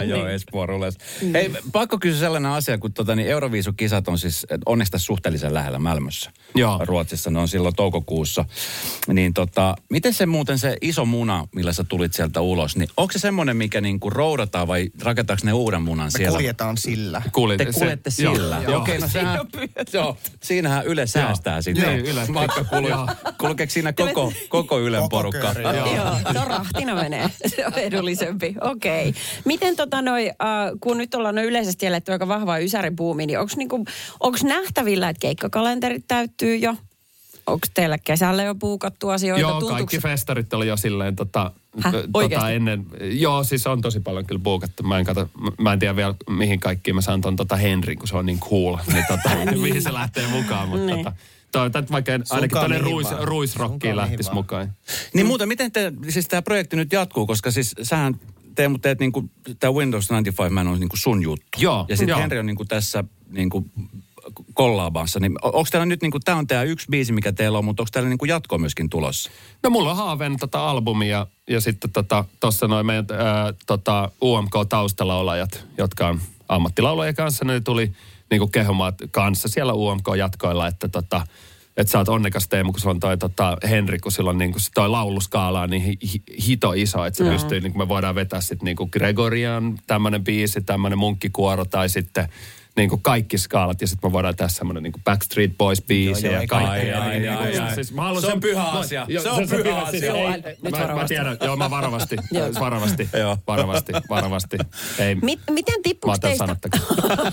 Joo, 0.09 0.27
Espoo 0.29 0.67
rules. 0.67 0.99
Hei, 1.35 1.51
pakko 1.73 1.99
kysyä 1.99 2.21
sellainen 2.21 2.51
asia, 2.51 2.79
kun 2.79 2.93
tota, 2.93 3.15
niin 3.17 3.29
Euroviisukisat 3.29 4.09
on 4.09 4.19
siis 4.19 4.47
onneksi 4.67 4.91
tässä 4.93 5.07
suhteellisen 5.07 5.55
lähellä 5.55 5.79
Malmössä. 5.79 6.31
Joo. 6.55 6.81
Ruotsissa 6.85 7.31
ne 7.31 7.39
on 7.39 7.49
silloin 7.49 7.75
toukokuussa. 7.77 8.45
Niin 9.13 9.35
tota, 9.35 9.75
miten 9.91 10.15
se 10.15 10.27
muuten 10.27 10.59
se 10.59 10.77
iso 10.81 11.05
muna, 11.05 11.49
millä 11.55 11.73
sä 11.73 11.85
tulit 11.85 12.15
sieltä 12.15 12.41
ulos, 12.41 12.77
niin 12.77 12.89
onko 12.97 13.13
se 13.13 13.19
semmoinen, 13.19 13.57
mikä 13.57 13.81
niinku 13.81 14.11
roudataan 14.11 14.69
vai 14.69 14.91
rakentaako 15.03 15.41
ne 15.45 15.53
uuden 15.53 15.83
munan 15.83 16.07
Me 16.07 16.11
siellä? 16.19 16.37
kuljetaan 16.39 16.77
sillä. 16.77 17.23
Kuulin, 17.33 17.59
Te 17.59 17.67
kuljette 17.73 18.11
se- 18.11 18.17
sillä. 18.17 18.63
joo. 18.69 18.81
Okei, 18.83 18.99
no 18.99 19.09
sehän, 19.27 19.87
joo, 19.93 20.17
siinähän 20.43 20.87
Yle 20.87 21.07
säästää 21.07 21.63
sitten. 21.63 21.89
Niin, 21.89 22.07
Yle. 22.07 22.27
Matkakuluja. 22.29 23.07
Kulkeeko 23.41 23.71
siinä 23.71 23.93
koko, 23.93 24.33
koko 24.49 24.81
Ylen 24.81 25.01
Koko 25.01 25.09
porukka? 25.09 25.55
joo. 25.97 26.41
On 26.41 26.47
rahtina 26.47 26.95
menee. 26.95 27.31
Se 27.47 27.67
on 27.67 27.73
edullisempi. 27.75 28.55
Okei. 28.61 29.09
Okay. 29.09 29.23
Miten 29.45 29.77
tota 29.77 30.03
noi, 30.03 30.29
äh, 30.29 30.37
kun 30.81 30.99
nyt 30.99 31.15
ollaan 31.15 31.35
noin 31.35 31.47
yleisesti 31.47 31.87
eletty 31.87 32.13
aika 32.13 32.29
vahvaa 32.29 32.59
ysäribuumi, 32.59 33.27
niin 33.27 33.39
onko 33.39 33.53
niinku, 33.57 33.85
onks 34.21 34.45
nähtävillä, 34.45 35.09
että 35.09 35.21
keikkakalenterit 35.21 36.05
täyttyy 36.09 36.57
jo? 36.57 36.75
Onko 37.47 37.67
teillä 37.75 37.99
kesällä 37.99 38.43
jo 38.43 38.55
puukattu 38.55 39.09
asioita? 39.09 39.41
Joo, 39.41 39.51
Tuntuuko 39.51 39.75
kaikki 39.75 39.99
festarit 39.99 40.55
oli 40.55 40.67
jo 40.67 40.77
silleen 40.77 41.17
tota, 41.17 41.51
Häh? 41.81 41.93
tota 42.13 42.51
ennen. 42.51 42.87
Joo, 43.01 43.45
siis 43.45 43.67
on 43.67 43.81
tosi 43.81 44.01
paljon 44.01 44.27
kyllä 44.27 44.39
buukattu. 44.41 44.83
Mä 44.83 44.99
en, 44.99 45.05
kato, 45.05 45.31
mä 45.61 45.73
en 45.73 45.79
tiedä 45.79 45.97
vielä 45.97 46.15
mihin 46.31 46.61
kaikkiin 46.61 46.95
mä 46.95 47.01
saan 47.01 47.21
ton 47.21 47.37
tota 47.37 47.57
Henrin, 47.57 47.99
kun 47.99 48.09
se 48.09 48.17
on 48.17 48.27
niin 48.27 48.41
cool. 48.41 48.77
Niin 48.93 49.05
tota, 49.09 49.31
mihin 49.63 49.83
se 49.83 49.93
lähtee 49.93 50.27
mukaan. 50.29 50.69
Mutta 50.69 50.87
Niin. 50.87 50.97
tota, 51.05 51.13
toivotaan, 51.53 51.83
että 51.83 51.93
vaikka 51.93 52.13
en- 52.13 52.25
ainakin 52.31 52.59
tuonne 52.59 52.79
ruis, 53.25 53.53
Sunkaan 53.53 53.97
lähtisi 53.97 54.27
vaan. 54.27 54.35
mukaan. 54.37 54.73
Niin 55.15 55.27
muuten, 55.27 55.49
miten 55.49 55.73
te, 55.73 55.93
siis 56.09 56.29
tämä 56.29 56.43
projekti 56.43 56.77
nyt 56.77 56.93
jatkuu, 56.93 57.27
koska 57.27 57.51
siis 57.51 57.75
sähän 57.83 58.15
Teemu 58.55 58.79
teet 58.79 58.99
niinku, 59.01 59.25
tämä 59.61 59.73
Windows 59.73 60.05
95 60.11 60.55
Man 60.55 60.67
on 60.69 60.81
niinku 60.81 60.97
sun 60.97 61.23
juttu. 61.23 61.45
Joo, 61.59 61.87
Ja 61.89 61.97
sitten. 61.97 62.17
Henri 62.17 62.39
on 62.39 62.47
niinku 62.47 62.65
tässä 62.65 63.05
niinku 63.29 63.67
kollaabassa. 64.55 65.21
Niin 65.21 65.33
onko 65.43 65.67
teillä 65.71 65.87
nyt 65.87 66.03
niinku, 66.03 66.21
tämä 66.21 66.39
on 66.39 66.47
tämä 66.47 66.63
yksi 66.63 66.87
biisi, 66.91 67.13
mikä 67.13 67.33
teillä 67.33 67.59
on, 67.59 67.65
mutta 67.65 67.83
onko 67.83 67.89
teillä 67.93 68.09
niinku 68.09 68.25
jatko 68.25 68.59
myöskin 68.59 68.91
tulossa? 68.91 69.31
No 69.63 69.71
mulla 69.71 69.91
on 69.91 69.97
haaveen 69.97 70.37
tota 70.37 70.71
albumi 70.71 71.09
ja, 71.09 71.27
ja 71.51 71.61
sitten 71.61 71.91
tota, 71.91 72.25
tossa 72.41 72.69
noin 72.69 72.87
meidän 72.87 73.07
ää, 73.13 73.55
tota, 73.67 74.11
UMK-taustalaulajat, 74.23 75.65
jotka 75.79 76.09
on 76.09 76.21
ammattilaulajia 76.49 77.13
kanssa, 77.13 77.45
ne 77.45 77.61
tuli 77.61 77.93
niinku 78.31 78.47
kehumaan 78.47 78.93
kanssa 79.11 79.49
siellä 79.49 79.73
UMK-jatkoilla, 79.73 80.67
että 80.67 80.89
tota, 80.89 81.27
että 81.77 81.91
sä 81.91 81.99
oot 81.99 82.09
onnekas 82.09 82.49
Teemu, 82.49 82.73
kun 82.73 82.81
sulla 82.81 82.95
on 82.95 83.01
toi 83.01 83.19
tota, 83.19 83.57
Henri, 83.71 83.99
kun 83.99 84.13
sillä 84.13 84.31
on 84.31 84.39
niin 84.39 84.53
kuin, 84.53 84.63
toi 84.75 84.89
lauluskaala 84.89 85.61
on 85.61 85.71
niin 85.71 85.83
hi, 85.83 85.99
hi- 86.13 86.23
hito 86.49 86.73
iso, 86.73 87.05
että 87.05 87.25
se 87.25 87.31
pystyy, 87.31 87.61
niin 87.61 87.73
kuin 87.73 87.83
me 87.83 87.89
voidaan 87.89 88.15
vetää 88.15 88.41
sitten 88.41 88.65
niin 88.65 88.77
kuin 88.77 88.91
Gregorian 88.93 89.79
tämmöinen 89.87 90.25
biisi, 90.25 90.61
tämmöinen 90.61 90.99
munkkikuoro 90.99 91.65
tai 91.65 91.89
sitten 91.89 92.29
niin 92.77 92.89
kuin 92.89 93.03
kaikki 93.03 93.39
skaalat 93.39 93.81
ja 93.81 93.87
sitten 93.87 94.09
me 94.11 94.13
voidaan 94.13 94.37
tässä 94.37 94.57
semmoinen 94.57 94.83
niin 94.83 94.93
kuin 94.93 95.03
Backstreet 95.05 95.59
Boys 95.59 95.83
biisi 95.83 96.27
ja 96.27 96.47
kaikki. 96.47 96.85
niin 97.21 97.75
siis 97.75 97.93
mä 97.93 98.03
Se 98.21 98.27
on 98.27 98.41
pyhä 98.41 98.63
mä- 98.63 98.71
asia. 98.71 99.07
Se 99.23 99.31
on 99.31 99.49
pyhä 99.49 99.81
asia. 99.83 100.13
Nyt 100.63 100.63
mä- 100.63 100.71
Mä 100.71 100.79
varovasti. 100.83 101.15
tiedän, 101.15 101.37
joo 101.45 101.57
mä 101.57 101.71
varovasti, 101.71 102.17
varovasti, 102.61 103.09
varovasti, 103.47 103.93
varovasti. 104.09 104.57
Miten 105.23 105.55
mä 105.75 105.83
tippuuko 105.83 106.13
otan 106.15 106.21
teistä? 106.21 106.43
sanottakin. 106.47 106.81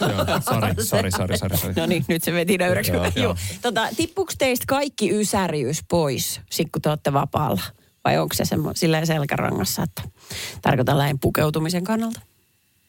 Joo, 0.01 0.41
Sori, 0.41 0.73
sori, 0.85 1.11
sori, 1.11 1.37
sori, 1.37 1.57
sori. 1.57 1.73
No 1.77 1.85
niin, 1.85 2.05
nyt 2.07 2.23
se 2.23 2.33
veti 2.33 2.57
nöyräksi. 2.57 2.91
Tota, 3.61 3.87
tippuuko 3.97 4.33
teistä 4.37 4.65
kaikki 4.67 5.19
ysäriys 5.19 5.83
pois, 5.89 6.41
sit 6.49 6.67
kun 6.71 6.81
te 6.81 6.89
olette 6.89 7.13
vapaalla? 7.13 7.61
Vai 8.05 8.17
onko 8.17 8.33
se 8.35 8.45
semmo, 8.45 8.71
silleen 8.75 9.07
selkärangassa, 9.07 9.83
että 9.83 10.01
tarkoitan 10.61 10.97
lähin 10.97 11.19
pukeutumisen 11.19 11.83
kannalta? 11.83 12.21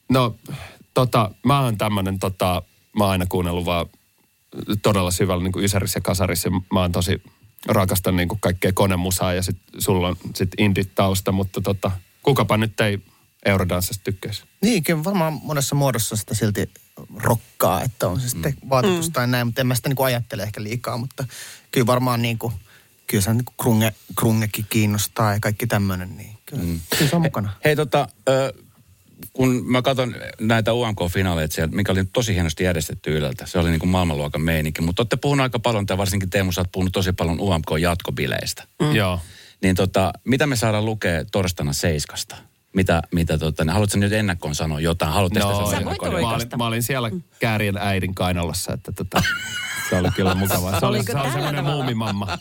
No, 0.08 0.34
tota, 0.94 1.30
mä 1.44 1.60
oon 1.60 1.78
tämmönen, 1.78 2.18
tota, 2.18 2.62
mä 2.98 3.04
oon 3.04 3.12
aina 3.12 3.26
kuunnellut 3.28 3.64
vaan 3.64 3.86
todella 4.82 5.10
syvällä 5.10 5.44
niin 5.44 5.52
kuin 5.52 5.64
Ysärissä 5.64 5.96
ja 5.96 6.02
Kasarissa. 6.02 6.50
Mä 6.50 6.80
oon 6.80 6.92
tosi 6.92 7.22
rakastan 7.66 8.16
niin 8.16 8.28
kuin 8.28 8.40
kaikkea 8.40 8.72
konemusaa 8.72 9.34
ja 9.34 9.42
sit 9.42 9.56
sulla 9.78 10.08
on 10.08 10.16
sit 10.34 10.50
indie-tausta, 10.58 11.32
mutta 11.32 11.60
tota, 11.60 11.90
kukapa 12.22 12.56
nyt 12.56 12.80
ei 12.80 12.98
Eurodanssista 13.44 14.04
tykkäisi. 14.04 14.44
Niin, 14.62 14.82
kyllä 14.82 15.04
varmaan 15.04 15.40
monessa 15.42 15.74
muodossa 15.74 16.16
sitä 16.16 16.34
silti 16.34 16.70
rokkaa, 17.16 17.82
että 17.82 18.08
on 18.08 18.20
se 18.20 18.28
sitten 18.28 18.54
vaatetus 18.68 19.10
tai 19.10 19.26
näin, 19.26 19.46
mutta 19.46 19.60
en 19.60 19.66
mä 19.66 19.74
sitä 19.74 19.88
niin 19.88 19.96
kuin 19.96 20.06
ajattele 20.06 20.42
ehkä 20.42 20.62
liikaa, 20.62 20.96
mutta 20.96 21.24
kyllä 21.70 21.86
varmaan 21.86 22.22
niin 22.22 22.38
kuin, 22.38 22.54
kyllä 23.06 23.22
se 23.22 23.34
niin 23.34 23.44
kuin 23.44 23.54
krunge, 23.62 23.94
krungekin 24.18 24.66
kiinnostaa 24.70 25.32
ja 25.32 25.40
kaikki 25.40 25.66
tämmöinen, 25.66 26.16
niin 26.16 26.38
kyllä, 26.46 26.62
mm. 26.62 26.80
kyllä 26.90 27.10
se 27.10 27.16
on 27.16 27.22
mukana. 27.22 27.52
Hei 27.64 27.76
tota, 27.76 28.08
ö, 28.28 28.52
kun 29.32 29.62
mä 29.66 29.82
katson 29.82 30.14
näitä 30.40 30.72
UMK-finaaleita 30.72 31.54
siellä, 31.54 31.74
mikä 31.74 31.92
oli 31.92 32.04
tosi 32.12 32.34
hienosti 32.34 32.64
järjestetty 32.64 33.16
Yleltä. 33.16 33.46
Se 33.46 33.58
oli 33.58 33.70
niin 33.70 33.80
kuin 33.80 33.90
maailmanluokan 33.90 34.42
meininki. 34.42 34.82
Mutta 34.82 35.02
olette 35.02 35.16
puhunut 35.16 35.42
aika 35.42 35.58
paljon, 35.58 35.86
tai 35.86 35.98
varsinkin 35.98 36.30
Teemu, 36.30 36.52
sä 36.52 36.60
oot 36.60 36.72
puhunut 36.72 36.92
tosi 36.92 37.12
paljon 37.12 37.40
UMK-jatkobileistä. 37.40 38.62
Mm. 38.82 38.94
Joo. 38.94 39.20
Niin 39.62 39.76
tota, 39.76 40.12
mitä 40.24 40.46
me 40.46 40.56
saadaan 40.56 40.84
lukea 40.84 41.24
torstaina 41.24 41.72
Seiskasta? 41.72 42.36
Mitä, 42.72 43.02
mitä 43.12 43.38
tota, 43.38 43.64
niin 43.64 43.72
haluatko 43.72 43.98
nyt 43.98 44.12
ennakkoon 44.12 44.54
sanoa 44.54 44.80
jotain? 44.80 45.12
Haluatteko 45.12 45.46
No, 45.46 45.54
sanoa 45.54 45.70
Sä 45.70 45.80
mä, 45.80 45.90
olin, 45.90 46.48
mä 46.58 46.66
olin 46.66 46.82
siellä 46.82 47.10
käärien 47.38 47.76
äidin 47.76 48.14
kainalossa, 48.14 48.72
että 48.72 48.92
tota, 48.92 49.22
se 49.92 49.98
oli 49.98 50.10
kyllä 50.16 50.34
mukavaa. 50.34 50.80
Se 50.80 50.86
oli, 50.86 51.02
se 51.02 51.18
oli 51.18 51.32
semmoinen 51.32 51.64
muumimamma. 51.64 52.38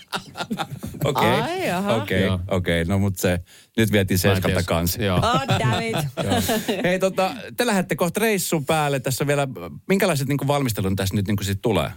Okei, 1.03 1.31
okei, 2.01 2.23
okei. 2.47 2.85
No 2.85 2.99
mutta 2.99 3.21
se, 3.21 3.39
nyt 3.77 3.91
vietiin 3.91 4.19
tiedä. 4.43 4.63
kanssa. 4.63 5.03
Joo. 5.03 5.17
Oh, 5.17 5.59
damn 5.59 5.81
it. 5.81 5.95
Hei 6.83 6.99
tota, 6.99 7.31
te 7.57 7.65
lähdette 7.65 7.95
kohta 7.95 8.19
reissun 8.19 8.65
päälle. 8.65 8.99
Tässä 8.99 9.27
vielä, 9.27 9.47
minkälaiset 9.87 10.27
niin 10.27 10.47
valmistelun 10.47 10.95
tässä 10.95 11.15
nyt 11.15 11.27
niin 11.27 11.37
kuin 11.37 11.45
sit 11.45 11.61
tulee? 11.61 11.91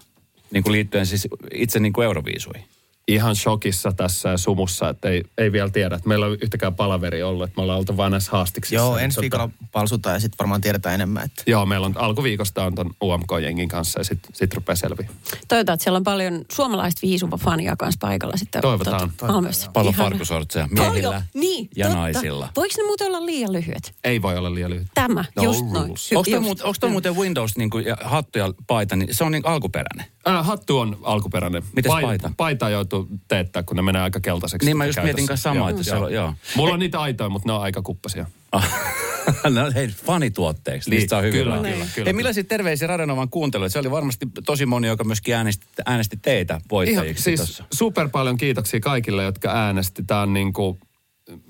Niin 0.51 0.63
kuin 0.63 0.73
liittyen 0.73 1.07
siis 1.07 1.29
itse 1.55 1.81
niin 1.81 1.93
kuin 1.93 2.05
Euroviisuihin. 2.05 2.65
Ihan 3.09 3.37
shokissa 3.37 3.93
tässä 3.93 4.29
ja 4.29 4.39
sumussa, 4.39 4.89
että 4.89 5.09
ei, 5.09 5.23
ei 5.39 5.53
vielä 5.53 5.71
tiedä, 5.71 5.95
että 5.97 6.09
meillä 6.09 6.27
ei 6.27 6.31
ole 6.31 6.39
yhtäkään 6.43 6.75
palaveri 6.75 7.23
ollut, 7.23 7.45
että 7.45 7.57
me 7.57 7.63
ollaan 7.63 7.79
oltu 7.79 7.97
vain 7.97 8.11
näissä 8.11 8.33
haastiksissa. 8.33 8.75
Joo, 8.77 8.95
Niin 8.95 9.05
ensi 9.05 9.17
tota- 9.19 9.21
viikolla 9.21 9.51
palsutaan 9.73 10.15
ja 10.17 10.21
sitten 10.21 10.39
varmaan 10.39 10.61
tiedetään 10.61 10.95
enemmän. 10.95 11.25
Että. 11.25 11.43
Joo, 11.47 11.67
meillä 11.67 11.87
on 11.87 11.95
alkuviikosta 11.99 12.65
on 12.65 12.75
ton 12.75 12.91
UMK-jengin 13.05 13.69
kanssa 13.69 14.01
ja 14.01 14.05
sitten 14.05 14.31
sit 14.35 14.55
rupeaa 14.55 14.77
selviä. 14.77 15.09
Toivotaan, 15.49 15.75
että 15.75 15.85
siellä 15.85 15.97
on 15.97 16.05
paljon 16.05 16.45
suomalaista 16.53 17.01
viisumafania 17.03 17.77
kanssa 17.77 17.99
paikalla 18.01 18.37
sitten. 18.37 18.63
Toivotaan. 18.63 19.11
Tota, 19.17 19.33
Malmössä. 19.33 19.71
Paljon 19.73 19.95
farkusortseja 19.95 20.69
miehillä 20.71 21.23
niin, 21.35 21.69
ja 21.77 21.87
totta. 21.87 22.01
naisilla. 22.01 22.49
Voiko 22.57 22.75
ne 22.79 22.85
muuten 22.87 23.07
olla 23.07 23.27
liian 23.27 23.53
lyhyet? 23.53 23.95
Ei 24.05 24.23
voi 24.23 24.37
olla 24.39 24.55
liian 24.55 24.71
lyhyt. 24.71 24.87
Tämä, 24.95 25.25
No 25.37 25.43
just 25.43 25.65
noin. 25.65 25.87
rules. 25.89 26.13
Ju- 26.13 26.19
Onko 26.19 26.75
toi 26.81 26.91
muuten 26.91 27.17
Windows 27.17 27.57
niin 27.57 27.71
kuin, 27.71 27.85
ja 27.87 27.97
hattu 28.05 28.39
ja 28.39 28.53
paita, 28.67 28.97
niin 28.97 29.15
se 29.15 29.25
on 29.25 29.33
niin 29.33 29.47
alkuperäinen? 29.47 30.07
Äh, 30.29 30.47
hattu 30.47 30.79
on 30.79 30.99
alkuperäinen. 31.03 31.63
Mites 31.77 31.93
paita? 32.03 32.31
Paita 32.37 32.69
joutuu 32.71 33.09
teettää, 33.29 33.63
kun 33.63 33.77
ne 33.77 33.83
menee 33.83 34.03
aika 34.03 34.21
keltaiseksi. 34.21 34.67
Niin 34.67 34.77
mä 34.77 34.87
just 34.87 34.95
käytössä. 34.97 35.13
mietin 35.15 35.27
kanssa 35.27 35.51
samaa, 35.51 35.71
että 35.71 35.83
siellä 35.83 36.07
on- 36.07 36.13
joo. 36.13 36.35
Mulla 36.57 36.75
on 36.75 36.79
niitä 36.79 37.01
aitoja, 37.01 37.29
mutta 37.31 37.49
ne 37.49 37.53
on 37.53 37.63
aika 37.63 37.83
kuppasia. 37.83 38.27
no 39.55 39.71
hei, 39.75 39.89
fanituotteeksi. 39.89 40.91
Niin, 40.91 40.97
Niistä 40.99 41.11
saa 41.17 41.21
hyvin 41.23 41.41
kyllä, 41.41 41.57
kyllä, 41.57 41.87
kyllä. 41.95 42.05
Hei, 42.05 42.13
millaisia 42.13 42.45
terveisiä 42.45 42.89
Radionovan 42.89 43.29
kuuntelijoita? 43.29 43.73
Se 43.73 43.79
oli 43.79 43.91
varmasti 43.91 44.27
tosi 44.47 44.67
moni, 44.67 44.87
joka 44.89 45.05
myöskin 45.05 45.35
äänesti, 45.35 45.67
äänesti 45.87 46.19
teitä 46.23 46.55
Ihan, 46.55 46.63
voittajiksi 46.71 47.23
siis 47.23 47.41
tossa. 47.41 47.65
super 47.75 48.09
paljon 48.09 48.37
kiitoksia 48.37 48.81
kaikille, 48.81 49.25
jotka 49.25 49.51
äänesti. 49.53 50.03
Tämä 50.07 50.21
on 50.21 50.33
niin 50.35 50.53
kuin, 50.53 50.79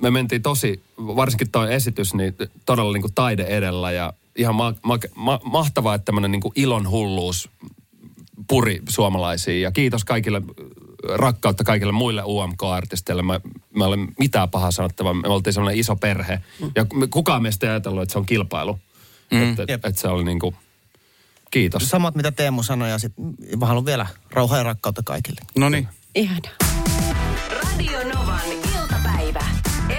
me 0.03 0.11
mentiin 0.11 0.43
tosi, 0.43 0.83
varsinkin 0.99 1.51
tuo 1.51 1.67
esitys, 1.67 2.15
niin 2.15 2.35
todella 2.67 2.93
niin 2.93 3.03
kuin 3.03 3.15
taide 3.15 3.43
edellä 3.43 3.93
ja 3.93 4.13
ihan 4.37 4.55
ma- 4.55 4.75
ma- 4.83 4.99
ma- 5.15 5.41
mahtavaa, 5.45 5.95
että 5.95 6.05
tämmöinen 6.05 6.31
niin 6.31 6.41
kuin 6.43 6.53
ilon 6.57 6.91
hulluus 6.91 7.49
puri 8.49 8.83
suomalaisiin. 8.89 9.63
Ja 9.63 9.71
kiitos 9.73 10.05
kaikille, 10.05 10.43
rakkautta 11.15 11.65
kaikille 11.65 11.93
muille 11.93 12.23
UMK-artisteille. 12.25 13.23
Mä, 13.23 13.41
mä 13.75 13.85
olen 13.85 14.09
mitään 14.19 14.51
pahaa 14.51 14.71
sanottavaa. 14.71 15.15
Me 15.15 15.29
oltiin 15.29 15.55
semmoinen 15.55 15.81
iso 15.81 15.97
perhe. 15.97 16.41
Ja 16.75 16.87
me- 16.95 17.07
kukaan 17.07 17.43
meistä 17.43 17.67
ei 17.67 17.71
ajatellut, 17.71 18.03
että 18.03 18.13
se 18.13 18.19
on 18.19 18.27
kilpailu. 18.27 18.79
Mm. 19.31 19.43
Että 19.43 19.65
Jep. 19.69 19.85
et 19.85 19.99
se 19.99 20.09
oli 20.09 20.25
niin 20.25 20.39
kuin, 20.39 20.57
kiitos. 21.51 21.89
Samat 21.91 22.15
mitä 22.15 22.33
Teemu 22.33 22.63
sanoi 22.63 22.91
ja 22.91 22.99
sitten 22.99 23.25
mä 23.61 23.67
haluan 23.67 23.87
vielä 23.87 24.07
rauhaa 24.31 24.59
ja 24.59 24.65
rakkautta 24.65 25.03
kaikille. 25.05 25.41
No 25.59 25.69
niin. 25.69 25.89
Ihana. 26.15 26.49
Radio 27.51 27.99
Novan 28.15 28.41
iltapäivä. 28.75 29.45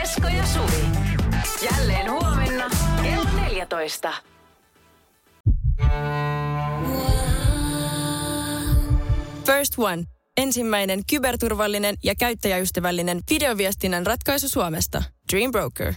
Esko 0.02 0.28
ja 0.28 0.46
Suvi. 0.46 0.84
Jälleen 1.72 2.12
huomenna 2.12 2.70
kello 3.04 3.30
14. 3.42 4.14
First 9.46 9.74
One. 9.78 10.04
Ensimmäinen 10.38 11.02
kyberturvallinen 11.10 11.96
ja 12.04 12.16
käyttäjäystävällinen 12.16 13.20
videoviestinnän 13.30 14.06
ratkaisu 14.06 14.50
Suomesta. 14.50 15.04
Dream 15.34 15.52
Broker. 15.52 15.94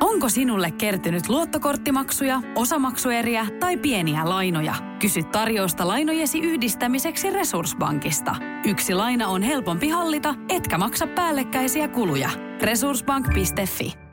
Onko 0.00 0.28
sinulle 0.28 0.70
kertynyt 0.70 1.28
luottokorttimaksuja, 1.28 2.42
osamaksueriä 2.54 3.46
tai 3.60 3.76
pieniä 3.76 4.28
lainoja? 4.28 4.74
Kysy 5.00 5.22
tarjousta 5.22 5.88
lainojesi 5.88 6.38
yhdistämiseksi 6.38 7.30
Resurssbankista. 7.30 8.36
Yksi 8.64 8.94
laina 8.94 9.28
on 9.28 9.42
helpompi 9.42 9.88
hallita, 9.88 10.34
etkä 10.48 10.78
maksa 10.78 11.06
päällekkäisiä 11.06 11.88
kuluja. 11.88 12.30
Resurssbank.fi 12.62 14.05